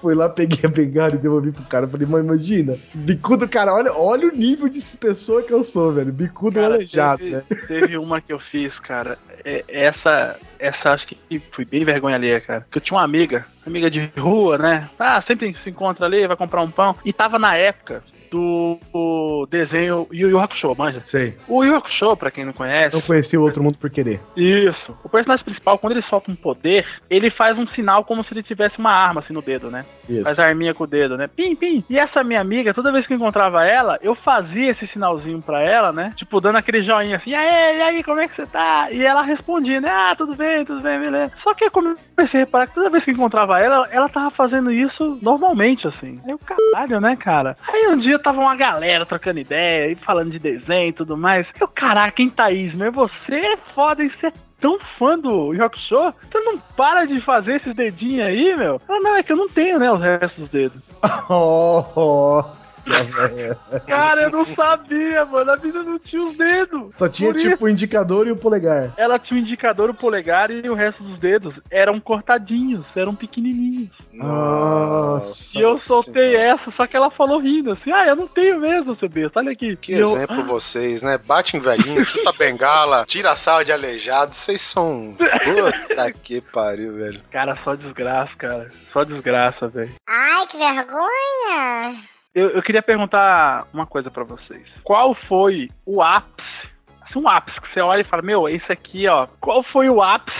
[0.00, 1.86] Fui lá, peguei a bengala e devolvi pro cara.
[1.86, 6.12] Falei, mas imagina, bicudo, cara, olha, olha o nível de pessoa que eu sou, velho.
[6.12, 7.42] Bicudo Cara, aleijado, teve, né?
[7.66, 9.18] teve uma que eu fiz, cara.
[9.44, 11.18] É- essa, essa acho que
[11.50, 12.66] foi bem vergonha alheia, cara.
[12.70, 14.88] Que eu tinha uma amiga, amiga de rua, né?
[14.98, 16.96] Ah, sempre se encontra ali, vai comprar um pão.
[17.04, 18.02] E tava na época
[18.34, 21.00] do desenho Yu Yu Hakusho, manja?
[21.04, 21.36] Sei.
[21.48, 24.20] O Yu Hakusho, pra quem não conhece, Não conheci o outro mundo por querer.
[24.36, 24.96] isso.
[25.04, 28.42] O personagem principal, quando ele solta um poder, ele faz um sinal como se ele
[28.42, 29.84] tivesse uma arma assim no dedo, né?
[30.08, 30.24] Isso.
[30.24, 31.26] Faz a arminha com o dedo, né?
[31.28, 31.84] Pim, pim.
[31.88, 35.62] E essa minha amiga, toda vez que eu encontrava ela, eu fazia esse sinalzinho pra
[35.62, 36.12] ela, né?
[36.16, 38.88] Tipo, dando aquele joinha assim, e aí, e aí, como é que você tá?
[38.90, 39.88] E ela respondia, né?
[39.90, 41.34] Ah, tudo bem, tudo bem, beleza.
[41.42, 44.30] Só que eu comecei a reparar que toda vez que eu encontrava ela, ela tava
[44.30, 46.20] fazendo isso normalmente, assim.
[46.24, 47.56] Aí eu, caralho, né, cara?
[47.66, 51.46] Aí um dia tava uma galera trocando ideia e falando de desenho e tudo mais.
[51.60, 54.10] Eu, caraca, hein, Thaís, mas você é foda, hein?
[54.10, 58.56] Você é tão fã do Rock Show, você não para de fazer esses dedinhos aí,
[58.56, 58.80] meu?
[58.88, 60.82] Ela, não, é que eu não tenho, né, os restos dos dedos.
[61.28, 62.42] Oh.
[63.86, 65.50] Cara, eu não sabia, mano.
[65.50, 66.96] A vida não tinha os dedos.
[66.96, 68.92] Só tinha Por tipo o indicador e o polegar.
[68.96, 73.90] Ela tinha o indicador, o polegar e o resto dos dedos eram cortadinhos, eram pequenininhos.
[74.12, 75.58] Nossa.
[75.58, 78.94] E eu soltei essa, só que ela falou rindo assim: Ah, eu não tenho mesmo,
[78.94, 79.76] seu besta, olha aqui.
[79.76, 81.18] Que E eu, exemplo vocês, né?
[81.18, 84.34] Bate em velhinho, chuta bengala, tira a sala de aleijado.
[84.34, 85.16] Vocês são.
[85.16, 87.20] Puta que pariu, velho.
[87.30, 88.70] Cara, só desgraça, cara.
[88.92, 89.92] Só desgraça, velho.
[90.08, 92.13] Ai, que vergonha!
[92.34, 94.66] Eu, eu queria perguntar uma coisa pra vocês.
[94.82, 96.68] Qual foi o ápice?
[97.02, 99.26] Assim, um ápice que você olha e fala, meu, esse aqui, ó.
[99.40, 100.36] Qual foi o ápice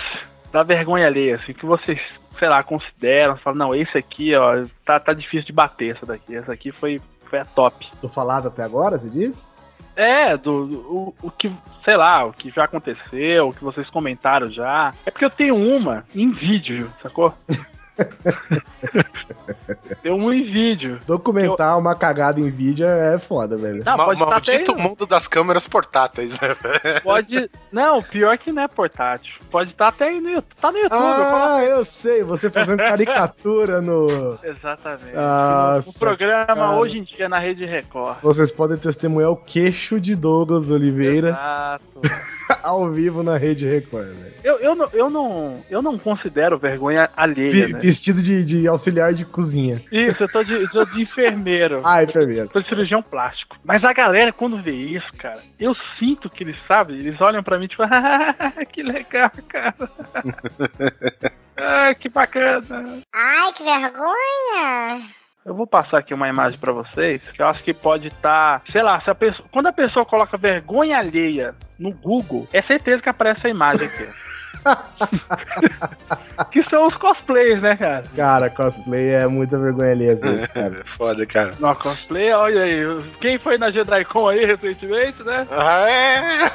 [0.51, 1.99] da vergonha alheia, assim, que vocês,
[2.37, 3.37] sei lá, consideram?
[3.37, 6.35] Falam, não, esse aqui, ó, tá, tá difícil de bater essa daqui.
[6.35, 6.99] Essa aqui foi,
[7.29, 7.87] foi a top.
[8.01, 9.49] Tô falado até agora, você diz?
[9.95, 11.49] É, do, do- o, o que,
[11.85, 14.91] sei lá, o que já aconteceu, o que vocês comentaram já.
[15.05, 17.33] É porque eu tenho uma em vídeo, sacou?
[20.01, 20.99] Tem um em vídeo.
[21.07, 23.83] Documentar uma cagada em vídeo é foda, velho.
[23.85, 26.55] Não, Ma- pode estar até Maldito mundo das câmeras portáteis, né?
[26.61, 27.01] velho?
[27.01, 27.49] Pode.
[27.71, 29.33] Não, pior que não é portátil.
[29.49, 30.55] Pode estar até aí no YouTube.
[30.61, 30.99] Tá no YouTube.
[31.01, 34.37] eu falo- Ah, eu sei, você fazendo caricatura no.
[34.43, 35.13] Exatamente.
[35.13, 36.79] Nossa, no, no programa cara.
[36.79, 38.17] hoje em dia na Rede Record.
[38.21, 42.01] Vocês podem testemunhar o queixo de Douglas Oliveira Exato.
[42.63, 44.33] ao vivo na Rede Record, velho.
[44.43, 47.79] Eu, eu, não, eu, não, eu não considero vergonha alheia, Vi- né?
[47.79, 49.81] Vestido de, de auxiliar de cozinha.
[49.91, 51.81] Isso, eu tô de, eu tô de enfermeiro.
[51.85, 52.49] Ah, enfermeiro.
[52.51, 53.57] Sou de cirurgião plástico.
[53.63, 57.57] Mas a galera, quando vê isso, cara, eu sinto que eles, sabe, eles olham pra
[57.59, 58.35] mim tipo, ah,
[58.71, 59.75] que legal, cara.
[61.57, 63.01] ah, que bacana.
[63.13, 65.07] Ai, que vergonha!
[65.45, 68.81] Eu vou passar aqui uma imagem pra vocês que eu acho que pode estar, sei
[68.81, 73.09] lá, se a pessoa, quando a pessoa coloca vergonha alheia no Google, é certeza que
[73.09, 74.07] aparece a imagem aqui.
[76.51, 78.01] que são os cosplays, né, cara?
[78.15, 80.81] Cara, cosplay é muita vergonha ali, às vezes, cara.
[80.83, 81.51] Foda, cara.
[81.59, 83.03] No cosplay, olha aí.
[83.21, 85.47] Quem foi na JediCon aí recentemente, né?
[85.51, 86.51] Ah, é?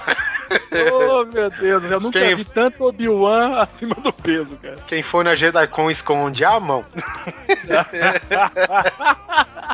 [0.93, 4.77] Oh, meu Deus, eu nunca Quem- vi tanto Obi-Wan acima do peso, cara.
[4.87, 6.85] Quem for na JediCon esconde a mão.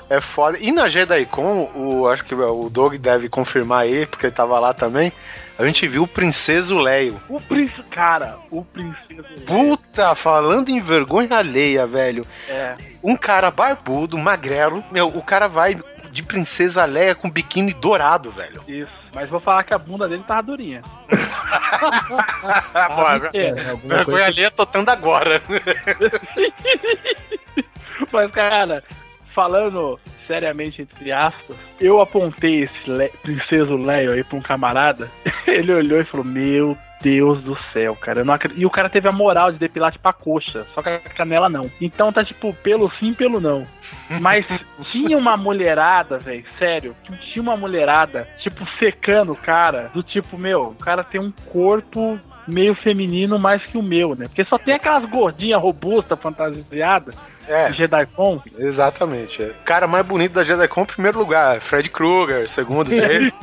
[0.08, 0.56] É foda.
[0.60, 4.72] E na JediCon, o, acho que o Doug deve confirmar aí, porque ele tava lá
[4.72, 5.12] também.
[5.58, 7.20] A gente viu o Princeso Leio.
[7.28, 9.24] o príncipe, cara, o princesa.
[9.46, 12.26] Puta, falando em vergonha alheia, velho.
[12.48, 12.76] É.
[13.02, 14.84] Um cara barbudo, magrelo.
[14.92, 15.80] Meu, o cara vai
[16.12, 18.62] de Princesa Leia com biquíni dourado, velho.
[18.68, 19.05] Isso.
[19.16, 20.82] Mas vou falar que a bunda dele tava durinha.
[23.70, 25.40] Alguma vergonha alheia tô tendo agora.
[28.12, 28.84] Mas, cara,
[29.34, 35.10] falando seriamente, entre aspas, eu apontei esse Le princeso Leio aí pra um camarada,
[35.48, 38.20] ele olhou e falou, meu Deus do céu, cara.
[38.20, 38.60] Eu não acredito.
[38.60, 41.48] E o cara teve a moral de depilar tipo a coxa, só que a canela
[41.48, 41.70] não.
[41.80, 43.62] Então tá tipo pelo sim, pelo não.
[44.20, 44.46] Mas
[44.92, 46.96] tinha uma mulherada, velho, sério,
[47.32, 52.18] tinha uma mulherada, tipo, secando o cara, do tipo, meu, o cara tem um corpo
[52.46, 54.26] meio feminino mais que o meu, né?
[54.26, 57.14] Porque só tem aquelas gordinhas robustas, fantasiadas.
[57.48, 58.40] É, JediCon.
[58.58, 59.42] exatamente.
[59.42, 59.54] É.
[59.64, 63.38] Cara mais bonito da JediCon, em primeiro lugar, Fred Krueger, segundo Jason.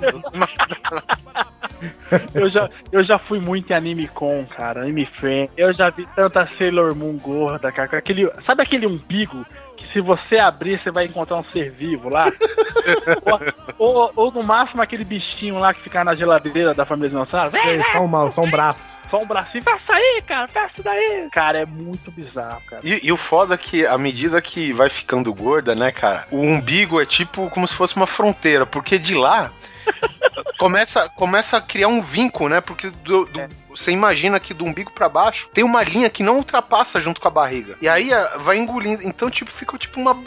[2.33, 5.47] eu, já, eu já fui muito em Anime Con, cara, Anime Fan.
[5.55, 7.97] Eu já vi tanta Sailor Moon gorda, cara.
[7.97, 12.25] Aquele, sabe aquele umbigo que se você abrir, você vai encontrar um ser vivo lá?
[13.77, 17.49] ou, ou, ou no máximo aquele bichinho lá que fica na geladeira da família dinossauro.
[17.51, 18.99] Sei, só, uma, só um braço.
[19.09, 21.29] Só um bracinho, faça aí, cara, faça daí.
[21.31, 22.81] Cara, é muito bizarro, cara.
[22.83, 26.39] E, e o foda é que, à medida que vai ficando gorda, né, cara, o
[26.39, 29.51] umbigo é tipo como se fosse uma fronteira, porque de lá
[30.57, 32.61] começa, começa a criar um vinco, né?
[32.61, 36.37] Porque do- do- você imagina que do umbigo pra baixo tem uma linha que não
[36.37, 37.75] ultrapassa junto com a barriga.
[37.81, 39.03] E aí a- vai engolindo.
[39.03, 40.25] Então, tipo, fica tipo uma b****,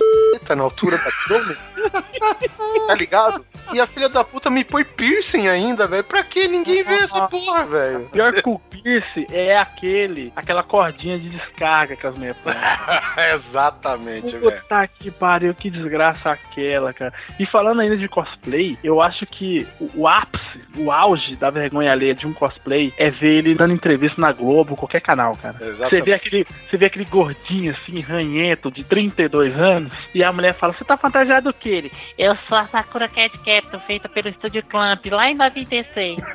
[0.56, 1.56] na altura da abdômen.
[2.86, 3.44] tá ligado?
[3.72, 6.04] E a filha da puta me põe piercing ainda, velho.
[6.04, 8.08] Pra que ninguém vê essa porra, velho?
[8.10, 12.36] Pior que o piercing é aquele, aquela cordinha de descarga que as mulheres.
[13.34, 14.52] Exatamente, velho.
[14.60, 17.12] Puta que pariu, que desgraça aquela, cara.
[17.38, 21.90] E falando ainda de cosplay, eu acho que o, o ápice, o auge da vergonha
[21.92, 25.56] alheia de um cosplay é ver ele dando entrevista na Globo, qualquer canal, cara.
[25.74, 30.54] Você vê aquele, você vê aquele gordinho assim, ranhento, de 32 anos, e a mulher
[30.54, 31.68] fala: Você tá fantasiado do que?
[31.68, 36.16] Ele, Eu sou a Sakura Cat Captain, feita pelo Estúdio Clamp, lá em 96.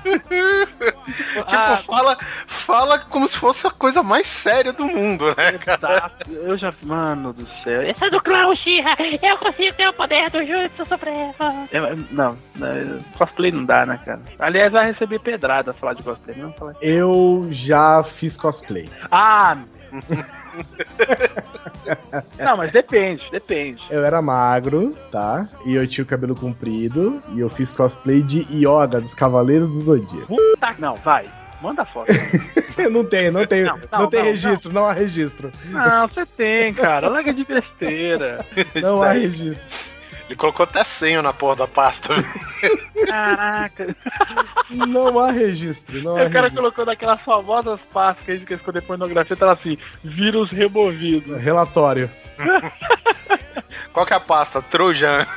[0.00, 2.18] Tipo, "Ah, fala,
[2.80, 5.78] fala como se fosse a coisa mais séria do mundo, né, cara?
[5.78, 6.72] exato." Eu já.
[6.84, 7.82] Mano do céu.
[7.82, 11.34] Eu sou do clã Uchiha, eu consigo ter o poder do Jutsu Supremo.
[11.70, 14.20] É, não, é, cosplay não dá, né, cara?
[14.38, 16.74] Aliás, vai receber pedrada falar de cosplay, não falar.
[16.80, 18.88] Eu já fiz cosplay.
[19.10, 19.58] Ah!
[22.38, 23.82] não, mas depende, depende.
[23.90, 25.46] Eu era magro, tá?
[25.66, 27.22] E eu tinha o cabelo comprido.
[27.34, 30.28] E eu fiz cosplay de Yoga dos Cavaleiros do Zodíaco.
[30.28, 31.28] Puta, não, vai.
[31.62, 32.10] Manda foto.
[32.90, 33.62] não tem, não tem.
[33.64, 34.84] Não, Não, não, tem não, registro, não.
[34.86, 35.52] há registro.
[35.66, 37.08] Não, você tem, cara.
[37.08, 38.44] Larga de besteira.
[38.82, 39.66] Não há registro.
[40.26, 42.14] Ele colocou até senho na porra da pasta.
[43.06, 43.96] Caraca.
[44.70, 46.00] Não há registro.
[46.02, 46.56] Não há O cara registro.
[46.62, 51.34] colocou daquelas famosas pastas que a gente quer esconder pornografia, tava assim, vírus removido.
[51.36, 52.30] Relatórios.
[53.92, 54.62] Qual que é a pasta?
[54.62, 55.26] Trojan.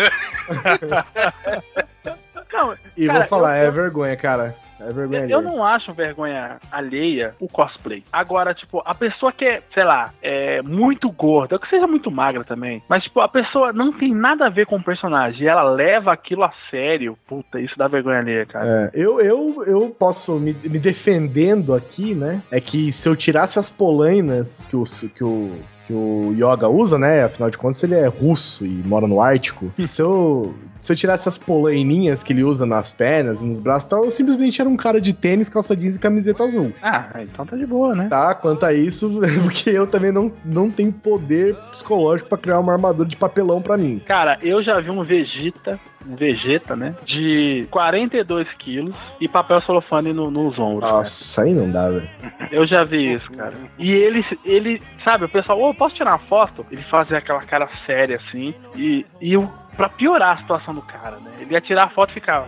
[2.53, 4.55] Não, E Cara, vou falar, eu- é vergonha, cara.
[4.80, 5.21] É vergonha.
[5.21, 8.03] Eu, eu não acho vergonha alheia o cosplay.
[8.11, 12.43] Agora, tipo, a pessoa que é, sei lá, é muito gorda, que seja muito magra
[12.43, 15.63] também, mas, tipo, a pessoa não tem nada a ver com o personagem, e ela
[15.63, 17.17] leva aquilo a sério.
[17.27, 18.91] Puta, isso dá vergonha alheia, cara.
[18.93, 22.41] É, eu, eu, eu posso me, me defendendo aqui, né?
[22.51, 24.84] É que se eu tirasse as polainas que o,
[25.15, 25.51] que o,
[25.85, 27.23] que o Yoga usa, né?
[27.23, 29.72] Afinal de contas, ele é russo e mora no Ártico.
[29.85, 33.85] se, eu, se eu tirasse as polaininhas que ele usa nas pernas e nos braços
[33.85, 36.72] e tal, eu simplesmente era um cara de tênis, calça jeans e camiseta azul.
[36.81, 38.07] Ah, então tá de boa, né?
[38.07, 42.73] Tá, quanto a isso, porque eu também não, não tenho poder psicológico pra criar uma
[42.73, 44.01] armadura de papelão pra mim.
[44.05, 46.95] Cara, eu já vi um Vegeta, Vegeta, né?
[47.05, 50.81] De 42 quilos e papel celofane no, nos ombros.
[50.81, 50.93] cara.
[50.93, 52.09] Nossa, aí não dá, velho.
[52.51, 53.53] Eu já vi isso, cara.
[53.77, 56.65] E ele, ele sabe, o pessoal, ô, posso tirar uma foto?
[56.71, 58.53] Ele fazia aquela cara séria assim.
[58.75, 59.34] E, e
[59.75, 61.31] pra piorar a situação do cara, né?
[61.39, 62.47] Ele ia tirar a foto e ficava.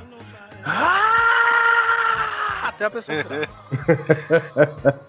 [0.63, 1.01] "Ah!"
[2.75, 3.49] Até a pessoa tirar.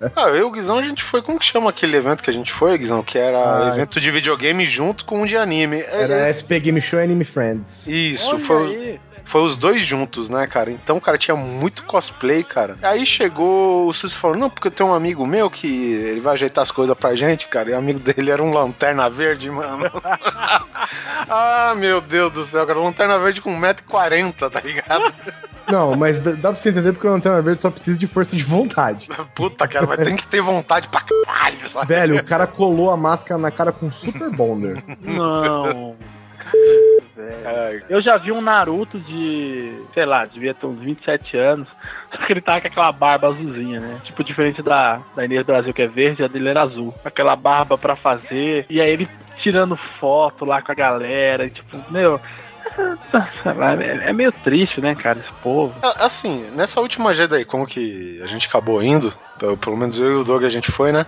[0.17, 1.21] Ah, eu e o Guizão, a gente foi.
[1.23, 3.03] Como que chama aquele evento que a gente foi, Guizão?
[3.03, 3.69] Que era Ah.
[3.69, 5.81] evento de videogame junto com um de anime.
[5.81, 7.87] É- Era é- SP Game Show e Anime Friends.
[7.87, 9.01] Isso, Olha foi, os- aí.
[9.25, 10.71] foi os dois juntos, né, cara?
[10.71, 12.77] Então, cara, tinha muito cosplay, cara.
[12.83, 16.35] Aí chegou o e falou: Não, porque eu tenho um amigo meu que ele vai
[16.35, 17.71] ajeitar as coisas pra gente, cara.
[17.71, 19.91] E o amigo dele era um lanterna verde, mano.
[21.29, 22.79] ah, meu Deus do céu, cara.
[22.79, 25.13] Lanterna verde com 1,40m, tá ligado?
[25.69, 28.37] Não, mas dá, dá pra você entender porque o Lanterna Verde só precisa de força
[28.37, 29.09] de vontade.
[29.35, 31.89] Puta, cara, mas tem que ter vontade pra caralho, sabe?
[31.89, 34.83] Velho, o cara colou a máscara na cara com Super Bonder.
[35.01, 35.97] Não.
[37.45, 41.69] Ai, Eu já vi um Naruto de, sei lá, devia ter uns 27 anos.
[42.11, 44.01] Só que ele tava com aquela barba azulzinha, né?
[44.05, 46.95] Tipo, diferente da, da Inês Brasil, que é verde, a dele era azul.
[47.05, 48.67] Aquela barba pra fazer.
[48.69, 49.09] E aí ele
[49.43, 51.47] tirando foto lá com a galera.
[51.47, 52.21] E, tipo, meu.
[52.79, 55.75] É é meio triste, né, cara, esse povo.
[55.83, 60.13] A- Assim, nessa última GDI, como que a gente acabou indo, Pelo pelo menos eu
[60.13, 61.05] e o Doug a gente foi, né?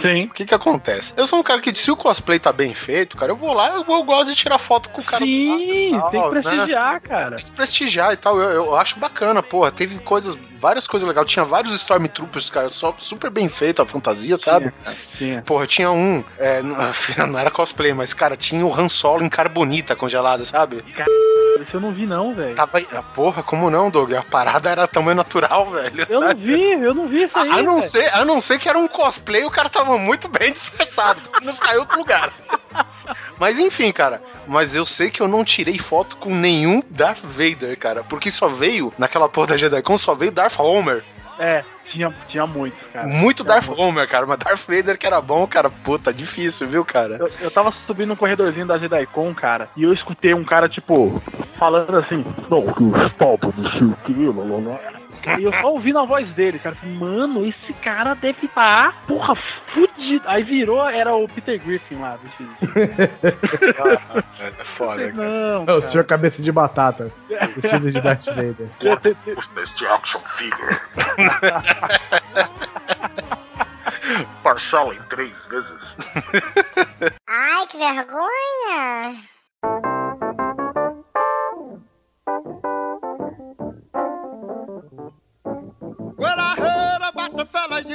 [0.00, 0.24] Sim.
[0.24, 1.12] O que que acontece?
[1.16, 3.68] Eu sou um cara que, se o cosplay tá bem feito, cara, eu vou lá,
[3.68, 6.34] eu, eu gosto de tirar foto com o cara Sim, do lado tem tal, que
[6.36, 6.42] né?
[6.42, 7.36] prestigiar, cara.
[7.54, 8.40] prestigiar e tal.
[8.40, 9.70] Eu, eu acho bacana, porra.
[9.70, 11.26] Teve coisas, várias coisas legais.
[11.30, 14.72] Tinha vários Stormtroopers, cara, só super bem feito a fantasia, sabe?
[15.16, 15.42] Tinha.
[15.42, 16.22] Porra, tinha um.
[16.38, 16.62] é,
[17.18, 20.82] não, não era cosplay, mas, cara, tinha o Han Solo em carbonita congelada, sabe?
[20.86, 22.54] Isso eu não vi, não, velho.
[22.54, 22.78] Tava.
[22.92, 24.12] ah, Porra, como não, Doug?
[24.12, 26.06] A parada era tamanho natural, velho.
[26.08, 26.44] Eu não sabe?
[26.44, 27.50] vi, eu não vi isso aí.
[27.50, 30.50] A não ser, a não ser que era um cosplay, o cara tava muito bem
[30.52, 32.32] disfarçado, porque não saiu do lugar.
[33.38, 34.22] Mas enfim, cara.
[34.46, 38.04] Mas eu sei que eu não tirei foto com nenhum Darth Vader, cara.
[38.04, 41.04] Porque só veio, naquela porra da JediCon, só veio Darth Homer.
[41.38, 41.62] É,
[41.92, 43.06] tinha, tinha muito, cara.
[43.06, 43.80] Muito Tinha Darth muito.
[43.80, 44.26] Homer, cara.
[44.26, 45.70] Mas Darth Vader que era bom, cara.
[45.70, 47.16] Puta, difícil, viu, cara?
[47.16, 51.20] Eu, eu tava subindo um corredorzinho da JediCon, cara, e eu escutei um cara, tipo,
[51.58, 53.96] falando assim, não, que os papas, não sei o
[55.38, 56.76] E eu só ouvindo a voz dele, cara.
[56.82, 59.34] Mano, esse cara deve estar, porra,
[59.72, 60.22] fudido.
[60.26, 62.46] Aí virou, era o Peter Griffin lá do X.
[63.78, 64.22] Ah,
[64.60, 65.28] é foda, cara.
[65.28, 65.78] Não, É cara.
[65.78, 67.10] o senhor cabeça de batata.
[67.54, 68.68] Precisa de Darth Vader.
[69.34, 70.78] Custa este action figure.
[74.42, 75.98] Parcela em três vezes.
[77.28, 79.22] Ai, que vergonha!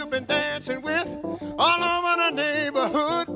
[0.01, 1.15] You've been dancing with
[1.59, 3.27] all over the neighborhood.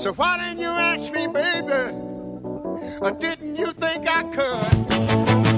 [0.00, 1.82] So why didn't you ask me, baby?
[3.02, 4.88] Or didn't you think I could?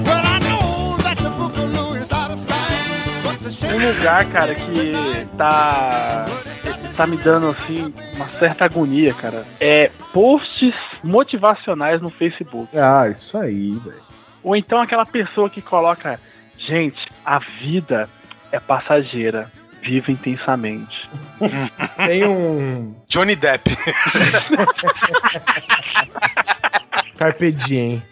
[0.05, 4.29] Well, I know that the Boogaloo is out of sight, but the Tem um lugar,
[4.29, 6.25] cara, que tá.
[6.97, 9.45] Tá me dando assim uma certa agonia, cara.
[9.61, 12.77] É posts motivacionais no Facebook.
[12.77, 14.03] Ah, isso aí, velho.
[14.43, 16.19] Ou então aquela pessoa que coloca,
[16.57, 18.09] gente, a vida
[18.51, 19.49] é passageira.
[19.87, 21.09] Viva intensamente.
[21.95, 23.69] Tem um Johnny Depp.
[27.17, 28.03] Carpe Diem.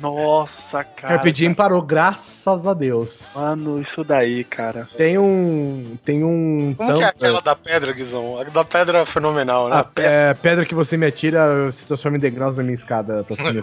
[0.00, 1.14] Nossa, cara.
[1.14, 3.32] Carpe Diem parou, graças a Deus.
[3.34, 4.82] Mano, isso daí, cara.
[4.96, 5.96] Tem um.
[6.04, 6.74] Tem um.
[6.76, 8.38] Como que é aquela da pedra, Guizão?
[8.40, 9.76] A da pedra é fenomenal, né?
[9.76, 13.24] A pe- é, pedra que você me atira se transforma em degraus na minha escada
[13.24, 13.62] pra subir a.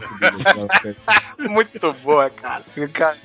[1.49, 2.63] Muito boa, cara.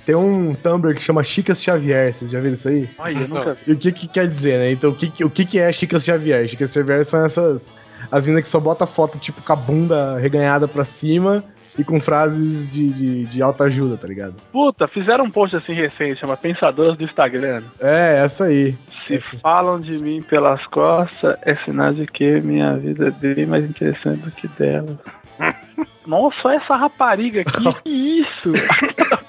[0.04, 2.88] Tem um Tumblr que chama Chicas Xavier, vocês já viram isso aí?
[2.98, 3.60] Olha, eu nunca vi.
[3.66, 4.70] E o que que quer dizer, né?
[4.72, 6.46] Então, o que, o que, que é Chicas Xavier?
[6.48, 7.72] Chicas Xavier são essas.
[8.12, 11.42] As meninas que só botam foto, tipo, com a bunda reganhada pra cima
[11.78, 14.34] e com frases de, de, de alta ajuda, tá ligado?
[14.52, 17.62] Puta, fizeram um post assim recente, chama Pensadoras do Instagram.
[17.80, 18.74] É, essa aí.
[19.06, 23.64] Se falam de mim pelas costas, é sinal de que minha vida é bem mais
[23.68, 24.98] interessante do que dela.
[26.06, 28.52] Nossa, essa rapariga aqui, que isso?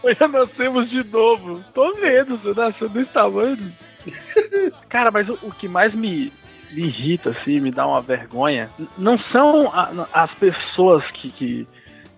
[0.03, 1.61] Amanhã nós temos de novo.
[1.73, 3.57] Tô vendo, você nasceu desse tamanho.
[4.89, 6.31] Cara, mas o, o que mais me,
[6.73, 11.67] me irrita, assim, me dá uma vergonha, não são a- as pessoas que, que,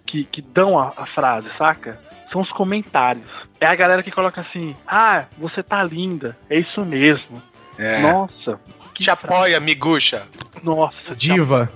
[0.08, 2.00] que, que dão a, a frase, saca?
[2.32, 3.26] São os comentários.
[3.60, 7.42] É a galera que coloca assim, ah, você tá linda, é isso mesmo.
[7.78, 8.00] é.
[8.02, 8.60] Nossa.
[8.96, 10.24] que Te apoia, miguxa.
[10.64, 11.70] Nossa, Diva.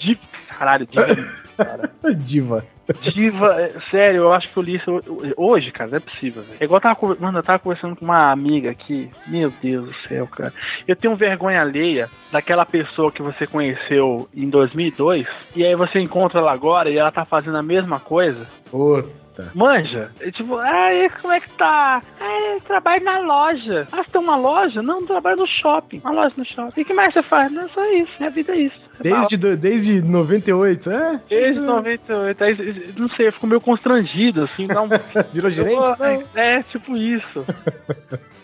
[0.00, 0.20] Diva.
[0.48, 1.16] Caralho, diva.
[1.56, 1.92] cara.
[2.16, 2.66] Diva.
[3.14, 5.02] Diva, é, sério, eu acho que eu li isso ho-
[5.36, 6.56] hoje, cara, não é possível, velho.
[6.60, 9.94] É igual eu tava, mano, eu tava conversando com uma amiga aqui, meu Deus do
[10.08, 10.52] céu, cara.
[10.86, 16.40] Eu tenho vergonha alheia daquela pessoa que você conheceu em 2002, e aí você encontra
[16.40, 18.46] ela agora e ela tá fazendo a mesma coisa.
[18.70, 19.50] Puta.
[19.54, 22.02] Manja, é tipo, ai, como é que tá?
[22.20, 23.86] Ai, eu trabalho na loja.
[23.90, 24.82] Ah, você tem uma loja?
[24.82, 26.00] Não, eu trabalho no shopping.
[26.04, 26.80] Uma loja no shopping.
[26.80, 27.50] E o que mais você faz?
[27.50, 28.81] Não, só isso, minha vida é isso.
[29.00, 31.20] Desde, do- desde 98, é?
[31.28, 34.88] Desde 98, aí, não sei, eu fico meio constrangido, assim, dá um.
[35.32, 35.74] Virou gerente?
[35.74, 36.22] Eu- Não.
[36.34, 37.44] É, tipo isso.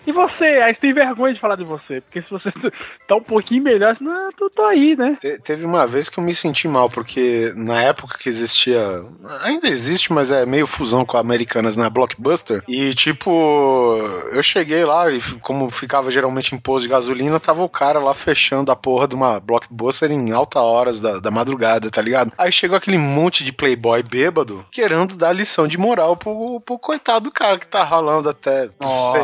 [0.06, 0.44] E você?
[0.44, 2.50] Aí você tem vergonha de falar de você, porque se você
[3.06, 5.18] tá um pouquinho melhor, assim, não, eu tô aí, né?
[5.20, 8.80] Te- Teve uma vez que eu me senti mal, porque na época que existia.
[9.42, 12.62] Ainda existe, mas é meio fusão com a Americanas na Blockbuster.
[12.66, 13.98] E tipo,
[14.32, 18.14] eu cheguei lá e como ficava geralmente em posto de gasolina, tava o cara lá
[18.14, 22.32] fechando a porra de uma Blockbuster em alta horas da, da madrugada, tá ligado?
[22.38, 27.26] Aí chegou aquele monte de playboy bêbado querendo dar lição de moral pro, pro coitado
[27.26, 28.70] do cara que tá ralando até.
[29.12, 29.22] sei,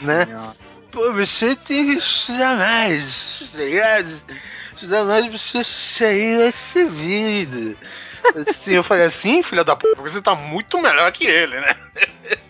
[0.00, 0.26] né?
[0.26, 0.56] Senhora.
[0.90, 4.06] Pô, você tem que estudar mais, tá ligado?
[4.74, 7.76] Estudar mais pra você sair dessa vida.
[8.36, 11.76] Assim, eu falei assim, filha da puta, porque você tá muito melhor que ele, né?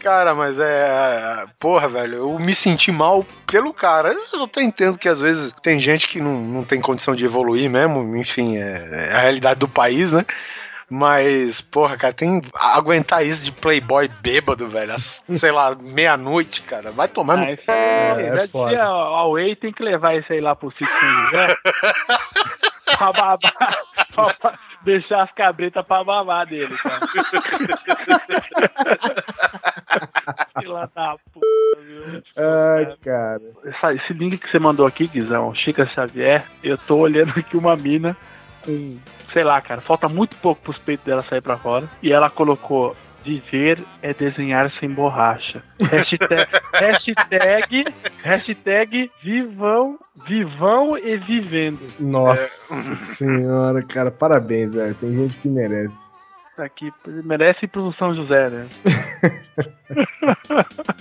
[0.00, 1.44] cara, mas é.
[1.58, 4.14] Porra, velho, eu me senti mal pelo cara.
[4.32, 7.70] Eu até entendo que às vezes tem gente que não, não tem condição de evoluir
[7.70, 10.24] mesmo, enfim, é, é a realidade do país, né?
[10.88, 12.42] Mas, porra, cara, tem.
[12.54, 14.92] Aguentar isso de Playboy bêbado, velho.
[14.92, 16.90] às, sei lá, meia-noite, cara.
[16.90, 17.44] Vai tomar no.
[17.44, 17.56] Ah, é
[18.46, 18.70] foda.
[18.70, 21.56] dizia, a Way tem que levar isso aí lá pro sítio José.
[22.96, 23.38] pra babar.
[24.40, 27.06] pra- deixar as cabretas pra babar dele, cara.
[30.60, 31.46] Filha da puta,
[31.80, 32.22] viu?
[32.38, 33.40] Ai, cara.
[33.64, 37.76] Essa- esse link que você mandou aqui, Guizão, Chica Xavier, eu tô olhando aqui uma
[37.76, 38.16] mina
[38.64, 38.98] com,
[39.32, 41.88] sei lá, cara, falta muito pouco pros peitos dela sair pra fora.
[42.02, 42.94] E ela colocou.
[43.24, 45.62] Viver é desenhar sem borracha.
[45.90, 47.84] Hashtag, hashtag,
[48.22, 51.80] hashtag vivão, vivão e vivendo.
[51.98, 54.10] Nossa senhora, cara.
[54.10, 54.94] Parabéns, velho.
[54.96, 56.12] Tem gente que merece.
[56.52, 56.92] Isso aqui
[57.24, 58.66] merece ir pro São José, né?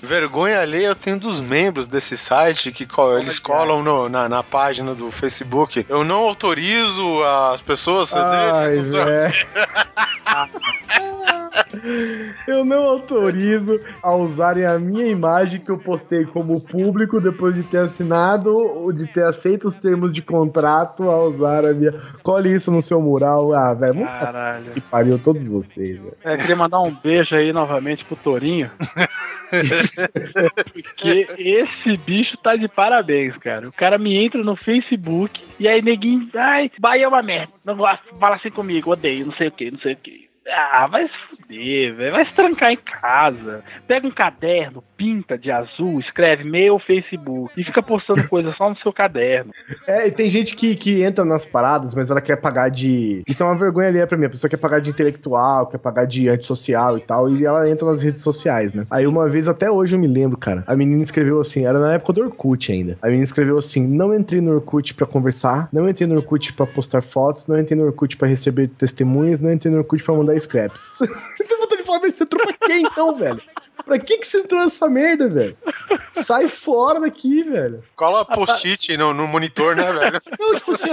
[0.01, 4.41] Vergonha alheia eu tenho dos membros desse site que co- eles colam no- na, na
[4.41, 5.85] página do Facebook.
[5.87, 8.77] Eu não autorizo as pessoas a Ai.
[12.47, 17.63] Eu não autorizo a usarem a minha imagem que eu postei como público depois de
[17.63, 21.93] ter assinado ou de ter aceito os termos de contrato a usar a minha.
[22.21, 23.53] Cole isso no seu mural.
[23.53, 24.71] Ah, velho, vamos Caralho.
[24.71, 26.17] que pariu todos vocês, velho.
[26.23, 28.71] É, queria mandar um beijo aí novamente pro Torinho.
[30.73, 33.67] Porque esse bicho tá de parabéns, cara.
[33.67, 37.53] O cara me entra no Facebook e aí neguinho, ai, Bahia é uma merda.
[37.63, 40.32] Não gosto, fala assim comigo, odeio, não sei o que, não sei o que.
[40.47, 42.11] Ah, vai se fuder, velho.
[42.11, 43.63] Vai se trancar em casa.
[43.87, 48.77] Pega um caderno, pinta de azul, escreve meu Facebook e fica postando coisa só no
[48.79, 49.51] seu caderno.
[49.87, 53.23] É, e tem gente que, que entra nas paradas, mas ela quer pagar de.
[53.27, 54.25] Isso é uma vergonha ali pra mim.
[54.25, 57.87] A pessoa quer pagar de intelectual, quer pagar de antissocial e tal, e ela entra
[57.87, 58.85] nas redes sociais, né?
[58.89, 61.93] Aí uma vez, até hoje eu me lembro, cara, a menina escreveu assim, era na
[61.93, 62.97] época do Orkut ainda.
[63.01, 66.65] A menina escreveu assim: não entrei no Orkut pra conversar, não entrei no Orkut pra
[66.65, 70.32] postar fotos, não entrei no Orkut pra receber testemunhas, não entrei no Orkut pra mandar
[70.39, 70.93] scraps.
[71.37, 73.41] Tem vontade de falar, mas você entrou pra quê então, velho?
[73.85, 75.57] Pra que que você entrou nessa merda, velho?
[76.07, 77.83] Sai fora daqui, velho.
[77.95, 80.21] Cola post-it no, no monitor, né, velho?
[80.39, 80.89] Não, tipo assim,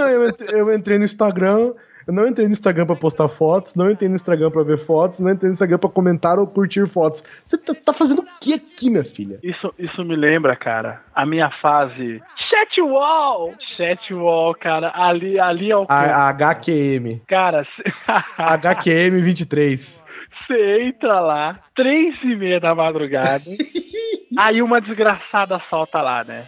[0.51, 1.73] eu entrei no Instagram,
[2.07, 5.19] eu não entrei no Instagram pra postar fotos, não entrei no Instagram pra ver fotos,
[5.19, 7.23] não entrei no Instagram pra comentar ou curtir fotos.
[7.43, 9.39] Você tá, tá fazendo o que aqui, minha filha?
[9.43, 12.19] Isso, isso me lembra, cara, a minha fase.
[12.49, 13.53] Chat wall!
[13.77, 14.91] Chat wall, cara.
[14.95, 15.85] Ali, ali é o.
[15.87, 17.21] A, a HQM.
[17.27, 17.65] Cara,
[18.37, 20.05] HQM 23.
[20.47, 23.43] você entra lá, três e meia da madrugada,
[24.37, 26.45] aí uma desgraçada solta lá, né?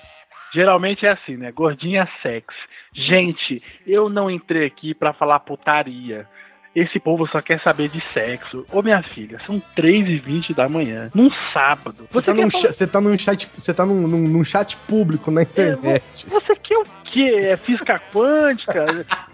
[0.53, 1.51] Geralmente é assim, né?
[1.51, 2.72] Gordinha sexy.
[2.93, 6.27] Gente, eu não entrei aqui pra falar putaria.
[6.75, 8.65] Esse povo só quer saber de sexo.
[8.71, 12.07] Ô minha filha, são 3 e 20 da manhã, num sábado.
[12.09, 14.75] Você tá, quer num, falar- você tá num chat, você tá num, num- num chat
[14.87, 16.03] público na internet.
[16.27, 17.29] Você quer o quê?
[17.51, 18.85] É física quântica?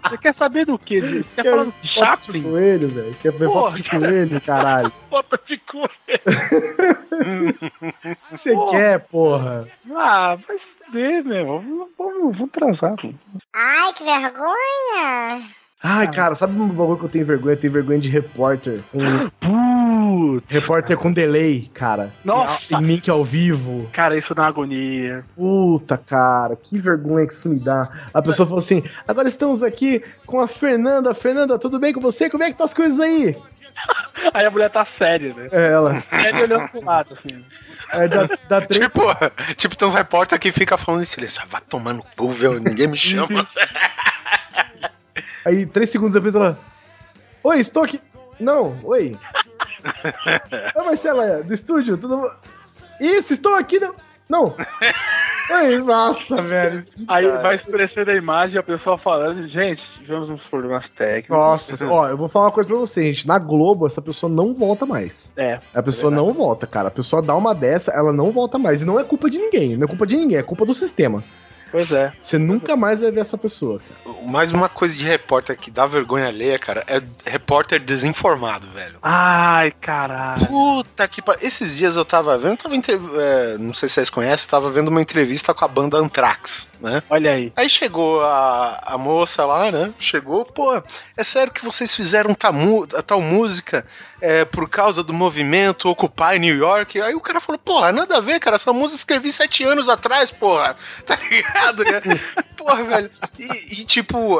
[0.04, 1.00] Você quer saber do quê?
[1.00, 2.42] Você quer falar do Foto de Chaplin?
[2.42, 3.08] coelho, velho.
[3.14, 4.92] Você quer ver foto de coelho, caralho.
[5.08, 5.88] Foto de coelho.
[7.10, 7.52] O
[8.32, 8.70] que você Porra.
[8.70, 9.66] quer, porra?
[9.94, 10.58] Ah, vai
[10.90, 11.46] fuder, meu.
[11.46, 12.94] Vamos, vamos, vamos transar.
[13.54, 15.48] Ai, que vergonha!
[15.82, 17.54] Ai, cara, sabe um bagulho que eu tenho vergonha?
[17.54, 18.80] Eu tenho vergonha de repórter.
[18.92, 20.44] Um Putz.
[20.46, 22.12] repórter com delay, cara.
[22.22, 22.62] Nossa.
[22.70, 23.88] Em link ao vivo.
[23.90, 25.24] Cara, isso dá agonia.
[25.34, 27.88] Puta, cara, que vergonha que isso me dá.
[28.12, 31.14] A pessoa falou assim: agora estamos aqui com a Fernanda.
[31.14, 32.28] Fernanda, tudo bem com você?
[32.28, 33.34] Como é que tá as coisas aí?
[34.34, 35.48] Aí a mulher tá séria, né?
[35.50, 36.02] É ela.
[36.10, 37.42] Séria olhando pro lado, assim.
[37.92, 38.92] Aí dá, dá três.
[38.92, 39.04] Tipo,
[39.56, 41.40] tipo, tem uns repórter que fica falando em silêncio.
[41.42, 42.58] "Ah, Vai tomar no cu, viu?
[42.60, 43.46] Ninguém me chama.
[45.44, 46.58] Aí três segundos depois ela.
[47.42, 48.00] Oi, estou aqui.
[48.38, 49.16] Não, oi.
[50.76, 52.30] Oi, Marcela, do estúdio, tudo?
[53.00, 53.78] Isso, estou aqui.
[53.80, 53.94] Não.
[54.28, 54.54] Não.
[55.84, 56.82] Nossa, velho.
[57.08, 61.36] Aí vai expressando a imagem a pessoa falando, gente, tivemos uns problemas técnicos.
[61.36, 63.26] Nossa, ó, eu vou falar uma coisa pra você, gente.
[63.26, 65.32] Na Globo, essa pessoa não volta mais.
[65.36, 65.58] É.
[65.74, 66.88] A pessoa não volta, cara.
[66.88, 68.82] A pessoa dá uma dessa, ela não volta mais.
[68.82, 69.76] E não é culpa de ninguém.
[69.76, 71.22] Não é culpa de ninguém, é culpa do sistema.
[71.70, 72.12] Pois é.
[72.20, 74.16] Você nunca mais vai ver essa pessoa, cara.
[74.26, 78.98] Mais uma coisa de repórter que dá vergonha alheia, cara, é repórter desinformado, velho.
[79.02, 80.46] Ai, caralho.
[80.46, 81.46] Puta que pariu.
[81.46, 82.94] Esses dias eu tava vendo, tava entre...
[82.94, 87.02] é, não sei se vocês conhecem, tava vendo uma entrevista com a banda Anthrax, né?
[87.08, 87.52] Olha aí.
[87.56, 89.92] Aí chegou a, a moça lá, né?
[89.98, 90.82] Chegou, pô,
[91.16, 93.86] é sério que vocês fizeram ta mu- a tal música
[94.20, 97.00] é, por causa do movimento Occupy New York?
[97.00, 100.30] Aí o cara falou, porra, nada a ver, cara, essa música escrevi sete anos atrás,
[100.30, 100.76] porra,
[101.06, 101.84] tá ligado?
[101.84, 102.20] né?
[102.56, 103.10] porra, velho.
[103.38, 104.38] E, e, tipo,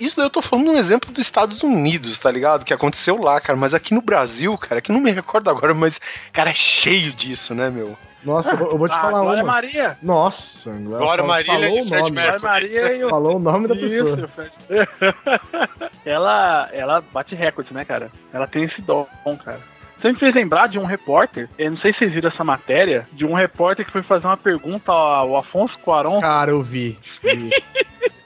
[0.00, 2.64] isso daí eu tô falando um exemplo dos Estados Unidos, tá ligado?
[2.64, 6.00] Que aconteceu lá, cara, mas aqui no Brasil, cara, que não me recordo agora, mas,
[6.32, 7.96] cara, é cheio disso, né, meu?
[8.24, 9.52] Nossa, eu vou, eu vou te Ah, falar Glória uma.
[9.52, 9.96] Maria.
[10.02, 12.10] Nossa, agora Glória falou- Marília falou o Fred nome.
[12.16, 12.40] Mercury.
[12.40, 13.08] Glória Maria e o...
[13.08, 14.16] Falou o nome da pessoa.
[14.18, 14.52] Isso, Fred.
[16.06, 18.10] ela, ela bate recordes, né, cara?
[18.32, 19.06] Ela tem esse dom,
[19.44, 19.58] cara.
[19.98, 23.06] Você me fez lembrar de um repórter, eu não sei se vocês viram essa matéria,
[23.12, 26.20] de um repórter que foi fazer uma pergunta ao Afonso Cuarón.
[26.20, 26.98] Cara, eu vi.
[27.22, 27.50] vi.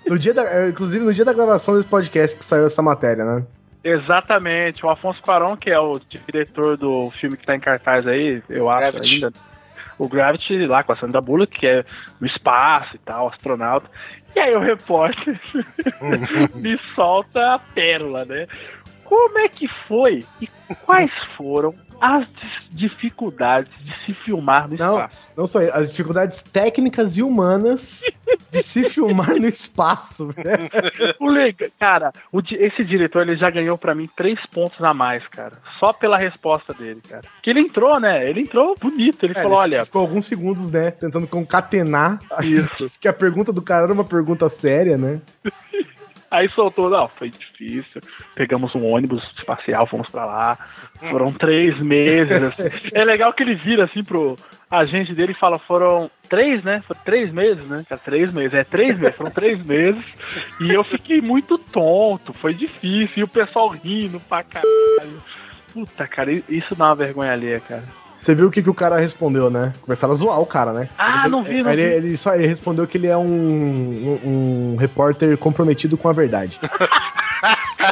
[0.07, 3.25] no dia da, é, inclusive, no dia da gravação desse podcast que saiu essa matéria,
[3.25, 3.45] né?
[3.85, 8.43] Exatamente, o Afonso Cuarón, que é o diretor do filme que tá em cartaz aí,
[8.49, 9.15] eu acho Gravity.
[9.27, 9.33] ainda.
[9.99, 11.85] O Gravity lá com a Sandra Bullock, que é
[12.21, 13.91] no espaço e tal, astronauta.
[14.35, 15.41] E aí o repórter
[16.57, 18.47] me solta a pérola, né?
[19.05, 20.49] Como é que foi e
[20.85, 22.27] quais foram as
[22.71, 25.17] dificuldades de se filmar no Não, espaço?
[25.37, 28.03] não só as dificuldades técnicas e humanas
[28.51, 30.69] de se filmar no espaço, né?
[31.19, 35.27] O lega- cara, o esse diretor ele já ganhou pra mim três pontos a mais,
[35.27, 35.55] cara.
[35.79, 37.23] Só pela resposta dele, cara.
[37.43, 38.29] Que ele entrou, né?
[38.29, 39.25] Ele entrou bonito.
[39.25, 40.91] Ele É, falou: olha, Ficou alguns segundos, né?
[40.91, 42.87] Tentando concatenar isso.
[43.01, 45.21] que a pergunta do cara era uma pergunta séria, né?
[46.31, 48.01] Aí soltou, não, foi difícil.
[48.35, 50.59] Pegamos um ônibus espacial, fomos pra lá.
[51.11, 52.43] Foram três meses.
[52.43, 52.63] assim.
[52.93, 54.37] É legal que ele vira assim pro
[54.71, 56.83] agente dele e fala: foram três, né?
[56.87, 57.85] Foram três meses, né?
[57.89, 58.55] Cara, três meses.
[58.55, 60.05] É três meses, foram três meses.
[60.61, 63.19] E eu fiquei muito tonto, foi difícil.
[63.19, 65.23] E o pessoal rindo pra caralho.
[65.73, 67.85] Puta, cara, isso dá uma vergonha alheia, cara.
[68.27, 69.73] Você viu o que, que o cara respondeu, né?
[69.83, 70.89] Começaram a zoar o cara, né?
[70.99, 71.95] Ah, não vi, não ele, vi.
[71.95, 76.59] ele só ele respondeu que ele é um, um, um repórter comprometido com a verdade.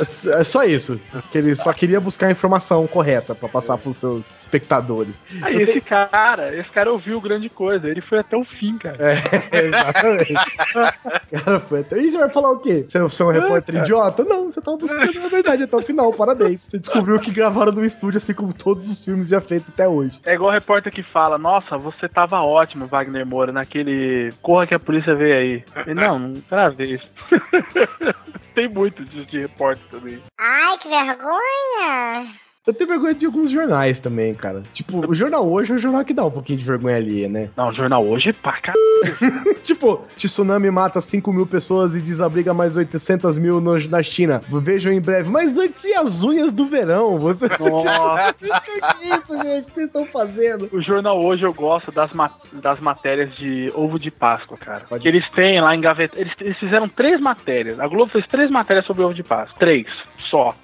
[0.01, 1.01] é, é só isso.
[1.31, 5.27] Que ele só queria buscar a informação correta pra passar pros seus espectadores.
[5.43, 8.97] Aí esse cara, esse cara ouviu grande coisa, ele foi até o fim, cara.
[9.01, 9.15] É,
[9.65, 10.35] exatamente.
[11.31, 11.99] cara, foi até...
[11.99, 12.85] E você vai falar o quê?
[12.89, 14.25] Você, você é um repórter idiota?
[14.25, 16.63] Não, você tava buscando a verdade até o final, parabéns.
[16.63, 20.21] Você descobriu que gravaram no estúdio, assim como todos os filmes já feitos até hoje.
[20.25, 24.75] É igual o repórter que fala, nossa, você tava ótimo, Wagner Moura, naquele Corra que
[24.75, 25.65] a polícia veio aí.
[25.87, 27.11] E, não, não gravei isso.
[28.55, 30.23] Tem muito de repórter também.
[30.39, 32.35] Ai, que vergonha!
[32.67, 34.63] Eu tenho vergonha de alguns jornais também, cara.
[34.73, 37.51] Tipo, o Jornal Hoje é um jornal que dá um pouquinho de vergonha alheia, né?
[37.55, 38.75] Não, o jornal hoje, pá, cara.
[39.63, 44.41] tipo, tsunami mata 5 mil pessoas e desabriga mais 800 mil no- na China.
[44.49, 45.29] Vejam em breve.
[45.29, 47.19] Mas antes e as unhas do verão?
[47.19, 47.49] Você...
[47.61, 48.33] Nossa.
[48.41, 49.63] que que é isso, gente?
[49.63, 50.71] O que vocês estão fazendo?
[50.73, 54.87] O jornal hoje eu gosto das, ma- das matérias de ovo de Páscoa, cara.
[54.99, 56.19] Que eles têm lá em gaveta.
[56.19, 57.79] Eles, eles fizeram três matérias.
[57.79, 59.55] A Globo fez três matérias sobre ovo de Páscoa.
[59.59, 59.87] Três,
[60.31, 60.55] só.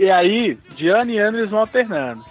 [0.00, 2.24] E aí, de ano em ano, eles vão alternando.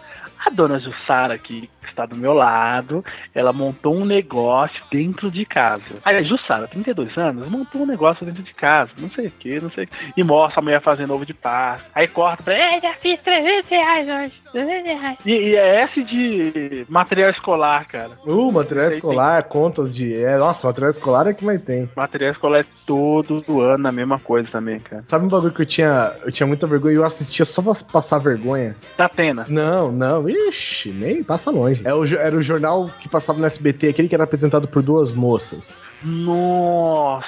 [0.44, 3.04] A dona Jussara, que está do meu lado,
[3.34, 5.96] ela montou um negócio dentro de casa.
[6.04, 8.92] Aí a Jussara, 32 anos, montou um negócio dentro de casa.
[8.98, 9.96] Não sei o que, não sei o que.
[10.18, 11.90] E mostra a mulher fazendo ovo de Páscoa.
[11.94, 12.54] Aí corta pra.
[12.54, 14.34] É, já fiz 300 reais hoje.
[14.52, 15.18] 300 reais.
[15.26, 18.12] E, e é esse de material escolar, cara.
[18.26, 20.16] Uh, material Tem, escolar, contas de.
[20.16, 21.90] É, nossa, material escolar é que mais tem.
[21.96, 25.04] Material escolar é todo ano a mesma coisa também, cara.
[25.04, 27.74] Sabe um bagulho que eu tinha, eu tinha muita vergonha e eu assistia só pra
[27.92, 28.76] passar vergonha?
[28.98, 29.46] Da Atena.
[29.48, 31.79] Não, não, ixi, nem passa longe.
[31.84, 35.12] É o, era o jornal que passava no SBT, aquele que era apresentado por duas
[35.12, 35.78] moças.
[36.04, 37.26] Nossa,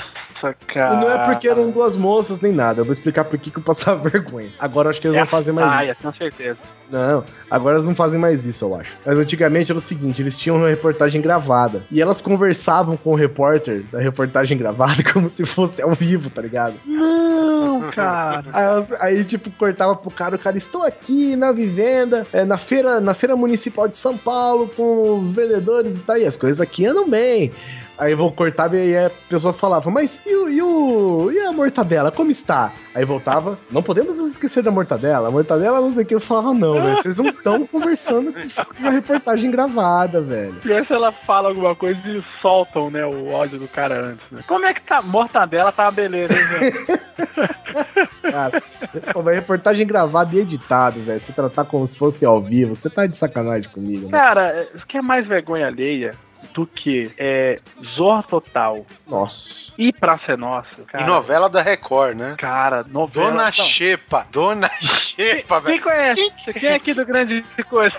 [0.67, 0.95] cara.
[0.95, 3.57] E não é porque eram duas moças nem nada, eu vou explicar por que que
[3.59, 4.49] eu passava vergonha.
[4.59, 6.03] Agora eu acho que eles É não fazem mais Ah, isso.
[6.03, 6.57] com certeza.
[6.89, 8.91] Não, agora elas não fazem mais isso, eu acho.
[9.05, 11.83] Mas antigamente era o seguinte, eles tinham uma reportagem gravada.
[11.89, 16.41] E elas conversavam com o repórter da reportagem gravada como se fosse ao vivo, tá
[16.41, 16.73] ligado?
[16.85, 18.43] Não, cara.
[18.51, 22.57] Aí, elas- aí, tipo, cortava pro cara, o cara, estou aqui na vivenda, é, na,
[22.57, 26.59] feira, na feira municipal de São Paulo, com os vendedores e tal, e as coisas
[26.59, 27.51] aqui andam bem.
[28.01, 31.51] Aí vou cortar e aí a pessoa falava, mas e, o, e, o, e a
[31.51, 32.73] mortadela, como está?
[32.95, 36.15] Aí voltava, não podemos nos esquecer da mortadela, a mortadela não sei o que.
[36.15, 40.55] Eu falava, não, velho, vocês não estão conversando com a reportagem gravada, velho.
[40.63, 44.41] Pior se ela fala alguma coisa e soltam, né, o áudio do cara antes, né?
[44.47, 44.99] Como é que tá?
[45.03, 47.01] Mortadela tá uma beleza, hein, velho?
[48.31, 48.63] Cara,
[49.23, 53.05] mas reportagem gravada e editado, velho, você tratar como se fosse ao vivo, você tá
[53.05, 54.17] de sacanagem comigo, né?
[54.17, 56.15] Cara, é- que é mais vergonha alheia
[56.53, 57.59] do que é,
[57.95, 59.71] Zorra Total Nossa.
[59.77, 60.67] e Praça é Nossa.
[60.81, 62.35] E Cara, novela da Record, né?
[62.37, 63.31] cara novela...
[63.31, 63.51] Dona não.
[63.51, 65.83] Xepa, Dona Xepa, Quem velho.
[65.83, 66.53] conhece?
[66.53, 67.95] Quem é aqui do Grande Coisa?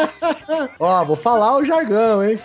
[0.78, 2.38] Ó, vou falar o jargão, hein?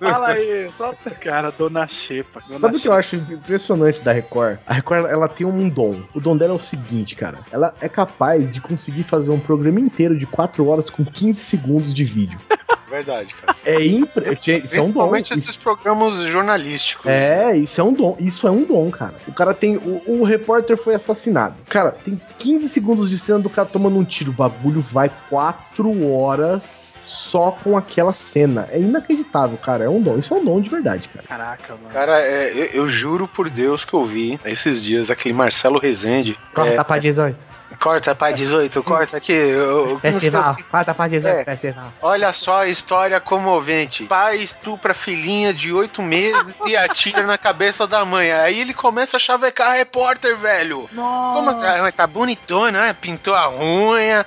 [0.00, 0.70] Fala aí.
[0.76, 2.40] Solta, cara, Dona Xepa.
[2.46, 4.58] Dona Sabe o que eu acho impressionante da Record?
[4.66, 6.02] A Record, ela tem um dom.
[6.14, 7.38] O dom dela é o seguinte, cara.
[7.50, 11.92] Ela é capaz de conseguir fazer um programa inteiro de 4 horas com 15 segundos
[11.94, 12.38] de vídeo.
[12.94, 13.56] Verdade, cara.
[13.64, 14.38] É impre...
[14.62, 14.82] Isso é um dom.
[14.82, 17.06] Principalmente Isso- esses programas jornalísticos.
[17.06, 18.16] É, isso é um dom.
[18.20, 19.14] Isso é um dom, cara.
[19.26, 19.76] O cara tem.
[19.78, 21.56] O, o repórter foi assassinado.
[21.68, 24.30] Cara, tem 15 segundos de cena do cara tomando um tiro.
[24.30, 28.68] O bagulho vai 4 horas só com aquela cena.
[28.70, 29.84] É inacreditável, cara.
[29.84, 30.18] É um dom.
[30.18, 31.26] Isso é um dom de verdade, cara.
[31.26, 31.88] Caraca, mano.
[31.92, 36.38] Cara, é, eu, eu juro por Deus que eu vi esses dias aquele Marcelo Rezende.
[36.54, 37.54] Corta É, pra 18.
[37.80, 39.32] corta pra 18, corta aqui.
[39.32, 40.56] eu- Festival.
[40.70, 41.44] Corta pra 18, É.
[41.44, 41.92] festival.
[42.00, 44.04] Olha só a história comovente.
[44.04, 48.30] Pai estupra filhinha de oito meses e atira na cabeça da mãe.
[48.30, 50.88] Aí ele começa a chavecar a repórter, velho.
[50.94, 51.64] Como assim?
[51.64, 52.96] Ah, mas tá bonitona, né?
[52.98, 54.24] Pintou a unha,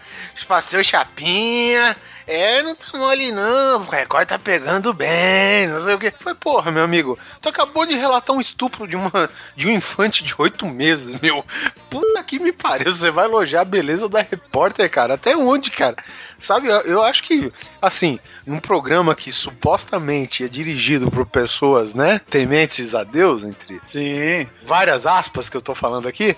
[0.47, 1.95] passou chapinha.
[2.27, 6.11] É, não tá mole não, o Record tá pegando bem, não sei o que.
[6.19, 10.25] Foi, porra, meu amigo, tu acabou de relatar um estupro de, uma, de um infante
[10.25, 11.45] de oito meses, meu.
[11.89, 15.13] Puta que me pariu, você vai elogiar a beleza da repórter, cara.
[15.13, 15.95] Até onde, cara?
[16.37, 17.51] Sabe, eu, eu acho que,
[17.81, 24.47] assim, num programa que supostamente é dirigido por pessoas, né, tementes a Deus, entre Sim.
[24.61, 26.35] várias aspas que eu tô falando aqui,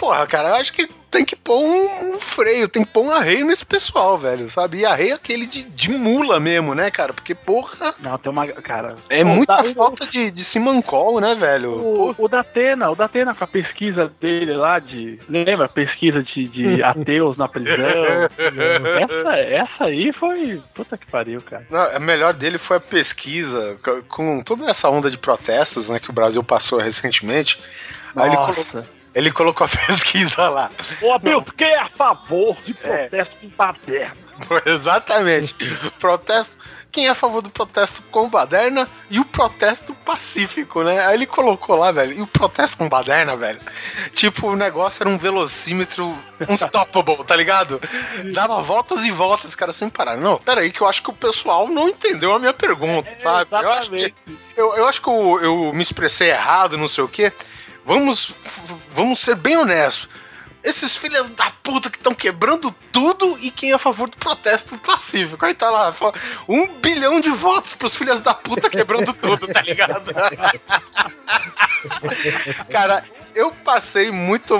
[0.00, 3.10] porra, cara, eu acho que tem que pôr um, um freio, tem que pôr um
[3.10, 4.78] arreio nesse pessoal, velho, sabe?
[4.78, 7.12] E arreio aquele de, de mula mesmo, né, cara?
[7.12, 8.46] Porque, porra, Não, tem uma.
[8.46, 8.96] Cara.
[9.10, 11.72] é o muita da- falta de, de simancol, né, velho?
[11.72, 15.18] O, o Datena, o Datena com a pesquisa dele lá de.
[15.28, 15.68] Lembra?
[15.68, 17.76] Pesquisa de, de ateus na prisão.
[18.38, 20.62] essa, essa aí foi.
[20.74, 21.66] Puta que pariu, cara.
[21.68, 25.98] Não, a melhor dele foi a pesquisa co- com toda essa onda de protestos, né,
[25.98, 27.58] que o Brasil passou recentemente.
[28.14, 28.52] Aí ele, Nossa.
[28.54, 28.82] colocou,
[29.14, 30.70] ele colocou a pesquisa lá.
[31.02, 33.08] Ô, Abel, tu quem é a favor de É.
[33.08, 34.16] protesto com baderna?
[34.66, 35.54] Exatamente.
[35.98, 36.56] Protesto.
[36.92, 41.06] Quem é a favor do protesto com baderna e o protesto pacífico, né?
[41.06, 42.12] Aí ele colocou lá, velho.
[42.14, 43.60] E o protesto com baderna, velho.
[44.12, 46.18] Tipo, o negócio era um velocímetro
[46.48, 47.80] unstoppable, tá ligado?
[48.32, 50.16] Dava voltas e voltas, cara, sem parar.
[50.16, 53.48] Não, pera aí, que eu acho que o pessoal não entendeu a minha pergunta, sabe?
[53.52, 54.12] Eu acho que,
[54.56, 57.32] eu, eu acho que eu, eu me expressei errado, não sei o quê.
[57.90, 58.32] Vamos,
[58.94, 60.08] vamos ser bem honestos.
[60.62, 64.78] Esses filhos da puta que estão quebrando tudo e quem é a favor do protesto
[64.78, 65.44] pacífico.
[65.44, 65.92] Aí tá lá,
[66.48, 70.14] um bilhão de votos pros filhos da puta quebrando tudo, tá ligado?
[72.70, 73.04] cara,
[73.34, 74.54] eu passei muito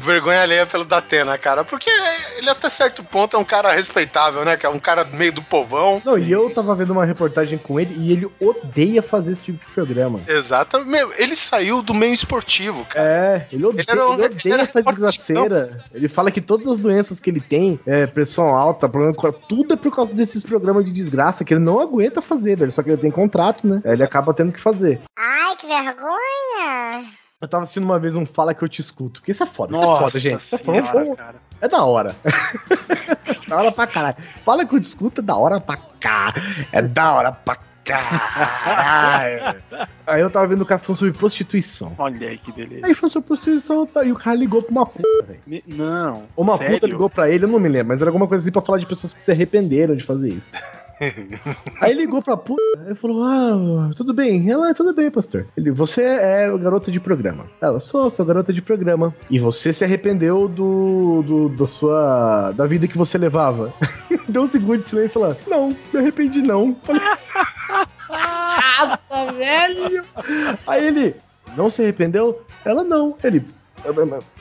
[0.00, 1.90] vergonha alheia pelo Datena, cara, porque
[2.36, 4.56] ele até certo ponto é um cara respeitável, né?
[4.56, 6.00] Que é um cara meio do povão.
[6.04, 9.64] Não, e eu tava vendo uma reportagem com ele e ele odeia fazer esse tipo
[9.64, 10.20] de programa.
[10.26, 10.84] Exato.
[10.84, 13.04] Meu, ele saiu do meio esportivo, cara.
[13.06, 15.84] É, ele odeia, Ele um- ele ele odeia era essa desgraceira.
[15.92, 19.74] Ele fala que todas as doenças que ele tem, é, pressão alta, problema com tudo
[19.74, 22.72] é por causa desses programas de desgraça que ele não aguenta fazer, velho.
[22.72, 23.80] Só que ele tem contrato, né?
[23.84, 25.00] Aí ele acaba tendo que fazer.
[25.18, 27.10] Ai, que vergonha!
[27.40, 29.20] Eu tava assistindo uma vez um Fala Que Eu Te Escuto.
[29.20, 30.42] Porque isso é foda, isso é Nossa foda, gente.
[30.42, 30.80] Isso é foda.
[30.82, 32.14] senhora, é da hora.
[33.48, 34.16] da hora pra caralho.
[34.44, 36.34] Fala Que Eu Te Escuto é da hora pra cá.
[36.70, 39.62] É da hora pra caralho.
[40.06, 41.94] Aí eu tava vendo o cara falando sobre prostituição.
[41.96, 42.86] Olha aí que beleza.
[42.86, 45.62] Aí falou sobre prostituição tá, e o cara ligou pra uma puta, velho.
[45.66, 46.24] Não.
[46.36, 46.74] Uma sério?
[46.74, 48.78] puta ligou pra ele, eu não me lembro, mas era alguma coisa assim pra falar
[48.78, 50.50] de pessoas que se arrependeram de fazer isso.
[51.80, 52.60] Aí ligou pra puta
[52.90, 54.50] e falou: Ah, tudo bem.
[54.50, 55.46] Ela, tudo bem, pastor.
[55.56, 57.46] Ele, você é garota de programa.
[57.60, 59.14] Ela, sou, sou garota de programa.
[59.30, 62.52] E você se arrependeu do, do da sua.
[62.52, 63.72] da vida que você levava.
[64.28, 65.36] Deu um segundo de silêncio lá.
[65.46, 66.76] Não, me arrependi não.
[66.82, 67.02] Falei,
[68.10, 70.04] Nossa, velho!
[70.66, 71.14] Aí ele,
[71.56, 72.42] não se arrependeu?
[72.64, 73.16] Ela não.
[73.22, 73.44] Ele,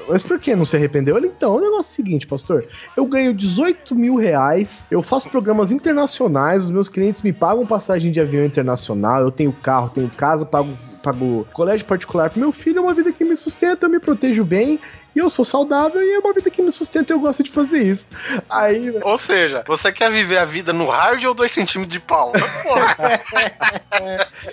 [0.07, 1.17] mas por que não se arrependeu?
[1.17, 2.65] Ele, então, o negócio é o seguinte, pastor.
[2.95, 8.11] Eu ganho 18 mil reais, eu faço programas internacionais, os meus clientes me pagam passagem
[8.11, 12.79] de avião internacional, eu tenho carro, tenho casa, pago, pago colégio particular pro meu filho,
[12.79, 14.79] é uma vida que me sustenta, eu me protejo bem,
[15.15, 17.51] e eu sou saudável, e é uma vida que me sustenta e eu gosto de
[17.51, 18.07] fazer isso.
[18.49, 22.31] Aí, Ou seja, você quer viver a vida no hard ou 2 centímetros de pau?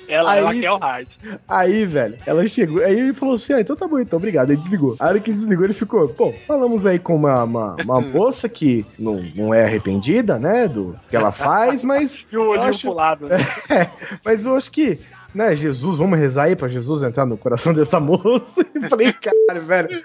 [0.09, 1.07] Ela, Aí- ela quer o hard.
[1.49, 2.83] Aí, velho, ela chegou.
[2.85, 4.51] Aí ele falou assim: ah, então tá bom, então obrigado.
[4.51, 4.97] Aí desligou.
[4.99, 8.49] A hora que ele desligou, ele ficou: pô, falamos aí com uma, uma, uma moça
[8.49, 12.25] que não, não é arrependida, né, do que ela faz, mas.
[12.33, 13.27] E o olhinho acho- lado.
[13.29, 13.37] né?
[13.71, 13.89] É,
[14.25, 14.99] mas eu acho que.
[15.35, 18.65] Né, Jesus, vamos rezar aí pra Jesus entrar no coração dessa moça.
[18.75, 20.03] E falei, cara, velho,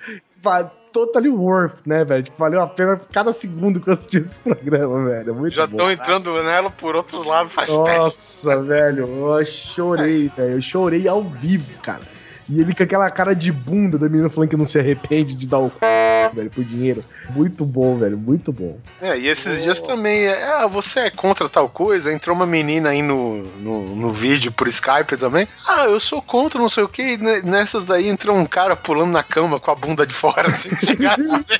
[0.91, 2.23] totally worth, né, velho?
[2.23, 5.35] Tipo, valeu a pena cada segundo que eu assisti esse programa, velho.
[5.35, 7.87] Muito Já estão entrando nela por outros lados faz tempo.
[7.87, 10.55] Nossa, velho, eu chorei, velho.
[10.55, 12.01] Eu chorei ao vivo, cara.
[12.51, 15.47] E ele com aquela cara de bunda da menina falando que não se arrepende de
[15.47, 15.69] dar o.
[15.69, 16.31] c****.
[16.33, 17.01] velho, por dinheiro.
[17.29, 18.77] Muito bom, velho, muito bom.
[19.01, 22.11] É, e esses dias também, é, ah, você é contra tal coisa?
[22.11, 25.47] Entrou uma menina aí no, no, no vídeo por Skype também.
[25.65, 27.15] Ah, eu sou contra não sei o que.
[27.41, 30.49] Nessas daí entrou um cara pulando na cama com a bunda de fora.
[30.51, 30.97] Assim,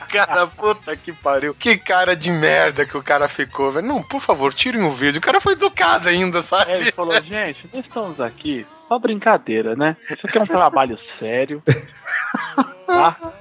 [0.10, 1.56] cara, puta que pariu.
[1.58, 3.88] Que cara de merda que o cara ficou, velho.
[3.88, 5.20] Não, por favor, tirem o vídeo.
[5.20, 6.74] O cara foi educado ainda, sabe?
[6.74, 9.96] É, ele falou, gente, nós estamos aqui só brincadeira, né?
[10.10, 11.64] Isso aqui é um trabalho sério.
[12.86, 13.34] Tá?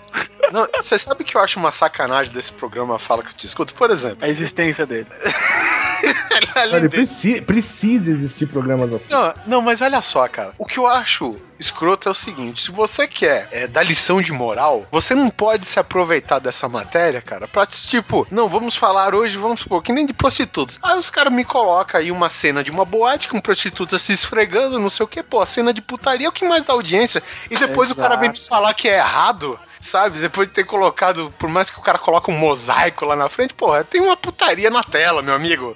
[0.53, 3.75] Não, você sabe que eu acho uma sacanagem desse programa Fala que eu te escuto?
[3.75, 4.25] Por exemplo.
[4.25, 5.09] A existência dele.
[6.73, 9.13] Olha, precisa, precisa existir programas assim.
[9.13, 10.53] Não, não, mas olha só, cara.
[10.57, 14.33] O que eu acho escroto é o seguinte: se você quer é, dar lição de
[14.33, 19.37] moral, você não pode se aproveitar dessa matéria, cara, pra tipo, não, vamos falar hoje,
[19.37, 20.79] vamos supor, que nem de prostitutas.
[20.83, 24.79] Aí os caras me colocam aí uma cena de uma boate com prostitutas se esfregando,
[24.79, 27.23] não sei o que, pô, a cena de putaria é o que mais dá audiência.
[27.51, 28.01] E depois Exato.
[28.01, 30.19] o cara vem me falar que é errado sabe?
[30.19, 33.55] Depois de ter colocado, por mais que o cara coloque um mosaico lá na frente,
[33.55, 35.75] porra, tem uma putaria na tela, meu amigo.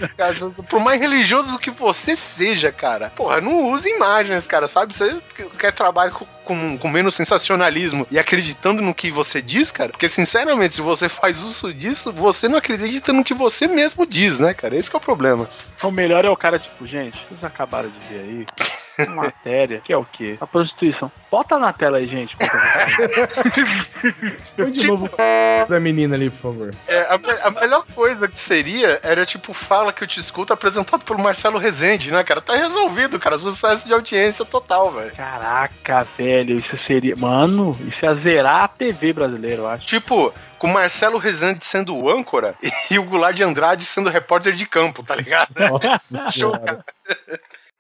[0.68, 4.94] Por mais religioso que você seja, cara, porra, não use imagens, cara, sabe?
[4.94, 5.16] Você
[5.58, 10.08] quer trabalhar com, com, com, menos sensacionalismo e acreditando no que você diz, cara, porque
[10.08, 14.54] sinceramente, se você faz uso disso, você não acredita no que você mesmo diz, né,
[14.54, 14.76] cara?
[14.76, 15.48] Esse é o problema.
[15.82, 18.46] O melhor é o cara, tipo, gente, vocês acabaram de ver aí
[19.08, 20.36] matéria, que é o quê?
[20.40, 21.10] A prostituição.
[21.30, 22.36] Bota na tela aí, gente.
[24.56, 25.10] Põe de novo
[25.68, 26.70] da menina ali, por favor.
[26.86, 31.04] É, a, a, melhor coisa que seria era, tipo, fala que eu te escuto apresentado
[31.04, 32.40] pelo Marcelo Rezende, né, cara?
[32.40, 33.38] Tá resolvido, cara.
[33.38, 35.12] Sucesso de audiência total, velho.
[35.12, 37.16] Caraca, velho, isso seria.
[37.16, 39.86] Mano, isso ia zerar a TV brasileira, eu acho.
[39.86, 40.32] Tipo,
[40.64, 42.54] com o Marcelo Rezende sendo o âncora
[42.90, 45.50] e o Goulart de Andrade sendo repórter de campo, tá ligado?
[45.58, 46.84] Nossa Show, cara.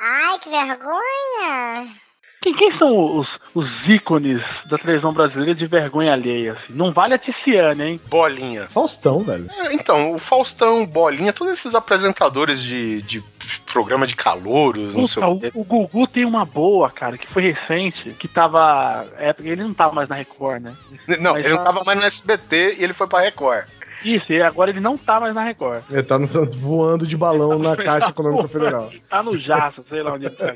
[0.06, 1.94] Ai, que vergonha!
[2.42, 6.52] Quem, quem são os, os ícones da televisão brasileira de vergonha alheia?
[6.52, 6.74] Assim?
[6.74, 8.00] Não vale a Ticiane, hein?
[8.06, 8.64] Bolinha.
[8.64, 9.48] Faustão, velho.
[9.50, 13.24] É, então, o Faustão, Bolinha, todos esses apresentadores de, de
[13.72, 15.52] programa de calouros, Puta, não sei o quê.
[15.54, 19.06] O, o Gugu tem uma boa, cara, que foi recente, que tava.
[19.16, 20.76] É, ele não tava mais na Record, né?
[21.18, 23.64] Não, Mas ele não tava mais no SBT e ele foi pra Record.
[24.04, 25.82] Isso, e agora ele não tá mais na Record.
[25.90, 28.90] Ele tá no Santos voando de balão na Caixa Econômica Federal.
[29.08, 30.54] Tá no Jaça, sei lá onde ele tá.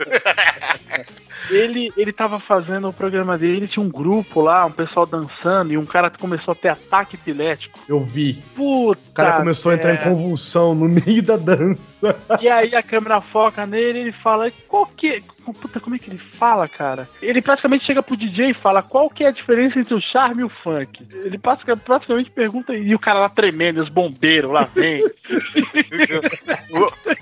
[1.51, 5.79] ele, ele tava fazendo o programa dele, tinha um grupo lá, um pessoal dançando, e
[5.79, 7.79] um cara começou a ter ataque epilético.
[7.89, 8.35] Eu vi.
[8.55, 9.01] Puta!
[9.11, 12.16] O cara começou a entrar em convulsão no meio da dança.
[12.41, 15.23] E aí a câmera foca nele e ele fala: qual que.
[15.53, 17.09] Puta, como é que ele fala, cara?
[17.23, 20.43] Ele praticamente chega pro DJ e fala qual que é a diferença entre o charme
[20.43, 21.07] e o funk.
[21.25, 25.03] Ele praticamente pergunta e o cara lá tremendo, os bombeiros lá vem.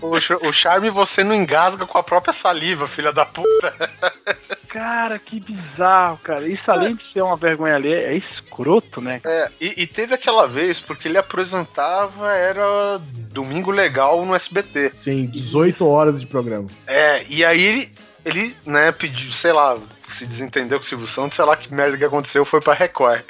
[0.03, 3.74] o, o, o charme você não engasga com a própria saliva, filha da puta.
[4.77, 6.47] Cara, que bizarro, cara.
[6.47, 9.23] Isso além de ser uma vergonha ali, é escroto, né?
[9.24, 13.01] É, e, e, teve aquela vez, porque ele apresentava, era
[13.32, 14.90] Domingo Legal no SBT.
[14.90, 16.69] Sim, 18 horas de programa.
[16.86, 17.90] É, e aí ele,
[18.23, 19.78] ele né, pediu, sei lá,
[20.11, 23.23] se desentendeu com o Silvio Santos, sei lá que merda que aconteceu, foi pra Record.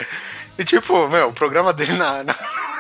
[0.59, 2.35] E tipo, meu, o programa dele na, na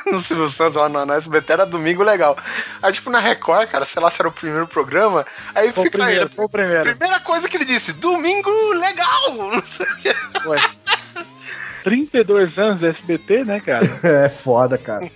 [0.10, 2.36] no Silvio Santos lá na, na SBT era domingo legal.
[2.82, 5.98] Aí, tipo, na Record, cara, sei lá se era o primeiro programa, aí foi fica
[5.98, 6.34] primeiro, aí.
[6.34, 6.84] Foi o primeiro.
[6.84, 9.34] Primeira coisa que ele disse, domingo legal!
[9.52, 10.14] Não sei o que.
[10.46, 10.60] Ué.
[11.86, 13.86] 32 anos de SBT, né, cara?
[14.02, 15.08] é foda, cara.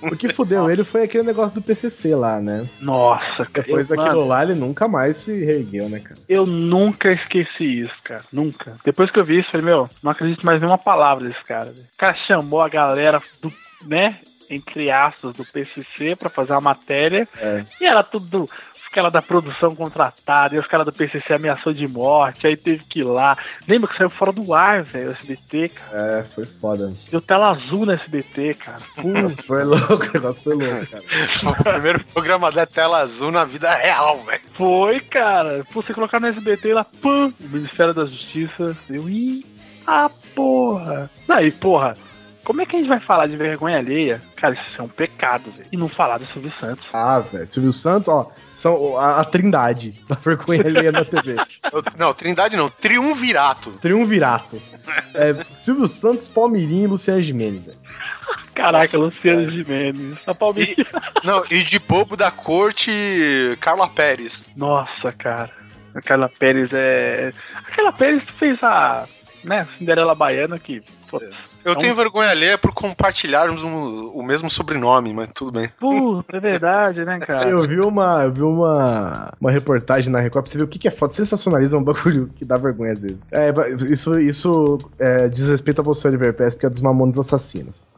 [0.00, 2.66] O que fudeu ele foi aquele negócio do PCC lá, né?
[2.80, 3.66] Nossa, cara.
[3.66, 6.18] Depois eu, daquilo mano, lá, ele nunca mais se reergueu, né, cara?
[6.26, 8.22] Eu nunca esqueci isso, cara.
[8.32, 8.74] Nunca.
[8.82, 11.44] Depois que eu vi isso, eu falei, meu, não acredito mais em uma palavra desse
[11.44, 11.68] cara.
[11.68, 13.52] O cara chamou a galera do,
[13.86, 14.18] né,
[14.50, 17.28] entre aspas, do PCC para fazer uma matéria.
[17.38, 17.64] É.
[17.80, 18.48] E era tudo
[18.94, 23.00] aquela da produção contratada, e os caras do PCC ameaçou de morte, aí teve que
[23.00, 23.36] ir lá.
[23.66, 26.20] Lembra que saiu fora do ar, velho, o SBT, cara.
[26.20, 26.94] É, foi foda.
[27.10, 28.78] Deu tela azul no SBT, cara.
[29.02, 31.02] Nossa, foi louco, o negócio foi louco, cara.
[31.60, 34.42] o primeiro programa da tela azul na vida real, velho.
[34.56, 35.64] Foi, cara.
[35.72, 39.44] Pô, você colocar no SBT lá, pã, o Ministério da Justiça, eu, ih,
[39.88, 41.10] ah, porra.
[41.28, 41.96] Aí, porra,
[42.44, 44.22] como é que a gente vai falar de vergonha alheia?
[44.36, 45.68] Cara, isso é um pecado, velho.
[45.72, 46.86] E não falar do Silvio Santos.
[46.92, 47.46] Ah, velho.
[47.46, 48.30] Silvio Santos, ó.
[48.54, 51.34] São a, a trindade da vergonha alheia na TV.
[51.98, 52.70] Não, trindade não.
[52.70, 53.72] Triunvirato.
[53.72, 54.62] Triunvirato.
[55.12, 57.78] É, Silvio Santos, Palmeirinho e Luciano Gimenez, velho.
[58.54, 60.18] Caraca, Nossa, Luciano Gimenez.
[60.26, 60.86] A Palmeirinha.
[61.22, 62.92] E, não, e de bobo da corte,
[63.60, 64.48] Carla Pérez.
[64.56, 65.50] Nossa, cara.
[65.94, 67.32] A Carla Pérez é.
[67.54, 69.06] A Carla Pérez fez a.
[69.42, 74.22] Né, Cinderela Baiana que Putz, Eu É um- tenho vergonha alheia por compartilharmos um- o
[74.22, 75.68] mesmo sobrenome, mas tudo bem.
[75.80, 77.48] Puta, é verdade, né, cara?
[77.48, 80.78] Eu vi uma, eu vi uma, uma reportagem na Record pra você ver o que,
[80.78, 81.14] que é foto.
[81.14, 83.22] Sensacionalismo é um bagulho que dá vergonha às vezes.
[83.32, 83.52] É,
[83.90, 87.88] isso isso é, diz respeito a você, Oliver Pérez, porque é dos Mamonas Assassinos.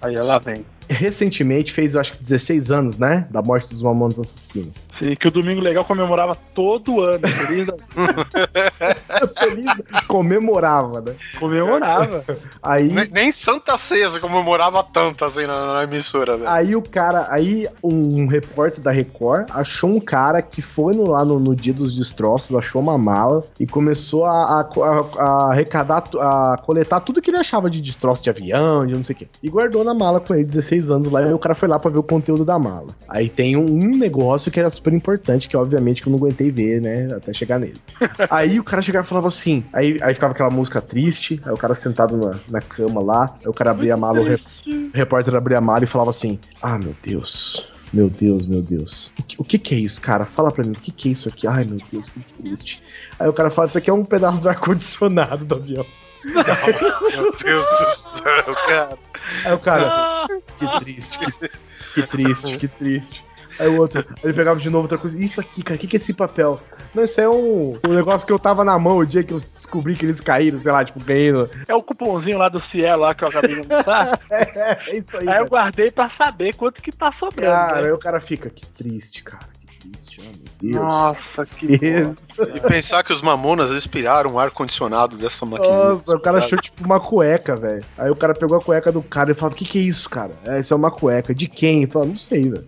[0.00, 0.64] Aí ela vem.
[0.90, 3.26] Recentemente fez, eu acho que 16 anos, né?
[3.30, 4.88] Da morte dos Mamonas Assassinos.
[5.00, 7.20] Sim, que o Domingo Legal comemorava todo ano.
[7.26, 7.74] Feliz da-
[9.38, 9.70] Feliz,
[10.06, 11.14] comemorava, né?
[11.38, 12.24] comemorava.
[12.62, 12.88] Aí.
[12.92, 16.48] Nem, nem Santa Ceia comemorava tanto assim na, na emissora, velho.
[16.48, 21.24] Aí o cara, aí um repórter da Record achou um cara que foi no- lá
[21.24, 26.02] no, no dia dos destroços, achou uma mala e começou a, a- a- a arrecadar,
[26.18, 29.28] a coletar tudo que ele achava de destroço de avião, de não sei o quê.
[29.42, 31.90] E guardou na mala com ele 16 anos lá e o cara foi lá pra
[31.90, 32.94] ver o conteúdo da mala.
[33.08, 36.48] Aí tem um, um negócio que era super importante, que obviamente que eu não aguentei
[36.52, 37.74] ver, né, até chegar nele.
[38.30, 41.56] Aí o cara chegava e falava assim, aí, aí ficava aquela música triste, aí o
[41.56, 44.90] cara sentado na, na cama lá, aí o cara abria a mala, o, re- o
[44.94, 47.72] repórter abria a mala e falava assim: Ah, meu Deus.
[47.92, 49.12] Meu Deus, meu Deus.
[49.18, 50.24] O que, o que que é isso, cara?
[50.24, 51.48] Fala pra mim, o que que é isso aqui?
[51.48, 52.80] Ai, meu Deus, que triste.
[53.18, 55.84] Aí o cara fala: Isso aqui é um pedaço do ar-condicionado do avião.
[56.24, 58.98] Meu Deus do céu, cara.
[59.44, 60.26] Aí o cara:
[60.58, 61.50] Que triste, que,
[61.94, 63.24] que triste, que triste.
[63.58, 65.22] Aí o outro, ele pegava de novo outra coisa.
[65.22, 66.58] Isso aqui, cara, o que, que é esse papel?
[66.94, 69.38] Não, isso é um, um negócio que eu tava na mão o dia que eu
[69.38, 71.50] descobri que eles caíram, sei lá, tipo, ganhando.
[71.68, 74.18] É o cupomzinho lá do Cielo lá que eu acabei de mostrar.
[74.30, 75.28] É, é isso aí.
[75.28, 75.48] Aí eu cara.
[75.48, 77.52] guardei pra saber quanto que tá sobrando.
[77.52, 77.88] Cara, né?
[77.88, 79.46] aí o cara fica, que triste, cara,
[79.80, 80.82] que triste, oh, meu Deus.
[80.82, 82.18] Nossa, que Tristeza.
[82.54, 85.74] E pensar que os mamonas inspiraram o ar-condicionado dessa máquina.
[85.74, 87.84] Nossa, o cara achou tipo uma cueca, velho.
[87.98, 90.08] Aí o cara pegou a cueca do cara e falou: O que, que é isso,
[90.08, 90.32] cara?
[90.44, 91.34] É, isso é uma cueca.
[91.34, 91.82] De quem?
[91.82, 92.66] Ele falou: Não sei, velho.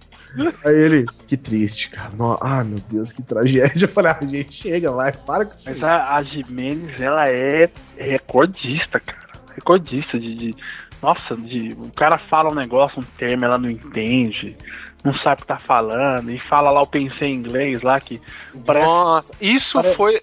[0.64, 2.10] Aí ele, que triste, cara.
[2.16, 3.84] No- Ah, meu Deus, que tragédia.
[3.86, 5.62] Eu falei: Ah, gente, chega, vai, para com isso.
[5.66, 7.68] Mas a, a Jimenez, ela é
[7.98, 9.20] recordista, cara.
[9.54, 10.56] Recordista de, de-
[11.02, 14.56] Nossa, de, o cara fala um negócio, um termo, ela não entende,
[15.04, 18.20] não sabe o que tá falando, e fala lá o pensei em inglês lá que.
[18.64, 20.22] Parece, Nossa, isso Pare- foi.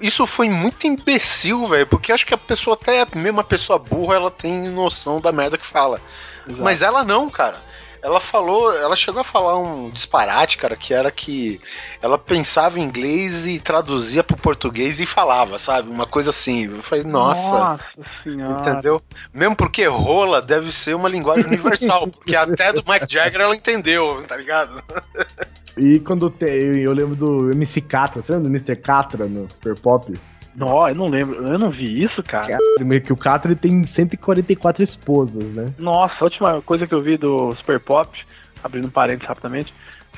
[0.00, 1.86] Isso foi muito imbecil, velho.
[1.86, 5.58] Porque acho que a pessoa, até mesmo a pessoa burra, ela tem noção da merda
[5.58, 6.00] que fala.
[6.46, 6.62] Exato.
[6.62, 7.60] Mas ela não, cara.
[8.02, 11.60] Ela falou, ela chegou a falar um disparate, cara, que era que
[12.00, 15.90] ela pensava em inglês e traduzia pro português e falava, sabe?
[15.90, 16.64] Uma coisa assim.
[16.64, 17.78] Eu falei, nossa.
[17.96, 18.60] Nossa senhora.
[18.60, 19.02] Entendeu?
[19.32, 24.24] Mesmo porque rola deve ser uma linguagem universal, porque até do Mike Jagger ela entendeu,
[24.26, 24.82] tá ligado?
[25.76, 26.78] E quando tem.
[26.78, 28.76] Eu, lembro do MC Catra, você lembra do Mr.
[28.76, 30.12] Catra no Super Pop?
[30.54, 32.58] Não, eu não lembro, eu não vi isso, cara.
[32.76, 35.66] Primeiro que o Catra ele tem 144 esposas, né?
[35.78, 38.24] Nossa, a última coisa que eu vi do Super Pop,
[38.62, 39.72] abrindo parênteses rapidamente,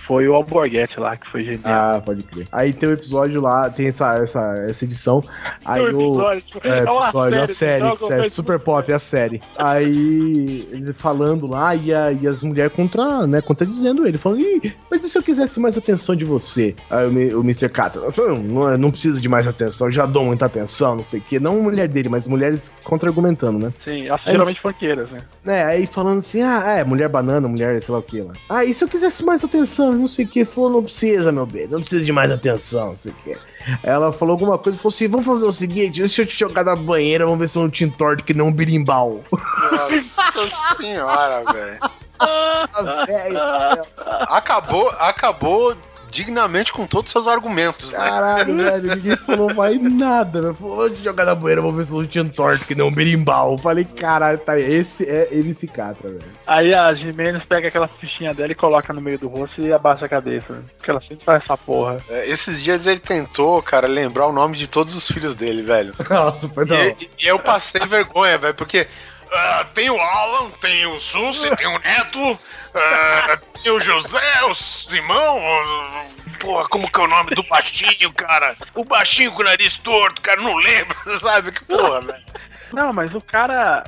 [0.06, 1.60] foi o Alborguete lá, que foi genial.
[1.64, 2.46] Ah, pode crer.
[2.52, 5.22] Aí tem o episódio lá, tem essa, essa, essa edição.
[5.64, 6.12] Aí Tem um o.
[6.14, 9.40] episódio, tipo, É, é episódio, a série, série, então, série, Super Pop, é a série.
[9.56, 14.74] Aí ele falando lá e, a- e as mulheres contra, né, contradizendo ele, falando, Ih,
[14.90, 16.74] mas e se eu quisesse mais atenção de você?
[16.90, 17.68] Aí o, o Mr.
[17.68, 18.02] Catra,
[18.38, 21.38] não, não, precisa de mais atenção, já dou muita atenção, não sei o quê.
[21.40, 23.72] Não mulher dele, mas mulheres contra-argumentando, né?
[23.84, 25.20] Sim, Aí geralmente funkeiras, né?
[25.46, 28.32] É, aí falando assim, ah, é, mulher banana, mulher sei lá o que lá.
[28.48, 31.46] Ah, e se eu quisesse mais atenção, não sei o que, falou, não precisa, meu
[31.46, 33.36] bem, não precisa de mais atenção, não sei o que.
[33.82, 36.74] Ela falou alguma coisa, falou assim, vamos fazer o seguinte, deixa eu te jogar da
[36.74, 39.22] banheira, vamos ver se eu não te entorto que não um birimbau.
[39.70, 41.78] Nossa senhora, velho.
[44.28, 45.76] Acabou, acabou
[46.12, 47.98] dignamente com todos os seus argumentos, né?
[47.98, 50.54] Caralho, velho, ninguém falou mais nada, velho.
[50.54, 53.56] Falou, vou jogar da banheira, vamos ver se não te entorto que não um birimbau.
[53.58, 56.22] Falei, caralho, tá aí, esse é MC Catra, velho.
[56.46, 60.04] Aí a Jimenez pega aquela fichinha dela e coloca no meio do rosto e abaixa
[60.04, 60.52] a cabeça.
[60.52, 60.62] né?
[60.76, 61.96] Porque ela sempre faz essa porra.
[62.08, 65.94] É, Esses dias ele tentou, cara, lembrar o nome de todos os filhos dele, velho.
[66.10, 66.66] Nossa, foi.
[66.66, 68.86] E, e eu passei vergonha, velho, porque
[69.32, 72.38] ah, tem o Alan, tem o Susi, tem o Neto,
[72.74, 75.38] ah, tem o José, o Simão.
[75.38, 78.56] o- Porra, como que é o nome do baixinho, cara?
[78.74, 81.52] O baixinho com o nariz torto, cara, não lembro, sabe?
[81.52, 82.24] Que porra, velho.
[82.72, 83.84] Não, mas o cara,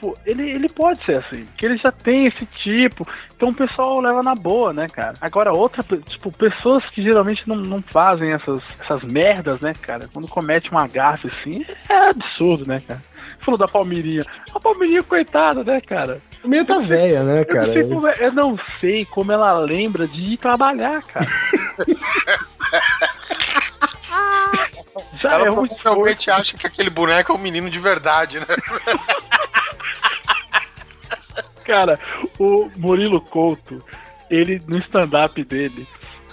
[0.00, 3.06] tipo, ele, ele pode ser assim, que ele já tem esse tipo,
[3.36, 5.12] então o pessoal leva na boa, né, cara?
[5.20, 10.08] Agora, outra, tipo, pessoas que geralmente não, não fazem essas, essas merdas, né, cara?
[10.12, 13.02] Quando comete uma gafe assim, é absurdo, né, cara?
[13.40, 14.24] Falou da Palmeirinha.
[14.54, 16.20] A Palmeirinha, coitada, né, cara?
[16.42, 17.66] O meio tá velha, né, Eu, cara?
[17.66, 21.26] não sei como, é- eu não sei como ela lembra de ir trabalhar, cara.
[25.20, 28.46] Já Ela é provavelmente acha que aquele boneco é um menino de verdade, né?
[31.70, 32.00] Cara,
[32.36, 33.80] o Murilo Couto,
[34.28, 35.86] ele no stand-up dele,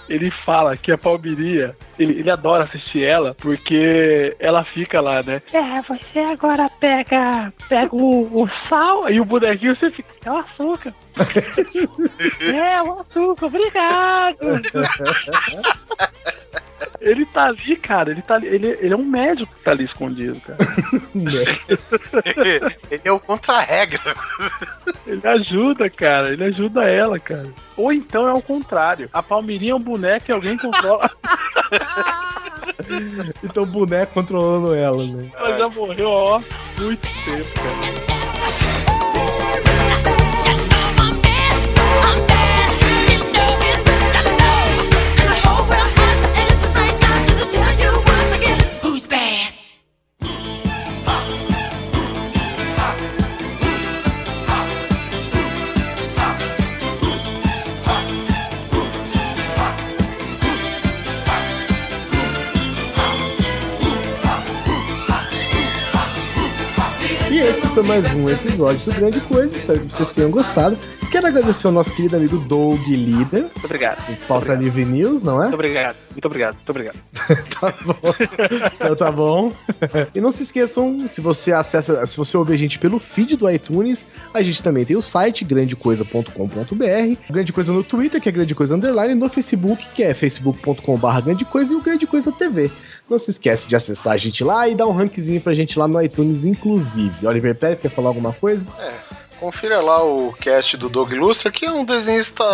[0.08, 5.40] ele fala que a Palmiria ele, ele adora assistir ela porque ela fica lá, né?
[5.52, 10.08] É, você agora pega, pega o, o sal e o bonequinho você fica.
[10.24, 10.92] É o açúcar.
[12.54, 14.36] É, o açúcar, obrigado.
[17.00, 18.10] Ele tá ali, cara.
[18.10, 20.58] Ele, tá ali, ele, ele é um médico que tá ali escondido, cara.
[22.90, 24.00] Ele é o contra-regra.
[25.06, 26.32] Ele ajuda, cara.
[26.32, 27.46] Ele ajuda ela, cara.
[27.76, 29.08] Ou então é o contrário.
[29.12, 31.10] A Palmeirinha é um boneco e alguém controla.
[33.42, 35.30] Então o boneco controlando ela, né?
[35.34, 36.40] Ela já morreu, ó,
[36.78, 38.17] muito tempo, cara.
[67.78, 69.54] Foi mais um episódio do Grande Coisa.
[69.54, 70.76] Espero que vocês tenham gostado.
[71.12, 74.04] Quero agradecer ao nosso querido amigo Doug Líder, Muito obrigado.
[74.04, 75.42] do Pauta Livre News, não é?
[75.42, 75.96] Muito obrigado.
[76.10, 76.54] Muito obrigado.
[76.54, 76.98] Muito obrigado.
[77.60, 78.14] Tá bom.
[78.74, 79.52] Então tá bom.
[80.14, 83.50] E não se esqueçam, se você acessa, se você ouve a gente pelo feed do
[83.50, 88.54] iTunes, a gente também tem o site grandecoisa.com.br, Grande Coisa no Twitter, que é Grande
[88.54, 92.70] Coisa Underline, e no Facebook, que é facebook.com.br Grande Coisa, e o Grande Coisa TV.
[93.08, 95.88] Não se esquece de acessar a gente lá e dar um rankzinho pra gente lá
[95.88, 97.26] no iTunes, inclusive.
[97.26, 98.70] Oliver Pérez, quer falar alguma coisa?
[99.40, 102.44] Confira lá o cast do Doug Lustra, que é um desenhista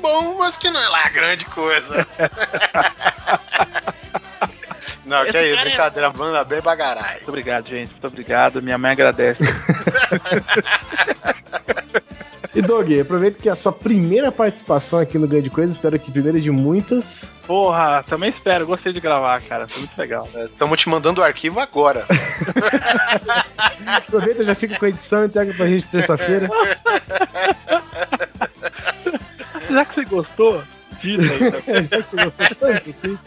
[0.00, 2.06] bom, mas que não é lá grande coisa.
[5.04, 7.16] não, que Esse aí, cara é- brincadeira, manda bem bagarai.
[7.16, 7.90] Muito obrigado, gente.
[7.90, 8.62] Muito obrigado.
[8.62, 9.42] Minha mãe agradece.
[12.54, 16.10] E Doug, aproveita que é a sua primeira participação aqui no Grande Coisa, espero que
[16.12, 17.32] primeira de muitas.
[17.46, 18.66] Porra, também espero.
[18.66, 19.66] Gostei de gravar, cara.
[19.66, 20.28] Foi muito legal.
[20.36, 22.04] Estamos te mandando o arquivo agora.
[23.86, 26.48] Aproveita, já fica com a edição e entrega pra gente terça-feira.
[29.70, 30.62] Já que você gostou,
[31.00, 31.50] dita aí.
[31.52, 31.58] tá?
[31.72, 33.18] É, já que você gostou tanto, assim.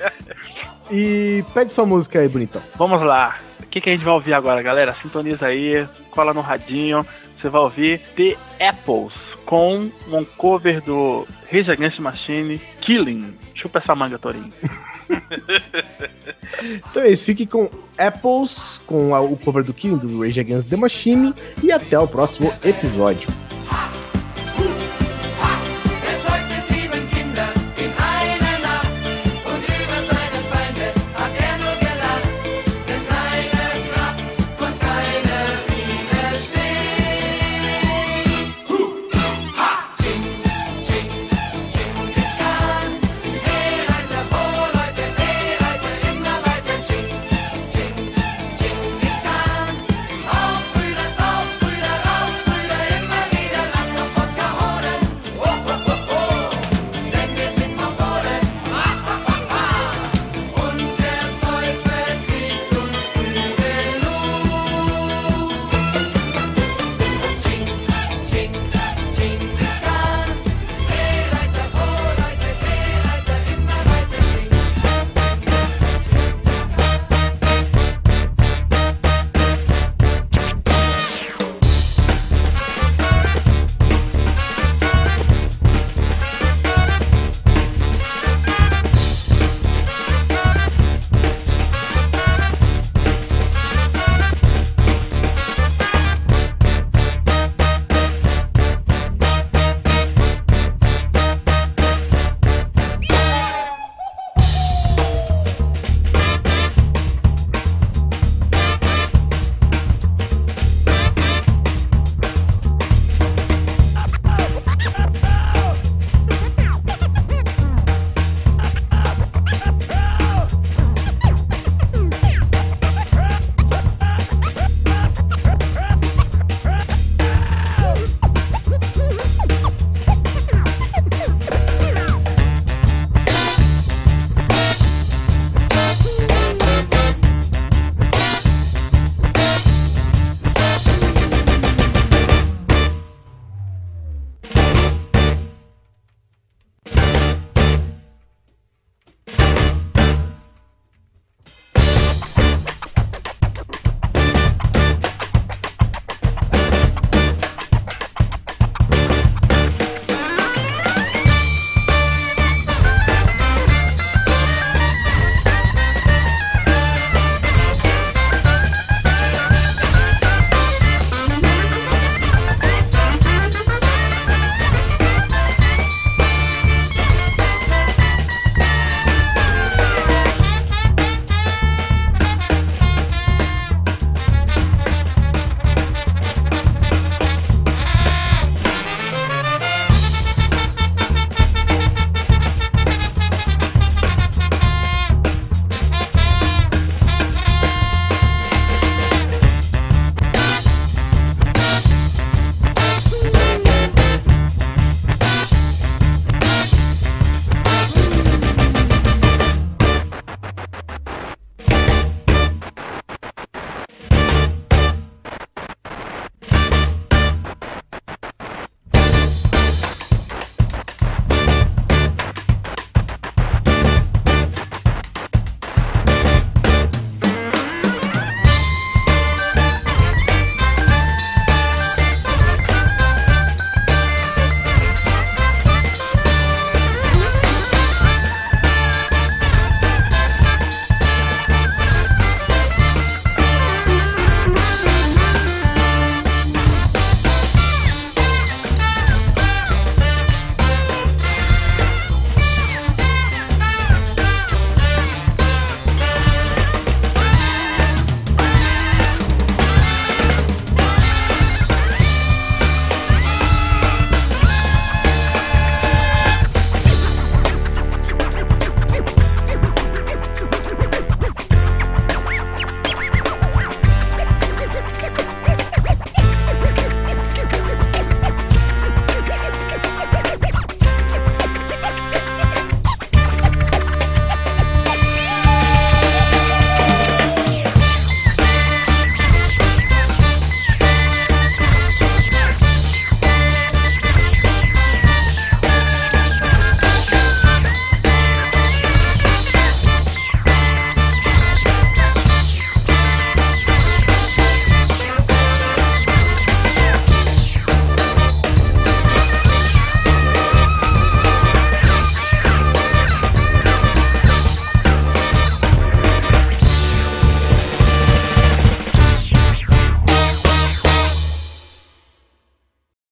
[0.92, 2.62] E pede sua música aí, bonitão.
[2.76, 3.40] Vamos lá.
[3.64, 4.96] O que, que a gente vai ouvir agora, galera?
[5.02, 7.06] Sintoniza aí, cola no radinho.
[7.42, 8.38] Você vai ouvir The
[8.68, 9.14] Apples
[9.46, 13.34] com um cover do Rage Against Machine, Killing.
[13.54, 14.52] Chupa essa manga, Torinho.
[16.90, 20.68] Então é isso, fique com Apples, com a- o cover do King, do Rage Against
[20.70, 21.34] the Machine,
[21.64, 23.28] e até o próximo episódio.